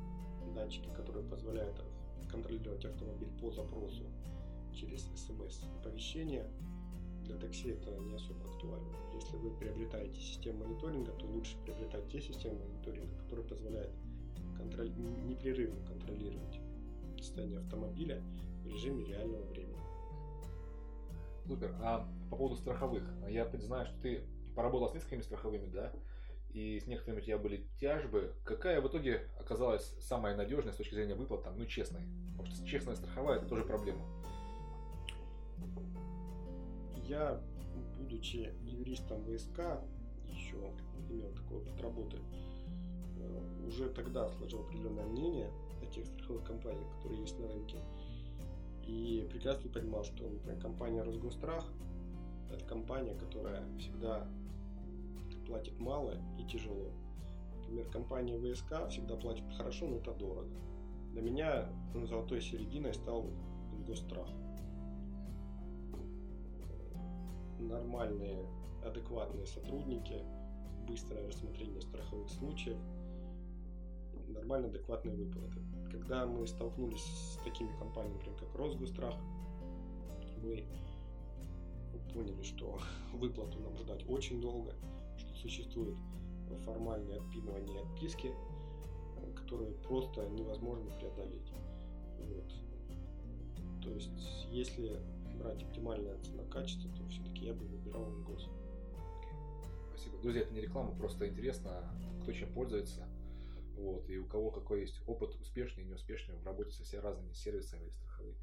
датчики, 0.55 0.89
которые 0.97 1.29
позволяют 1.29 1.79
контролировать 2.31 2.83
автомобиль 2.87 3.29
по 3.39 3.51
запросу 3.51 4.05
через 4.73 5.03
смс-оповещение. 5.15 6.49
Для 7.27 7.37
такси 7.37 7.69
это 7.69 7.91
не 7.99 8.15
особо 8.15 8.47
актуально. 8.51 8.97
Если 9.15 9.37
вы 9.37 9.51
приобретаете 9.51 10.19
систему 10.19 10.65
мониторинга, 10.65 11.13
то 11.13 11.27
лучше 11.27 11.59
приобретать 11.67 12.09
те 12.09 12.19
системы 12.19 12.59
мониторинга, 12.65 13.15
которые 13.25 13.47
позволяют 13.47 13.93
контроль... 14.57 14.91
непрерывно 15.29 15.85
контролировать 15.85 16.61
состояние 17.19 17.59
автомобиля 17.59 18.23
в 18.65 18.67
режиме 18.69 19.05
реального 19.05 19.45
времени. 19.49 19.72
Супер. 21.53 21.75
А 21.83 22.09
по 22.31 22.37
поводу 22.37 22.57
страховых, 22.57 23.05
я 23.29 23.47
знаю, 23.59 23.85
что 23.85 24.01
ты 24.01 24.25
поработал 24.57 24.89
с 24.89 24.95
несколькими 24.95 25.21
страховыми, 25.21 25.67
да? 25.67 25.93
И 26.49 26.81
с 26.81 26.87
некоторыми 26.87 27.21
у 27.21 27.23
тебя 27.23 27.37
были 27.37 27.67
тяжбы. 27.79 28.35
Какая 28.43 28.81
в 28.81 28.89
итоге 28.89 29.29
оказалась 29.39 29.95
самая 30.01 30.35
надежная 30.35 30.73
с 30.73 30.77
точки 30.77 30.95
зрения 30.95 31.15
выплат, 31.15 31.45
там, 31.45 31.59
ну, 31.59 31.67
честной? 31.67 32.01
Потому 32.39 32.47
что 32.55 32.67
честная 32.67 32.95
страховая 32.95 33.37
это 33.37 33.47
тоже 33.47 33.65
проблема. 33.65 34.01
Я, 37.05 37.43
будучи 37.99 38.55
юристом 38.63 39.23
ВСК, 39.27 39.83
еще 40.27 40.57
имел 41.11 41.35
такой 41.35 41.59
опыт 41.59 41.81
работы, 41.83 42.17
э, 43.19 43.67
уже 43.67 43.91
тогда 43.91 44.27
сложил 44.31 44.61
определенное 44.61 45.05
мнение 45.05 45.51
о 45.83 45.87
тех 45.93 46.07
страховых 46.07 46.45
компаниях, 46.45 46.91
которые 46.97 47.21
есть 47.21 47.39
на 47.39 47.49
рынке. 47.49 47.77
И 48.87 49.27
прекрасно 49.31 49.71
понимал, 49.71 50.05
что, 50.05 50.29
например, 50.29 50.61
компания 50.61 51.03
Росгострах– 51.03 51.65
это 52.53 52.65
компания, 52.65 53.15
которая 53.15 53.63
всегда 53.79 54.27
платит 55.47 55.79
мало 55.79 56.15
и 56.39 56.45
тяжело. 56.45 56.91
Например, 57.59 57.87
компания 57.91 58.39
ВСК 58.39 58.89
всегда 58.89 59.17
платит 59.17 59.45
хорошо, 59.57 59.87
но 59.87 59.97
это 59.97 60.13
дорого. 60.13 60.51
Для 61.13 61.23
меня 61.23 61.69
золотой 61.95 62.41
серединой 62.41 62.95
стал 62.95 63.27
Ингострах. 63.73 64.29
Нормальные, 67.59 68.47
адекватные 68.85 69.47
сотрудники, 69.47 70.23
быстрое 70.87 71.27
рассмотрение 71.29 71.81
страховых 71.81 72.29
случаев, 72.29 72.79
нормально 74.29 74.69
адекватные 74.69 75.15
выплаты. 75.15 75.61
Когда 75.93 76.27
мы 76.27 76.47
столкнулись 76.47 77.05
с 77.05 77.39
такими 77.45 77.71
компаниями, 77.79 78.17
например, 78.17 78.39
как 78.41 78.55
Росгострах, 78.57 79.15
мы 80.43 80.65
поняли, 82.13 82.43
что 82.43 82.79
выплату 83.13 83.61
нам 83.61 83.77
ждать 83.77 84.09
очень 84.09 84.41
долго, 84.41 84.75
что 85.19 85.35
существует 85.35 85.97
формальные 86.65 87.19
отпинывания 87.19 87.75
и 87.75 87.85
отписки, 87.85 88.33
которые 89.37 89.73
просто 89.73 90.27
невозможно 90.31 90.91
преодолеть. 90.99 91.53
Вот. 92.19 92.53
То 93.83 93.91
есть, 93.91 94.47
если 94.51 95.01
брать 95.39 95.63
оптимальное 95.63 96.19
цена-качество, 96.23 96.91
то 96.93 97.07
все-таки 97.09 97.47
я 97.47 97.55
бы 97.55 97.65
выбирал 97.67 98.07
МГОС. 98.07 98.49
Спасибо. 99.89 100.19
Друзья, 100.23 100.43
это 100.43 100.55
не 100.55 100.61
реклама, 100.61 100.95
просто 100.95 101.29
интересно, 101.29 101.71
кто 102.23 102.33
чем 102.33 102.53
пользуется. 102.53 103.07
Вот, 103.77 104.09
и 104.09 104.19
у 104.19 104.27
кого 104.27 104.51
какой 104.51 104.81
есть 104.81 105.01
опыт 105.07 105.35
успешный 105.41 105.85
и 105.85 105.87
неуспешный 105.87 106.37
в 106.37 106.45
работе 106.45 106.73
со 106.73 106.85
всеми 106.85 107.01
разными 107.01 107.33
сервисами 107.33 107.89
страховыми. 107.91 108.37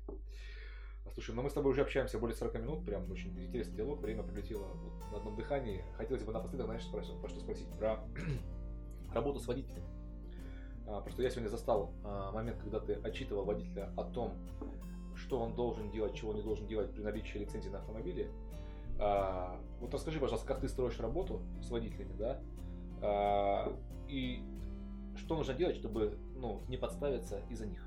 А, 1.05 1.11
слушай, 1.11 1.33
ну 1.33 1.41
мы 1.41 1.49
с 1.49 1.53
тобой 1.53 1.71
уже 1.71 1.81
общаемся 1.81 2.19
более 2.19 2.35
40 2.35 2.55
минут, 2.55 2.85
прям 2.85 3.09
очень 3.11 3.37
интересный 3.39 3.75
диалог, 3.75 4.01
время 4.01 4.23
прилетело 4.23 4.67
вот 4.67 5.11
на 5.11 5.17
одном 5.17 5.35
дыхании. 5.35 5.83
Хотелось 5.95 6.23
бы 6.23 6.33
напоследок, 6.33 6.65
знаешь, 6.65 6.83
спросить, 6.83 7.19
про 7.21 7.29
что 7.29 7.39
спросить? 7.39 7.67
Про 7.77 8.03
работу 9.13 9.39
с 9.39 9.47
водителем. 9.47 9.83
А, 10.87 11.01
просто 11.01 11.21
я 11.21 11.29
сегодня 11.29 11.49
застал 11.49 11.93
а, 12.03 12.31
момент, 12.31 12.59
когда 12.59 12.79
ты 12.79 12.93
отчитывал 12.93 13.45
водителя 13.45 13.93
о 13.95 14.03
том, 14.03 14.33
что 15.15 15.39
он 15.39 15.55
должен 15.55 15.91
делать, 15.91 16.15
чего 16.15 16.33
не 16.33 16.41
должен 16.41 16.67
делать 16.67 16.91
при 16.93 17.01
наличии 17.01 17.37
лицензии 17.37 17.69
на 17.69 17.79
автомобиле. 17.79 18.31
А, 18.97 19.61
вот 19.79 19.93
расскажи, 19.93 20.19
пожалуйста, 20.19 20.47
как 20.47 20.61
ты 20.61 20.67
строишь 20.67 20.99
работу 20.99 21.41
с 21.61 21.69
водителями, 21.69 22.13
да? 22.17 22.41
А, 23.01 23.77
и 24.07 24.41
что 25.19 25.35
нужно 25.35 25.53
делать, 25.53 25.75
чтобы 25.75 26.17
ну, 26.35 26.63
не 26.67 26.77
подставиться 26.77 27.41
из-за 27.49 27.67
них? 27.67 27.85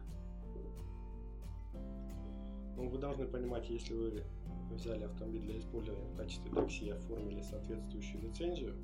Ну, 2.76 2.89
вы 2.89 2.99
должны 2.99 3.26
понимать, 3.26 3.68
если 3.68 3.95
вы 3.95 4.22
взяли 4.70 5.05
автомобиль 5.05 5.43
для 5.43 5.59
использования 5.59 6.07
в 6.07 6.16
качестве 6.16 6.51
такси 6.53 6.87
и 6.87 6.91
оформили 6.91 7.43
соответствующую 7.43 8.22
лицензию, 8.22 8.74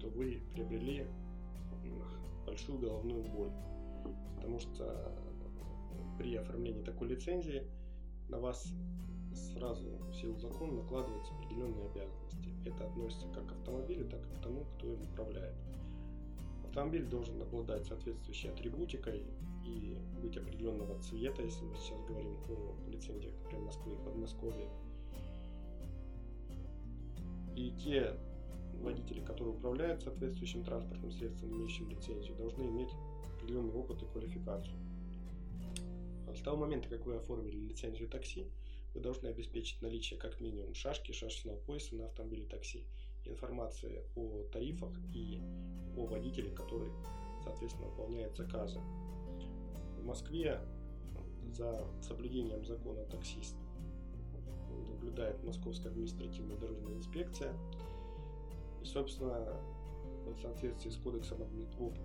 то 0.00 0.08
вы 0.08 0.42
приобрели 0.52 1.06
большую 2.46 2.78
головную 2.78 3.24
боль. 3.24 3.52
Потому 4.36 4.58
что 4.58 5.12
при 6.18 6.36
оформлении 6.36 6.82
такой 6.82 7.08
лицензии 7.08 7.66
на 8.28 8.38
вас 8.38 8.72
сразу 9.34 9.88
в 10.10 10.14
силу 10.14 10.38
закона 10.38 10.72
накладываются 10.72 11.34
определенные 11.34 11.86
обязанности. 11.86 12.54
Это 12.66 12.86
относится 12.86 13.28
как 13.28 13.46
к 13.46 13.52
автомобилю, 13.52 14.08
так 14.08 14.20
и 14.26 14.34
к 14.34 14.40
тому, 14.40 14.64
кто 14.76 14.92
им 14.92 15.02
управляет. 15.02 15.54
Автомобиль 16.72 17.04
должен 17.04 17.38
обладать 17.42 17.84
соответствующей 17.84 18.48
атрибутикой 18.48 19.26
и 19.62 19.98
быть 20.22 20.38
определенного 20.38 20.98
цвета, 21.02 21.42
если 21.42 21.66
мы 21.66 21.76
сейчас 21.76 22.00
говорим 22.08 22.34
о 22.48 22.90
лицензиях, 22.90 23.34
например, 23.42 23.66
Москвы 23.66 23.92
и 23.92 23.96
Подмосковья. 23.96 24.70
И 27.54 27.72
те 27.72 28.16
водители, 28.80 29.20
которые 29.20 29.54
управляют 29.54 30.00
соответствующим 30.00 30.64
транспортным 30.64 31.12
средством, 31.12 31.50
имеющим 31.50 31.90
лицензию, 31.90 32.38
должны 32.38 32.62
иметь 32.62 32.94
определенный 33.36 33.74
опыт 33.74 34.02
и 34.02 34.06
квалификацию. 34.06 34.78
С 36.34 36.40
того 36.40 36.56
момента, 36.56 36.88
как 36.88 37.04
вы 37.04 37.16
оформили 37.16 37.68
лицензию 37.68 38.08
такси, 38.08 38.46
вы 38.94 39.02
должны 39.02 39.26
обеспечить 39.26 39.82
наличие 39.82 40.18
как 40.18 40.40
минимум 40.40 40.72
шашки, 40.72 41.12
шашечного 41.12 41.58
пояса 41.58 41.94
на 41.96 42.06
автомобиле 42.06 42.46
такси– 42.46 42.86
информации 43.26 44.02
о 44.16 44.44
тарифах 44.52 44.92
и 45.14 45.40
о 45.96 46.06
водителе, 46.06 46.50
который, 46.50 46.90
соответственно, 47.44 47.88
выполняет 47.88 48.36
заказы. 48.36 48.80
В 49.98 50.04
Москве 50.04 50.60
за 51.52 51.86
соблюдением 52.00 52.64
закона 52.64 53.04
таксист 53.04 53.56
наблюдает 54.88 55.42
Московская 55.44 55.88
административная 55.90 56.56
дорожная 56.56 56.94
инспекция. 56.94 57.52
И, 58.80 58.84
собственно, 58.84 59.56
в 60.26 60.40
соответствии 60.40 60.90
с 60.90 60.96
кодексом 60.96 61.42
об 61.42 61.48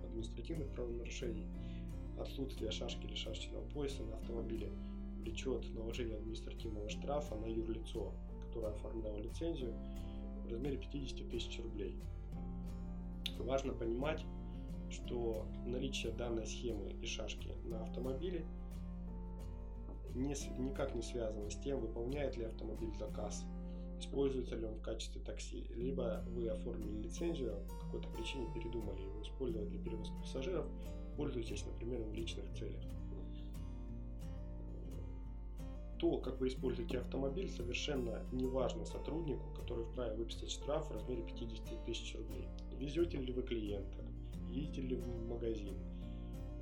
административных 0.04 0.68
правонарушений, 0.70 1.46
отсутствие 2.18 2.70
шашки 2.70 3.06
или 3.06 3.14
шашечного 3.14 3.64
пояса 3.68 4.02
на 4.02 4.16
автомобиле 4.16 4.70
влечет 5.20 5.72
наложение 5.74 6.16
административного 6.16 6.88
штрафа 6.88 7.34
на 7.36 7.46
юрлицо, 7.46 8.12
которое 8.46 8.72
оформляло 8.72 9.18
лицензию, 9.18 9.74
в 10.48 10.52
размере 10.52 10.78
50 10.78 11.28
тысяч 11.28 11.60
рублей. 11.62 11.96
Важно 13.38 13.72
понимать, 13.72 14.24
что 14.90 15.46
наличие 15.66 16.12
данной 16.12 16.46
схемы 16.46 16.90
и 16.90 17.06
шашки 17.06 17.52
на 17.64 17.82
автомобиле 17.82 18.44
не, 20.14 20.34
никак 20.58 20.94
не 20.94 21.02
связано 21.02 21.48
с 21.50 21.56
тем, 21.56 21.80
выполняет 21.80 22.36
ли 22.36 22.44
автомобиль 22.44 22.94
заказ, 22.98 23.44
используется 24.00 24.56
ли 24.56 24.64
он 24.64 24.74
в 24.74 24.82
качестве 24.82 25.20
такси, 25.20 25.66
либо 25.74 26.24
вы 26.28 26.48
оформили 26.48 27.02
лицензию, 27.02 27.54
по 27.68 27.86
какой-то 27.86 28.08
причине 28.08 28.48
передумали 28.54 29.02
его 29.02 29.22
использовать 29.22 29.68
для 29.68 29.80
перевозки 29.80 30.14
пассажиров, 30.20 30.66
пользуетесь, 31.16 31.64
например, 31.66 32.02
в 32.02 32.12
личных 32.12 32.50
целях. 32.54 32.82
То, 35.98 36.18
как 36.18 36.40
вы 36.40 36.48
используете 36.48 36.98
автомобиль, 36.98 37.50
совершенно 37.50 38.24
не 38.32 38.46
важно 38.46 38.84
сотруднику, 38.84 39.50
который 39.54 39.84
вправе 39.84 40.16
выписать 40.16 40.50
штраф 40.50 40.88
в 40.88 40.92
размере 40.92 41.22
50 41.22 41.84
тысяч 41.84 42.14
рублей. 42.14 42.46
Везете 42.78 43.18
ли 43.18 43.32
вы 43.32 43.42
клиента, 43.42 44.04
едете 44.48 44.82
ли 44.82 44.96
вы 44.96 45.10
в 45.10 45.28
магазин, 45.28 45.74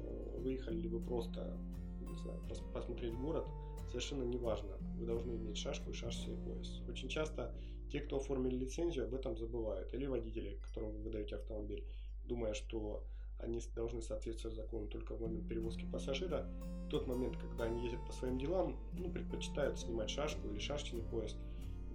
э, 0.01 0.39
выехали 0.39 0.80
ли 0.80 0.89
вы 0.89 1.01
просто 1.01 1.59
не 2.01 2.16
знаю, 2.16 2.41
посмотреть 2.72 3.14
город, 3.14 3.47
совершенно 3.89 4.24
не 4.24 4.39
важно. 4.39 4.76
Вы 4.97 5.07
должны 5.07 5.32
иметь 5.32 5.57
шашку 5.57 5.91
и 5.91 5.95
шашечный 5.95 6.37
пояс. 6.37 6.80
Очень 6.89 7.09
часто 7.09 7.55
те, 7.91 8.01
кто 8.01 8.16
оформили 8.16 8.57
лицензию, 8.57 9.07
об 9.07 9.14
этом 9.14 9.37
забывают. 9.37 9.93
Или 9.95 10.07
водители, 10.07 10.59
которым 10.62 10.93
вы 10.93 11.03
выдаете 11.03 11.37
автомобиль, 11.37 11.84
думая, 12.24 12.55
что 12.55 13.05
они 13.39 13.61
должны 13.74 14.03
соответствовать 14.03 14.57
закону 14.57 14.87
только 14.87 15.14
в 15.14 15.20
момент 15.20 15.49
перевозки 15.49 15.84
пассажира. 15.91 16.47
В 16.87 16.89
тот 16.89 17.07
момент, 17.07 17.37
когда 17.37 17.64
они 17.64 17.84
ездят 17.84 18.05
по 18.07 18.12
своим 18.12 18.39
делам, 18.39 18.76
ну, 18.93 19.11
предпочитают 19.11 19.78
снимать 19.78 20.11
шашку 20.11 20.49
или 20.49 20.59
шашечный 20.59 21.03
пояс, 21.03 21.37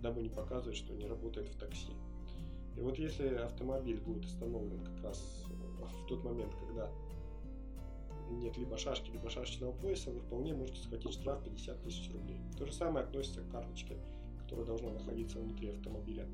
дабы 0.02 0.22
не 0.22 0.30
показывать, 0.30 0.78
что 0.78 0.94
они 0.94 1.06
работают 1.08 1.50
в 1.50 1.58
такси. 1.58 1.92
И 2.78 2.82
вот 2.82 2.98
если 2.98 3.28
автомобиль 3.36 4.00
будет 4.00 4.26
остановлен 4.26 4.84
как 4.84 5.04
раз 5.04 5.46
в 5.80 6.08
тот 6.08 6.24
момент, 6.24 6.54
когда 6.56 6.90
нет 8.32 8.58
либо 8.58 8.78
шашки, 8.78 9.12
либо 9.12 9.30
шашечного 9.30 9.74
пояса, 9.74 10.12
вы 10.12 10.20
вполне 10.20 10.54
можете 10.54 10.82
схватить 10.82 11.14
штраф 11.14 11.44
50 11.44 11.82
тысяч 11.84 12.12
рублей. 12.12 12.40
То 12.58 12.66
же 12.66 12.74
самое 12.74 13.06
относится 13.06 13.42
к 13.42 13.50
карточке, 13.50 13.98
которая 14.44 14.66
должна 14.66 14.92
находиться 14.92 15.40
внутри 15.40 15.70
автомобиля. 15.70 16.28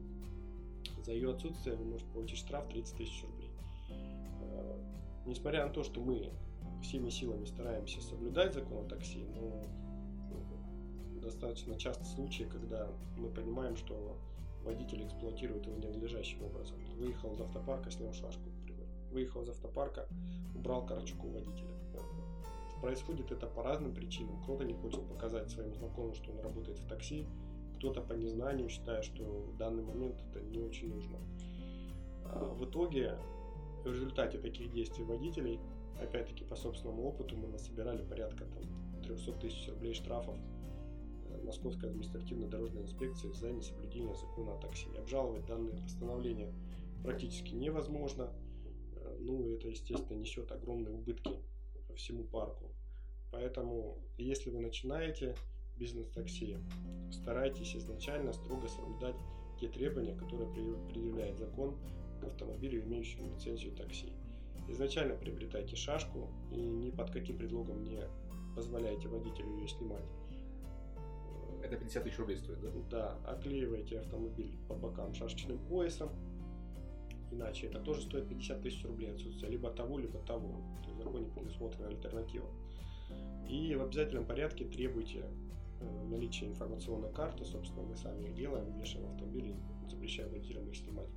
За 1.03 1.12
ее 1.14 1.32
отсутствие 1.32 1.76
вы 1.76 1.86
можете 1.86 2.12
получить 2.12 2.39
штраф 2.39 2.68
30 2.70 2.97
тысяч 2.97 3.24
рублей. 3.24 3.36
Э, 4.58 4.80
несмотря 5.26 5.66
на 5.66 5.74
то, 5.74 5.84
что 5.84 6.01
мы 6.01 6.32
всеми 6.82 7.10
силами 7.10 7.45
стараемся 7.45 8.01
соблюдать 8.01 8.53
закон 8.53 8.86
о 8.86 8.89
такси, 8.89 9.26
но 9.36 9.62
ну, 10.30 11.22
достаточно 11.22 11.78
часто 11.78 12.05
случаи, 12.05 12.43
когда 12.43 12.88
мы 13.18 13.30
понимаем, 13.30 13.76
что 13.76 14.18
водитель 14.64 15.05
эксплуатирует 15.05 15.66
его 15.66 15.78
ненадлежащим 15.78 16.43
образом. 16.43 16.78
Выехал 16.97 17.34
из 17.34 17.41
автопарка, 17.41 17.89
снял 17.91 18.14
шашку, 18.14 18.49
например. 18.49 18.88
Выехал 19.12 19.43
из 19.43 19.49
автопарка, 19.49 20.08
убрал 20.55 20.86
карточку 20.86 21.28
водителя. 21.28 21.68
Происходит 22.82 23.32
это 23.32 23.47
по 23.47 23.64
разным 23.64 23.93
причинам. 23.93 24.41
Кто-то 24.43 24.64
не 24.64 24.74
хочет 24.74 25.01
показать 25.08 25.49
своим 25.49 25.74
знакомым, 25.74 26.14
что 26.14 26.32
он 26.32 26.41
работает 26.41 26.80
в 26.80 26.88
такси, 26.88 27.26
кто-то 27.78 28.01
по 28.01 28.14
незнанию 28.14 28.70
считая, 28.70 29.01
что 29.01 29.24
в 29.24 29.58
данный 29.58 29.84
момент 29.84 30.22
это 30.30 30.41
не 30.41 30.60
очень 30.60 30.93
нужно. 30.93 31.18
А 32.26 32.53
в 32.53 32.66
итоге, 32.66 33.18
в 33.84 33.88
результате 33.88 34.38
таких 34.38 34.71
действий 34.71 35.03
водителей, 35.03 35.59
опять-таки 36.01 36.43
по 36.43 36.55
собственному 36.55 37.07
опыту, 37.07 37.36
мы 37.38 37.47
насобирали 37.47 38.03
порядка 38.03 38.45
там, 38.45 39.01
300 39.03 39.34
тысяч 39.34 39.69
рублей 39.69 39.93
штрафов 39.93 40.36
э, 41.30 41.41
Московской 41.43 41.89
административной 41.89 42.47
дорожной 42.47 42.84
инспекции 42.84 43.32
за 43.32 43.51
несоблюдение 43.51 44.15
закона 44.15 44.53
о 44.55 44.57
такси. 44.57 44.88
Обжаловать 44.97 45.45
данные 45.45 45.82
постановления 45.82 46.53
практически 47.03 47.53
невозможно. 47.53 48.32
Э, 48.95 49.17
ну, 49.19 49.53
это, 49.53 49.67
естественно, 49.69 50.17
несет 50.17 50.51
огромные 50.51 50.93
убытки 50.93 51.39
всему 51.95 52.23
парку. 52.23 52.71
Поэтому, 53.32 53.97
если 54.17 54.49
вы 54.49 54.59
начинаете 54.59 55.36
бизнес-такси, 55.78 56.57
старайтесь 57.11 57.75
изначально 57.75 58.34
строго 58.34 58.67
соблюдать 58.67 59.15
те 59.59 59.67
требования, 59.67 60.15
которые 60.15 60.49
предъявляет 60.88 61.38
закон 61.38 61.78
автомобилю, 62.24 62.84
имеющему 62.84 63.34
лицензию 63.34 63.76
такси. 63.76 64.11
Изначально 64.70 65.15
приобретайте 65.15 65.76
шашку 65.76 66.30
и 66.51 66.59
ни 66.59 66.89
под 66.89 67.11
каким 67.11 67.38
предлогом 67.38 67.84
не 67.84 68.01
позволяйте 68.55 69.07
водителю 69.07 69.55
ее 69.57 69.68
снимать. 69.68 70.03
Это 71.63 71.78
50 71.78 72.03
тысяч 72.03 72.20
рублей 72.20 72.38
стоит, 72.38 72.59
да? 72.61 72.70
Да, 72.89 73.32
оклеивайте 73.32 73.99
автомобиль 73.99 74.51
по 74.68 74.76
бокам 74.76 75.13
шашечным 75.13 75.59
поясом, 75.68 76.09
иначе 77.32 77.68
это 77.68 77.80
тоже 77.80 78.01
стоит 78.01 78.28
50 78.30 78.61
тысяч 78.61 78.86
рублей 78.86 79.11
отсутствие 79.11 79.51
либо 79.51 79.70
того, 79.72 79.97
либо 79.97 80.20
того. 80.20 80.49
То 80.84 80.89
есть 80.89 80.99
в 80.99 81.03
законе 81.03 81.28
предусмотрена 81.28 81.88
альтернатива. 81.88 82.47
И 83.49 83.76
в 83.76 83.82
обязательном 83.82 84.26
порядке 84.26 84.65
требуйте 84.65 85.24
э, 85.80 86.05
наличия 86.09 86.47
информационной 86.47 87.11
карты, 87.13 87.45
собственно, 87.45 87.84
мы 87.84 87.95
сами 87.95 88.28
их 88.28 88.36
делаем, 88.36 88.78
вешаем 88.78 89.05
в 89.05 89.11
автомобиле, 89.11 89.55
запрещаем 89.89 90.30
водителям 90.30 90.68
их 90.68 90.76
снимать, 90.76 91.07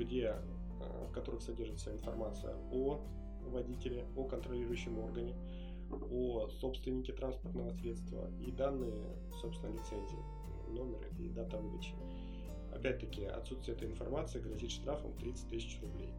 где, 0.00 0.34
э, 0.80 1.06
в 1.08 1.12
которых 1.12 1.42
содержится 1.42 1.92
информация 1.92 2.56
о 2.72 3.00
водителе, 3.42 4.06
о 4.16 4.24
контролирующем 4.24 4.98
органе, 4.98 5.34
о 5.90 6.48
собственнике 6.48 7.12
транспортного 7.12 7.70
средства 7.72 8.30
и 8.40 8.50
данные, 8.50 9.16
собственно, 9.40 9.72
лицензии, 9.72 10.18
номер 10.68 11.00
и 11.18 11.28
дата 11.28 11.58
выдачи. 11.58 11.94
Опять-таки, 12.72 13.24
отсутствие 13.24 13.76
этой 13.76 13.88
информации 13.88 14.40
грозит 14.40 14.70
штрафом 14.70 15.12
30 15.18 15.48
тысяч 15.48 15.80
рублей. 15.82 16.10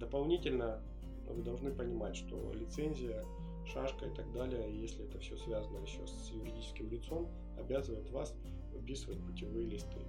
Дополнительно 0.00 0.82
вы 1.28 1.42
должны 1.42 1.70
понимать, 1.72 2.16
что 2.16 2.52
лицензия, 2.52 3.24
шашка 3.64 4.06
и 4.06 4.14
так 4.14 4.30
далее, 4.32 4.80
если 4.80 5.04
это 5.04 5.18
все 5.18 5.36
связано 5.36 5.78
еще 5.78 6.06
с 6.06 6.30
юридическим 6.30 6.90
лицом, 6.90 7.28
обязывает 7.56 8.10
вас 8.10 8.34
выписывать 8.72 9.20
путевые 9.24 9.66
листы. 9.66 10.00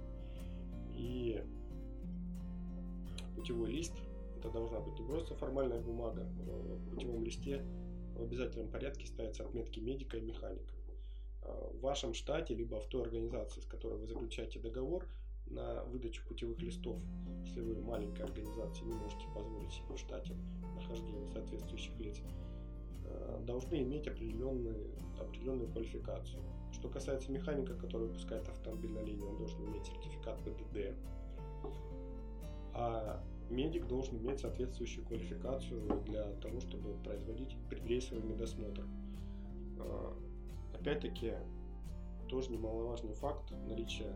И 0.94 1.40
путевой 3.38 3.70
лист, 3.70 3.94
это 4.36 4.50
должна 4.50 4.80
быть 4.80 4.98
не 4.98 5.06
просто 5.06 5.34
формальная 5.34 5.80
бумага, 5.80 6.22
в 6.22 6.90
путевом 6.90 7.24
листе 7.24 7.64
в 8.14 8.22
обязательном 8.22 8.68
порядке 8.68 9.06
ставятся 9.06 9.44
отметки 9.44 9.78
медика 9.80 10.16
и 10.16 10.20
механика. 10.20 10.74
А 11.42 11.70
в 11.72 11.80
вашем 11.80 12.14
штате, 12.14 12.54
либо 12.54 12.80
в 12.80 12.86
той 12.88 13.02
организации, 13.02 13.60
с 13.60 13.66
которой 13.66 13.98
вы 13.98 14.06
заключаете 14.06 14.58
договор, 14.58 15.06
на 15.46 15.82
выдачу 15.84 16.22
путевых 16.26 16.60
листов, 16.60 16.98
если 17.42 17.60
вы 17.60 17.80
маленькая 17.80 18.24
организация, 18.24 18.84
не 18.84 18.94
можете 18.94 19.24
позволить 19.34 19.72
себе 19.72 19.94
в 19.94 19.98
штате 19.98 20.36
нахождение 20.74 21.26
соответствующих 21.28 21.98
лиц, 21.98 22.20
э, 23.04 23.40
должны 23.46 23.80
иметь 23.82 24.06
определенную, 24.06 24.90
определенную 25.18 25.70
квалификацию. 25.70 26.42
Что 26.72 26.88
касается 26.88 27.32
механика, 27.32 27.74
который 27.74 28.08
выпускает 28.08 28.46
автомобиль 28.48 28.90
на 28.90 29.02
линии, 29.02 29.24
он 29.24 29.38
должен 29.38 29.64
иметь 29.64 29.86
сертификат 29.86 30.38
ПДД. 30.44 30.94
А 32.80 33.20
медик 33.50 33.88
должен 33.88 34.18
иметь 34.18 34.38
соответствующую 34.38 35.04
квалификацию 35.06 36.00
для 36.06 36.32
того, 36.34 36.60
чтобы 36.60 36.94
производить 37.02 37.56
предрейсовый 37.68 38.22
медосмотр. 38.22 38.86
Э, 39.80 40.12
опять-таки, 40.74 41.32
тоже 42.28 42.52
немаловажный 42.52 43.14
факт 43.14 43.50
наличия 43.66 44.14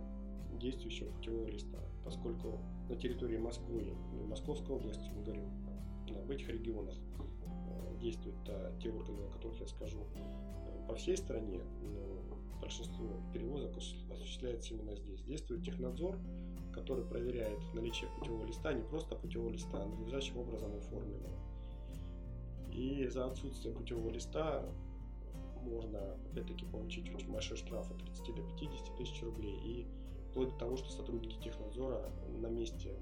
действующего 0.61 1.11
путевого 1.11 1.49
листа, 1.49 1.79
поскольку 2.05 2.61
на 2.89 2.95
территории 2.95 3.39
Москвы, 3.39 3.95
Московской 4.29 4.77
области, 4.77 5.11
мы 5.11 5.25
говорим 5.25 5.51
об 6.17 6.31
этих 6.31 6.49
регионах, 6.49 6.95
э, 7.19 7.99
действуют 8.01 8.37
а, 8.49 8.79
те 8.81 8.91
органы, 8.91 9.23
о 9.23 9.33
которых 9.33 9.59
я 9.61 9.67
скажу, 9.67 10.07
э, 10.15 10.89
по 10.89 10.95
всей 10.95 11.17
стране, 11.17 11.63
но 11.81 12.22
большинство 12.61 13.07
перевозок 13.33 13.77
осуществляется 13.77 14.75
именно 14.75 14.95
здесь. 14.97 15.23
Действует 15.23 15.65
технадзор, 15.65 16.19
который 16.73 17.05
проверяет 17.05 17.59
наличие 17.75 18.11
путевого 18.19 18.45
листа, 18.45 18.73
не 18.73 18.83
просто 18.83 19.15
путевого 19.15 19.51
листа, 19.51 19.83
а 19.83 19.87
надлежащим 19.87 20.39
образом 20.39 20.75
оформленного. 20.75 21.39
И 22.73 23.07
за 23.09 23.27
отсутствие 23.27 23.75
путевого 23.75 24.11
листа 24.11 24.65
можно, 25.63 26.17
опять-таки, 26.31 26.65
получить 26.67 27.15
очень 27.15 27.31
большой 27.31 27.57
штраф 27.57 27.91
от 27.91 27.99
30 27.99 28.35
до 28.35 28.43
50 28.43 28.97
тысяч 28.97 29.23
рублей 29.23 29.57
и 29.65 29.87
вплоть 30.31 30.49
до 30.51 30.57
того, 30.57 30.77
что 30.77 30.91
сотрудники 30.91 31.41
технадзора 31.43 32.11
на 32.41 32.47
месте 32.49 32.97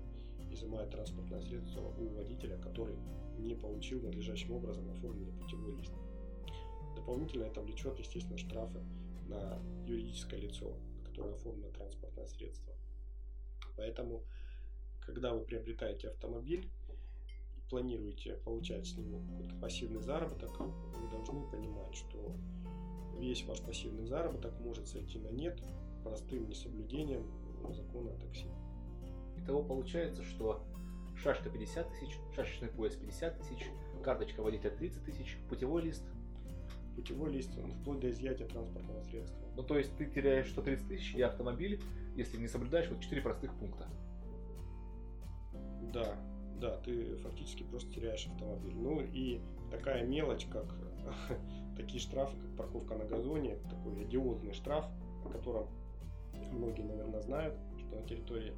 изымают 0.51 0.91
транспортное 0.91 1.41
средство 1.41 1.81
у 1.99 2.09
водителя, 2.09 2.59
который 2.59 2.97
не 3.39 3.55
получил 3.55 4.03
надлежащим 4.03 4.53
образом 4.53 4.91
оформленный 4.91 5.33
путевой 5.33 5.77
лист. 5.77 5.93
Дополнительно 6.97 7.45
это 7.45 7.61
влечет, 7.61 7.99
естественно, 7.99 8.37
штрафы 8.37 8.81
на 9.31 9.59
юридическое 9.87 10.41
лицо, 10.41 10.77
которое 11.05 11.35
оформлено 11.35 11.71
транспортное 11.71 12.27
средство. 12.27 12.75
Поэтому, 13.77 14.23
когда 15.01 15.33
вы 15.33 15.41
приобретаете 15.45 16.09
автомобиль 16.09 16.69
и 17.57 17.71
планируете 17.71 18.35
получать 18.45 18.87
с 18.87 18.97
него 18.97 19.21
какой-то 19.21 19.55
пассивный 19.57 20.03
заработок, 20.03 20.51
вы 20.59 21.09
должны 21.11 21.49
понимать, 21.51 21.95
что 21.95 22.37
весь 23.19 23.45
ваш 23.45 23.61
пассивный 23.63 24.07
заработок 24.07 24.59
может 24.61 24.89
сойти 24.89 25.19
на 25.19 25.29
нет 25.29 25.63
простым 26.03 26.49
несоблюдением 26.49 27.27
закона 27.73 28.13
о 28.13 28.19
такси. 28.19 28.47
Итого 29.37 29.63
получается, 29.63 30.25
что 30.25 30.63
шашка 31.17 31.51
50 31.51 31.91
тысяч, 31.91 32.19
шашечный 32.35 32.69
пояс 32.69 32.95
50 32.97 33.39
тысяч, 33.39 33.67
карточка 34.03 34.43
водителя 34.43 34.71
30 34.71 35.05
тысяч, 35.05 35.39
путевой 35.49 35.83
лист. 35.83 36.03
Путевой 37.01 37.33
лист, 37.33 37.51
он 37.57 37.73
вплоть 37.73 38.01
до 38.01 38.11
изъятия 38.11 38.45
транспортного 38.45 39.01
средства. 39.05 39.41
Ну, 39.57 39.63
то 39.63 39.79
есть 39.79 39.97
ты 39.97 40.05
теряешь 40.05 40.51
130 40.51 40.87
тысяч 40.87 41.15
и 41.15 41.23
автомобиль, 41.23 41.81
если 42.15 42.37
не 42.37 42.47
соблюдаешь 42.47 42.91
вот 42.91 43.01
4 43.01 43.23
простых 43.23 43.55
пункта. 43.55 43.89
Да, 45.95 46.15
да, 46.61 46.77
ты 46.77 47.17
фактически 47.17 47.63
просто 47.63 47.91
теряешь 47.91 48.27
автомобиль. 48.27 48.75
Ну 48.75 49.01
и 49.01 49.41
такая 49.71 50.05
мелочь, 50.05 50.45
как 50.45 50.75
такие 51.79 52.01
штрафы, 52.01 52.37
как 52.37 52.57
парковка 52.59 52.95
на 52.97 53.07
газоне, 53.07 53.57
такой 53.71 54.03
одиозный 54.03 54.53
штраф, 54.53 54.85
о 55.25 55.31
котором 55.31 55.71
многие, 56.53 56.83
наверное, 56.83 57.23
знают, 57.23 57.59
что 57.79 57.97
на 57.97 58.07
территории 58.07 58.53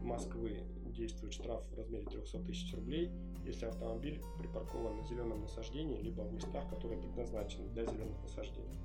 Москвы 0.00 0.62
действует 0.86 1.34
штраф 1.34 1.62
в 1.70 1.74
размере 1.76 2.06
300 2.06 2.38
тысяч 2.40 2.74
рублей, 2.74 3.10
если 3.44 3.66
автомобиль 3.66 4.20
припаркован 4.38 4.96
на 4.96 5.04
зеленом 5.04 5.40
насаждении, 5.42 6.00
либо 6.00 6.22
в 6.22 6.32
местах, 6.32 6.68
которые 6.68 7.00
предназначены 7.00 7.68
для 7.68 7.84
зеленых 7.84 8.20
насаждений. 8.22 8.78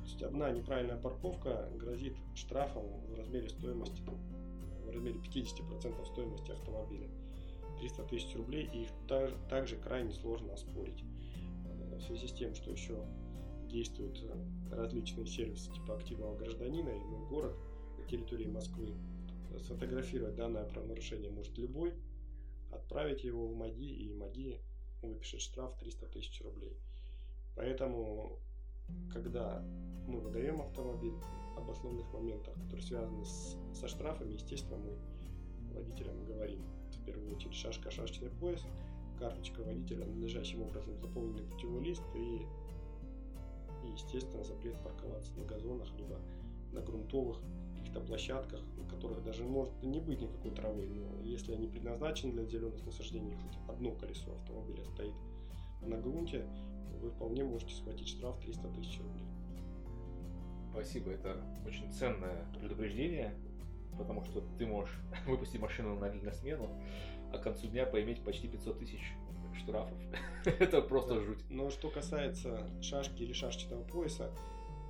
То 0.00 0.04
есть 0.04 0.22
одна 0.22 0.50
неправильная 0.50 0.96
парковка 0.96 1.68
грозит 1.76 2.16
штрафом 2.34 2.84
в 3.08 3.14
размере 3.14 3.48
стоимости, 3.48 4.02
в 4.84 4.90
размере 4.90 5.18
50% 5.18 6.04
стоимости 6.06 6.50
автомобиля. 6.50 7.08
300 7.80 8.02
тысяч 8.04 8.34
рублей, 8.34 8.68
и 8.72 8.82
их 8.82 8.88
также 9.48 9.76
крайне 9.76 10.12
сложно 10.12 10.54
оспорить. 10.54 11.04
Э, 11.66 11.96
в 11.96 12.02
связи 12.02 12.26
с 12.26 12.32
тем, 12.32 12.54
что 12.54 12.70
еще 12.70 13.04
действуют 13.68 14.24
различные 14.72 15.26
сервисы 15.26 15.70
типа 15.72 15.94
активного 15.96 16.36
гражданина 16.36 16.88
и 16.88 16.98
мой 16.98 17.28
город 17.28 17.54
на 17.98 18.04
территории 18.04 18.46
Москвы, 18.46 18.94
сфотографировать 19.62 20.36
данное 20.36 20.64
правонарушение 20.64 21.30
может 21.30 21.56
любой, 21.58 21.92
отправить 22.70 23.24
его 23.24 23.46
в 23.46 23.54
МАДИ, 23.54 23.84
и 23.84 24.12
МАДИ 24.14 24.60
выпишет 25.02 25.40
штраф 25.40 25.76
300 25.78 26.06
тысяч 26.06 26.40
рублей. 26.42 26.76
Поэтому, 27.54 28.38
когда 29.12 29.62
мы 30.06 30.20
выдаем 30.20 30.60
автомобиль 30.60 31.14
об 31.56 31.70
основных 31.70 32.12
моментах, 32.12 32.54
которые 32.54 32.82
связаны 32.82 33.24
с, 33.24 33.56
со 33.74 33.88
штрафами, 33.88 34.34
естественно, 34.34 34.78
мы 34.78 34.96
водителям 35.74 36.24
говорим, 36.24 36.62
в 36.92 37.04
первую 37.04 37.34
очередь 37.34 37.54
шашка, 37.54 37.90
шашечный 37.90 38.30
пояс, 38.30 38.64
карточка 39.18 39.62
водителя, 39.62 40.06
надлежащим 40.06 40.62
образом 40.62 40.98
заполненный 40.98 41.44
путевой 41.44 41.84
лист 41.84 42.02
и, 42.14 42.46
и, 43.84 43.92
естественно, 43.92 44.44
запрет 44.44 44.80
парковаться 44.82 45.32
на 45.38 45.44
газонах, 45.44 45.88
либо 45.96 46.20
на 46.72 46.80
грунтовых 46.80 47.40
каких-то 47.88 48.00
площадках, 48.00 48.60
на 48.76 48.84
которых 48.84 49.22
даже 49.22 49.44
может 49.44 49.72
не 49.82 50.00
быть 50.00 50.20
никакой 50.20 50.50
травы, 50.50 50.86
но 50.86 51.22
если 51.22 51.54
они 51.54 51.66
предназначены 51.66 52.32
для 52.32 52.44
зеленых 52.44 52.84
насаждений, 52.84 53.34
хоть 53.34 53.58
одно 53.68 53.92
колесо 53.92 54.34
автомобиля 54.34 54.84
стоит 54.84 55.14
на 55.82 55.96
грунте, 55.96 56.46
вы 57.00 57.10
вполне 57.10 57.44
можете 57.44 57.74
схватить 57.74 58.08
штраф 58.08 58.38
300 58.40 58.68
тысяч 58.74 59.00
рублей. 59.00 59.26
Спасибо, 60.70 61.10
это 61.12 61.42
очень 61.66 61.90
ценное 61.92 62.46
предупреждение, 62.58 63.34
потому 63.96 64.24
что 64.24 64.42
ты 64.58 64.66
можешь 64.66 64.94
выпустить 65.26 65.60
машину 65.60 65.98
на, 65.98 66.12
на 66.12 66.32
смену, 66.32 66.68
а 67.32 67.38
к 67.38 67.42
концу 67.42 67.68
дня 67.68 67.86
поиметь 67.86 68.22
почти 68.22 68.48
500 68.48 68.78
тысяч 68.78 69.14
штрафов. 69.56 69.98
это 70.44 70.82
просто 70.82 71.14
да. 71.14 71.20
жуть. 71.20 71.44
Но 71.48 71.70
что 71.70 71.88
касается 71.88 72.68
шашки 72.82 73.22
или 73.22 73.32
шашечного 73.32 73.82
пояса, 73.82 74.30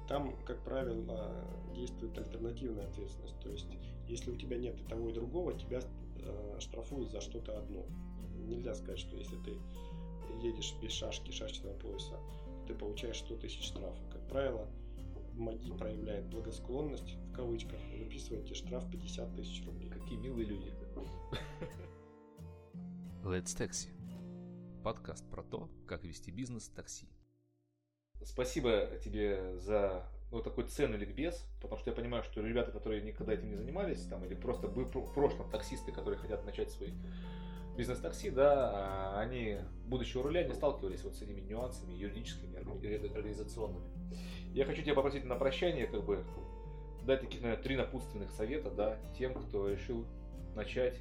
там, 0.08 0.34
как 0.46 0.62
правило, 0.64 1.30
действует 1.74 2.16
альтернативная 2.18 2.86
ответственность. 2.86 3.38
То 3.40 3.50
есть, 3.50 3.68
если 4.08 4.30
у 4.30 4.36
тебя 4.36 4.56
нет 4.56 4.80
и 4.80 4.84
того, 4.84 5.10
и 5.10 5.12
другого, 5.12 5.52
тебя 5.52 5.80
э, 6.16 6.56
штрафуют 6.60 7.10
за 7.10 7.20
что-то 7.20 7.58
одно. 7.58 7.84
Нельзя 8.46 8.74
сказать, 8.74 8.98
что 8.98 9.16
если 9.16 9.36
ты 9.36 9.58
едешь 10.42 10.74
без 10.82 10.92
шашки, 10.92 11.30
шашечного 11.30 11.74
пояса, 11.74 12.18
ты 12.66 12.74
получаешь 12.74 13.18
100 13.18 13.36
тысяч 13.36 13.64
штрафа. 13.64 14.00
Как 14.10 14.26
правило, 14.28 14.66
МАДИ 15.34 15.72
проявляет 15.76 16.26
благосклонность, 16.30 17.16
в 17.30 17.32
кавычках, 17.32 17.78
выписывает 17.98 18.46
тебе 18.46 18.54
штраф 18.54 18.90
50 18.90 19.36
тысяч 19.36 19.64
рублей. 19.66 19.90
Какие 19.90 20.18
милые 20.18 20.46
люди. 20.46 20.72
Let's 23.22 23.54
Taxi. 23.56 23.90
Подкаст 24.82 25.28
про 25.28 25.42
то, 25.42 25.68
как 25.86 26.04
вести 26.04 26.30
бизнес 26.30 26.68
такси. 26.68 27.08
Спасибо 28.24 28.88
тебе 29.04 29.58
за 29.58 30.04
ну, 30.30 30.42
такой 30.42 30.64
ценный 30.64 30.98
ликбез, 30.98 31.44
потому 31.60 31.80
что 31.80 31.90
я 31.90 31.96
понимаю, 31.96 32.22
что 32.22 32.40
ребята, 32.42 32.70
которые 32.70 33.02
никогда 33.02 33.32
этим 33.32 33.48
не 33.48 33.56
занимались, 33.56 34.02
там, 34.04 34.24
или 34.24 34.34
просто 34.34 34.68
были 34.68 34.84
в 34.84 35.12
прошлом 35.14 35.50
таксисты, 35.50 35.92
которые 35.92 36.18
хотят 36.18 36.44
начать 36.44 36.70
свой 36.70 36.92
бизнес-такси, 37.76 38.30
да, 38.30 38.70
а 38.72 39.20
они, 39.20 39.58
будучи 39.86 40.16
у 40.16 40.22
руля, 40.22 40.42
не 40.42 40.52
сталкивались 40.52 41.02
вот 41.04 41.14
с 41.14 41.22
этими 41.22 41.40
нюансами 41.40 41.92
юридическими, 41.92 42.58
организационными. 42.58 43.86
Я 44.52 44.64
хочу 44.64 44.82
тебя 44.82 44.94
попросить 44.94 45.24
на 45.24 45.36
прощание, 45.36 45.86
как 45.86 46.04
бы, 46.04 46.24
дать 47.04 47.20
таких, 47.20 47.40
наверное, 47.40 47.62
три 47.62 47.76
напутственных 47.76 48.30
совета, 48.32 48.70
да, 48.70 48.98
тем, 49.16 49.32
кто 49.32 49.68
решил 49.70 50.04
начать 50.56 50.98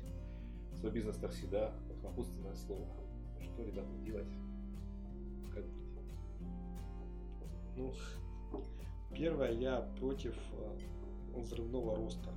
свой 0.80 0.91
бизнес-такси, 0.91 1.47
да, 1.47 1.74
как 1.88 2.03
напутственное 2.03 2.55
слово. 2.55 2.88
Что, 3.41 3.63
ребята, 3.63 3.89
делать? 4.05 4.28
Ну, 7.78 7.94
первое, 9.14 9.52
я 9.52 9.82
против 10.00 10.36
э, 10.52 10.78
взрывного 11.36 11.96
роста. 11.96 12.34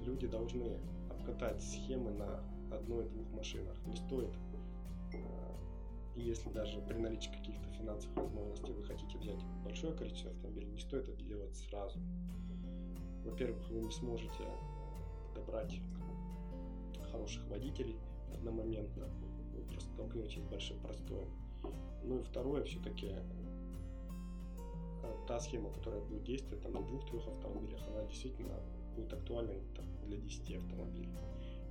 Люди 0.00 0.26
должны 0.26 0.78
обкатать 1.10 1.62
схемы 1.62 2.10
на 2.12 2.42
одной-двух 2.72 3.30
машинах. 3.32 3.76
Не 3.86 3.96
стоит, 3.96 4.34
э, 5.12 5.18
если 6.16 6.48
даже 6.50 6.80
при 6.80 6.96
наличии 6.96 7.30
каких-то 7.30 7.68
финансовых 7.72 8.16
возможностей 8.16 8.72
вы 8.72 8.82
хотите 8.84 9.18
взять 9.18 9.44
большое 9.62 9.92
количество 9.92 10.30
автомобилей, 10.30 10.70
не 10.70 10.80
стоит 10.80 11.08
это 11.08 11.22
делать 11.22 11.54
сразу. 11.56 11.98
Во-первых, 13.24 13.68
вы 13.68 13.80
не 13.82 13.90
сможете 13.90 14.44
подобрать 15.28 15.78
хороших 17.12 17.46
водителей 17.48 17.98
одномоментно, 18.32 19.06
вы 19.54 19.62
просто 19.64 19.90
столкнетесь 19.92 20.40
с 20.40 20.50
большим 20.50 20.80
простоем. 20.80 21.28
Ну 22.04 22.20
и 22.20 22.22
второе, 22.22 22.64
все-таки 22.64 23.14
та 25.26 25.40
схема, 25.40 25.70
которая 25.72 26.00
будет 26.02 26.24
действовать 26.24 26.62
там, 26.62 26.72
на 26.72 26.82
двух-трех 26.82 27.26
автомобилях, 27.26 27.80
она 27.88 28.04
действительно 28.04 28.60
будет 28.94 29.12
актуальна 29.12 29.54
там, 29.76 29.86
для 30.06 30.18
10 30.18 30.56
автомобилей. 30.56 31.10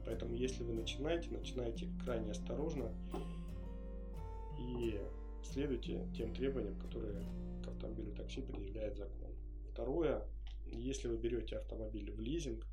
Поэтому 0.06 0.34
если 0.34 0.64
вы 0.64 0.74
начинаете, 0.74 1.30
начинайте 1.30 1.88
крайне 2.04 2.32
осторожно 2.32 2.92
и 4.58 5.00
следуйте 5.44 6.08
тем 6.16 6.34
требованиям, 6.34 6.80
которые 6.80 7.26
к 7.64 7.68
автомобилю 7.68 8.14
такси 8.14 8.42
предъявляет 8.42 8.98
закон. 8.98 9.32
Второе, 9.72 10.26
если 10.66 11.08
вы 11.08 11.18
берете 11.18 11.58
автомобиль 11.58 12.12
в 12.12 12.20
лизинг, 12.20 12.66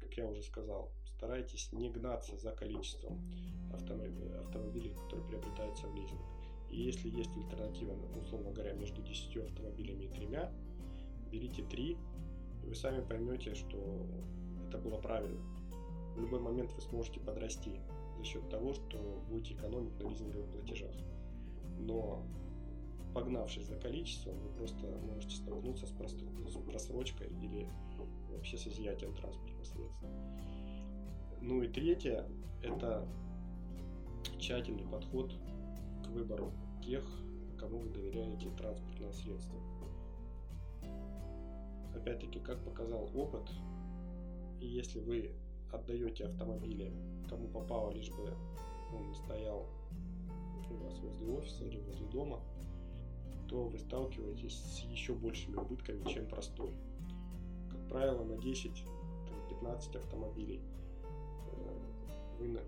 как 0.00 0.16
я 0.16 0.26
уже 0.26 0.42
сказал, 0.42 0.92
старайтесь 1.16 1.72
не 1.72 1.90
гнаться 1.90 2.36
за 2.36 2.52
количеством 2.52 3.20
автомобилей, 3.72 4.94
которые 4.94 5.26
приобретаются 5.28 5.86
в 5.86 5.94
лизинг. 5.94 6.20
И 6.70 6.80
если 6.80 7.08
есть 7.08 7.36
альтернатива, 7.36 7.96
условно 8.22 8.50
говоря, 8.50 8.72
между 8.74 9.02
10 9.02 9.36
автомобилями 9.38 10.04
и 10.04 10.08
тремя, 10.08 10.52
берите 11.30 11.62
три, 11.62 11.96
и 12.62 12.66
вы 12.66 12.74
сами 12.74 13.02
поймете, 13.02 13.54
что 13.54 14.06
это 14.68 14.78
было 14.78 14.98
правильно. 14.98 15.40
В 16.14 16.20
любой 16.20 16.40
момент 16.40 16.72
вы 16.74 16.80
сможете 16.82 17.20
подрасти 17.20 17.80
за 18.18 18.24
счет 18.24 18.48
того, 18.50 18.74
что 18.74 19.22
будете 19.28 19.54
экономить 19.54 19.98
на 19.98 20.08
лизинговых 20.08 20.50
платежах. 20.50 20.94
Но 21.78 22.24
погнавшись 23.14 23.66
за 23.66 23.76
количеством, 23.76 24.38
вы 24.40 24.48
просто 24.50 24.86
можете 25.12 25.36
столкнуться 25.36 25.86
с, 25.86 25.90
просрочкой 25.90 27.28
или 27.42 27.68
вообще 28.30 28.58
с 28.58 28.66
изъятием 28.66 29.14
транспортных 29.14 29.64
средств. 29.66 30.04
Ну 31.40 31.62
и 31.62 31.68
третье– 31.68 32.26
это 32.62 33.06
тщательный 34.38 34.84
подход 34.86 35.32
к 36.08 36.10
выбору 36.10 36.52
тех, 36.82 37.04
кому 37.58 37.78
вы 37.80 37.90
доверяете 37.90 38.50
транспортное 38.50 39.12
средство. 39.12 39.58
Опять-таки, 41.94 42.40
как 42.40 42.64
показал 42.64 43.10
опыт, 43.14 43.50
и 44.60 44.66
если 44.66 45.00
вы 45.00 45.32
отдаете 45.70 46.24
автомобили 46.24 46.92
кому 47.28 47.48
попало, 47.48 47.90
лишь 47.90 48.10
бы 48.10 48.34
он 48.94 49.14
стоял 49.14 49.66
у 50.70 50.74
вас 50.84 50.98
возле 50.98 51.26
офиса 51.26 51.64
или 51.64 51.78
возле 51.80 52.06
дома, 52.06 52.40
то 53.48 53.64
вы 53.64 53.78
сталкиваетесь 53.78 54.54
с 54.54 54.80
еще 54.80 55.14
большими 55.14 55.56
убытками, 55.56 56.04
чем 56.08 56.26
простой. 56.26 56.72
Как 57.70 57.88
правило, 57.88 58.22
на 58.24 58.34
10-15 58.34 59.96
автомобилей 59.96 60.60
э, 61.52 61.78
вы 62.38 62.60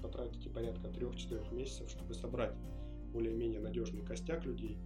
потратите 0.00 0.50
порядка 0.50 0.88
3-4 0.88 1.54
месяцев, 1.54 1.90
чтобы 1.90 2.14
собрать 2.14 2.54
более-менее 3.12 3.60
надежный 3.60 4.02
костяк 4.02 4.44
людей 4.44 4.78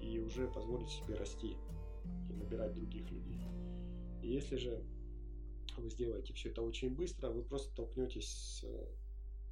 и 0.00 0.18
уже 0.20 0.48
позволить 0.48 0.90
себе 0.90 1.14
расти 1.14 1.56
и 2.28 2.32
набирать 2.32 2.74
других 2.74 3.10
людей. 3.10 3.40
И 4.22 4.28
если 4.28 4.56
же 4.56 4.82
вы 5.76 5.90
сделаете 5.90 6.32
все 6.34 6.50
это 6.50 6.62
очень 6.62 6.94
быстро, 6.94 7.30
вы 7.30 7.42
просто 7.42 7.70
столкнетесь 7.70 8.28
с, 8.28 8.64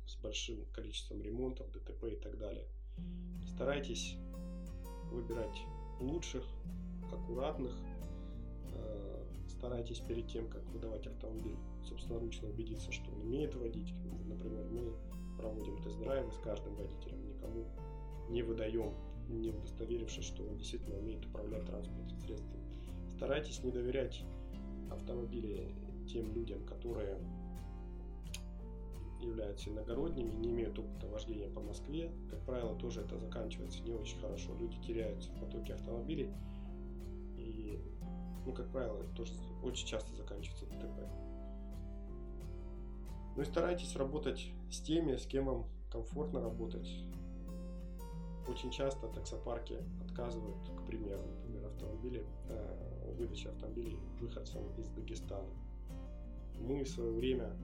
с 0.06 0.16
большим 0.20 0.66
количеством 0.72 1.22
ремонтов, 1.22 1.70
ДТП 1.72 2.04
и 2.04 2.16
так 2.16 2.38
далее. 2.38 2.66
Старайтесь 3.46 4.16
выбирать 5.10 5.56
лучших, 6.00 6.44
аккуратных, 7.12 7.74
э, 8.72 9.24
старайтесь 9.48 10.00
перед 10.00 10.28
тем, 10.28 10.48
как 10.48 10.64
выдавать 10.70 11.06
автомобиль, 11.06 11.56
собственноручно 11.86 12.48
убедиться, 12.48 12.92
что 12.92 13.10
он 13.12 13.22
умеет 13.22 13.54
водить. 13.54 13.94
Например, 14.26 14.64
мы 14.70 14.92
проводим 15.38 15.82
тест-драйвы 15.82 16.30
с 16.32 16.38
каждым 16.38 16.74
водителем, 16.76 17.26
никому 17.28 17.66
не 18.28 18.42
выдаем, 18.42 18.94
не 19.28 19.50
удостоверившись, 19.50 20.24
что 20.24 20.44
он 20.44 20.56
действительно 20.56 20.98
умеет 20.98 21.24
управлять 21.26 21.64
транспортным 21.64 22.18
средством. 22.20 22.60
Старайтесь 23.10 23.62
не 23.62 23.70
доверять 23.70 24.24
автомобили 24.90 25.74
тем 26.06 26.32
людям, 26.32 26.64
которые 26.64 27.18
являются 29.20 29.70
иногородними, 29.70 30.30
не 30.30 30.50
имеют 30.50 30.78
опыта 30.78 31.08
вождения 31.08 31.48
по 31.48 31.60
Москве. 31.60 32.10
Как 32.30 32.40
правило, 32.44 32.76
тоже 32.76 33.00
это 33.00 33.18
заканчивается 33.18 33.82
не 33.82 33.92
очень 33.92 34.18
хорошо. 34.18 34.54
Люди 34.58 34.76
теряются 34.80 35.30
в 35.32 35.40
потоке 35.40 35.74
автомобилей. 35.74 36.30
И, 37.36 37.80
ну, 38.44 38.52
как 38.52 38.70
правило, 38.70 38.98
это 39.02 39.10
тоже 39.14 39.32
очень 39.62 39.86
часто 39.86 40.14
заканчивается 40.14 40.66
ДТП. 40.66 41.00
Ну 43.36 43.42
и 43.42 43.44
старайтесь 43.44 43.94
работать 43.96 44.48
с 44.70 44.80
теми, 44.80 45.16
с 45.16 45.26
кем 45.26 45.44
вам 45.44 45.66
комфортно 45.92 46.40
работать. 46.40 46.88
Очень 48.48 48.70
часто 48.70 49.08
таксопарки 49.08 49.78
отказывают, 50.02 50.56
к 50.70 50.86
примеру, 50.86 51.22
например, 51.22 51.66
автомобили, 51.66 52.24
э, 52.48 53.14
выдачи 53.18 53.48
автомобилей 53.48 53.98
выходцам 54.20 54.62
из 54.78 54.86
Дагестана. 54.88 55.50
Мы 56.60 56.84
в 56.84 56.88
свое 56.88 57.12
время, 57.12 57.54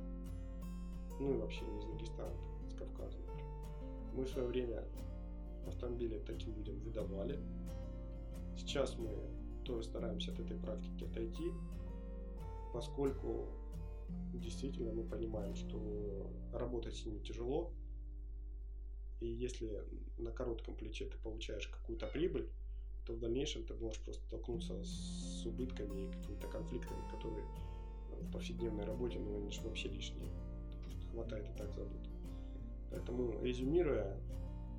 ну 1.18 1.32
и 1.32 1.36
вообще 1.38 1.64
не 1.64 1.78
из 1.78 1.84
Дагестана, 1.86 2.36
с 2.68 2.74
Кавказа, 2.74 3.16
например, 3.18 3.46
мы 4.14 4.24
в 4.24 4.28
свое 4.28 4.48
время 4.48 4.84
автомобили 5.66 6.18
таким 6.26 6.54
людям 6.54 6.78
выдавали. 6.80 7.38
Сейчас 8.58 8.98
мы 8.98 9.08
тоже 9.64 9.84
стараемся 9.84 10.32
от 10.32 10.40
этой 10.40 10.58
практики 10.58 11.04
отойти, 11.04 11.50
поскольку 12.74 13.46
действительно 14.34 14.92
мы 14.92 15.04
понимаем, 15.04 15.54
что 15.54 16.30
работать 16.52 16.96
с 16.96 17.04
ними 17.06 17.18
тяжело, 17.20 17.72
и 19.20 19.26
если 19.26 19.84
на 20.18 20.32
коротком 20.32 20.74
плече 20.74 21.06
ты 21.06 21.16
получаешь 21.18 21.68
какую-то 21.68 22.06
прибыль, 22.08 22.48
то 23.06 23.14
в 23.14 23.20
дальнейшем 23.20 23.64
ты 23.64 23.74
можешь 23.74 24.00
просто 24.02 24.24
столкнуться 24.26 24.82
с 24.82 25.46
убытками 25.46 26.06
и 26.06 26.12
какими-то 26.12 26.48
конфликтами, 26.48 27.08
которые 27.10 27.44
в 28.20 28.30
повседневной 28.32 28.84
работе, 28.84 29.18
ну, 29.18 29.36
они 29.36 29.50
же 29.50 29.60
вообще 29.62 29.88
лишние. 29.88 30.30
Хватает 31.10 31.48
и 31.48 31.56
так 31.56 31.72
забыто. 31.72 32.10
Поэтому, 32.90 33.40
резюмируя, 33.42 34.20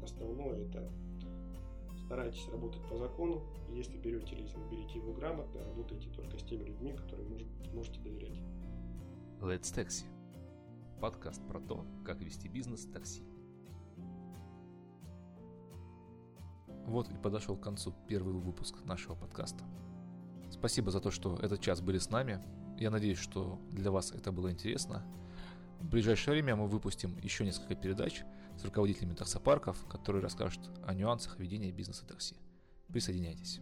основное 0.02 0.66
это 0.66 0.92
старайтесь 2.06 2.48
работать 2.50 2.82
по 2.90 2.98
закону. 2.98 3.44
Если 3.72 3.98
берете 3.98 4.36
лизинг, 4.36 4.70
берите 4.70 5.00
его 5.00 5.14
грамотно, 5.14 5.64
работайте 5.64 6.10
только 6.10 6.38
с 6.38 6.44
теми 6.44 6.64
людьми, 6.64 6.94
которым 6.94 7.38
можете 7.74 8.00
доверять. 8.02 8.40
Let's 9.44 9.76
Taxi. 9.76 10.06
Подкаст 11.02 11.46
про 11.50 11.60
то, 11.60 11.86
как 12.06 12.22
вести 12.22 12.48
бизнес 12.48 12.86
такси. 12.86 13.26
Вот 16.86 17.10
и 17.10 17.18
подошел 17.18 17.58
к 17.58 17.62
концу 17.62 17.94
первый 18.08 18.36
выпуск 18.36 18.86
нашего 18.86 19.16
подкаста. 19.16 19.66
Спасибо 20.50 20.92
за 20.92 21.02
то, 21.02 21.12
что 21.12 21.36
этот 21.36 21.60
час 21.60 21.82
были 21.82 21.98
с 21.98 22.10
нами. 22.10 22.42
Я 22.80 22.90
надеюсь, 22.90 23.18
что 23.18 23.60
для 23.70 23.92
вас 23.92 24.14
это 24.14 24.32
было 24.32 24.50
интересно. 24.50 25.04
В 25.82 25.90
ближайшее 25.90 26.36
время 26.36 26.56
мы 26.56 26.68
выпустим 26.68 27.18
еще 27.18 27.44
несколько 27.44 27.76
передач 27.76 28.24
с 28.58 28.64
руководителями 28.64 29.14
таксопарков, 29.14 29.86
которые 29.90 30.24
расскажут 30.24 30.72
о 30.88 30.94
нюансах 30.94 31.38
ведения 31.38 31.74
бизнеса 31.74 32.08
такси. 32.08 32.38
Присоединяйтесь. 32.88 33.60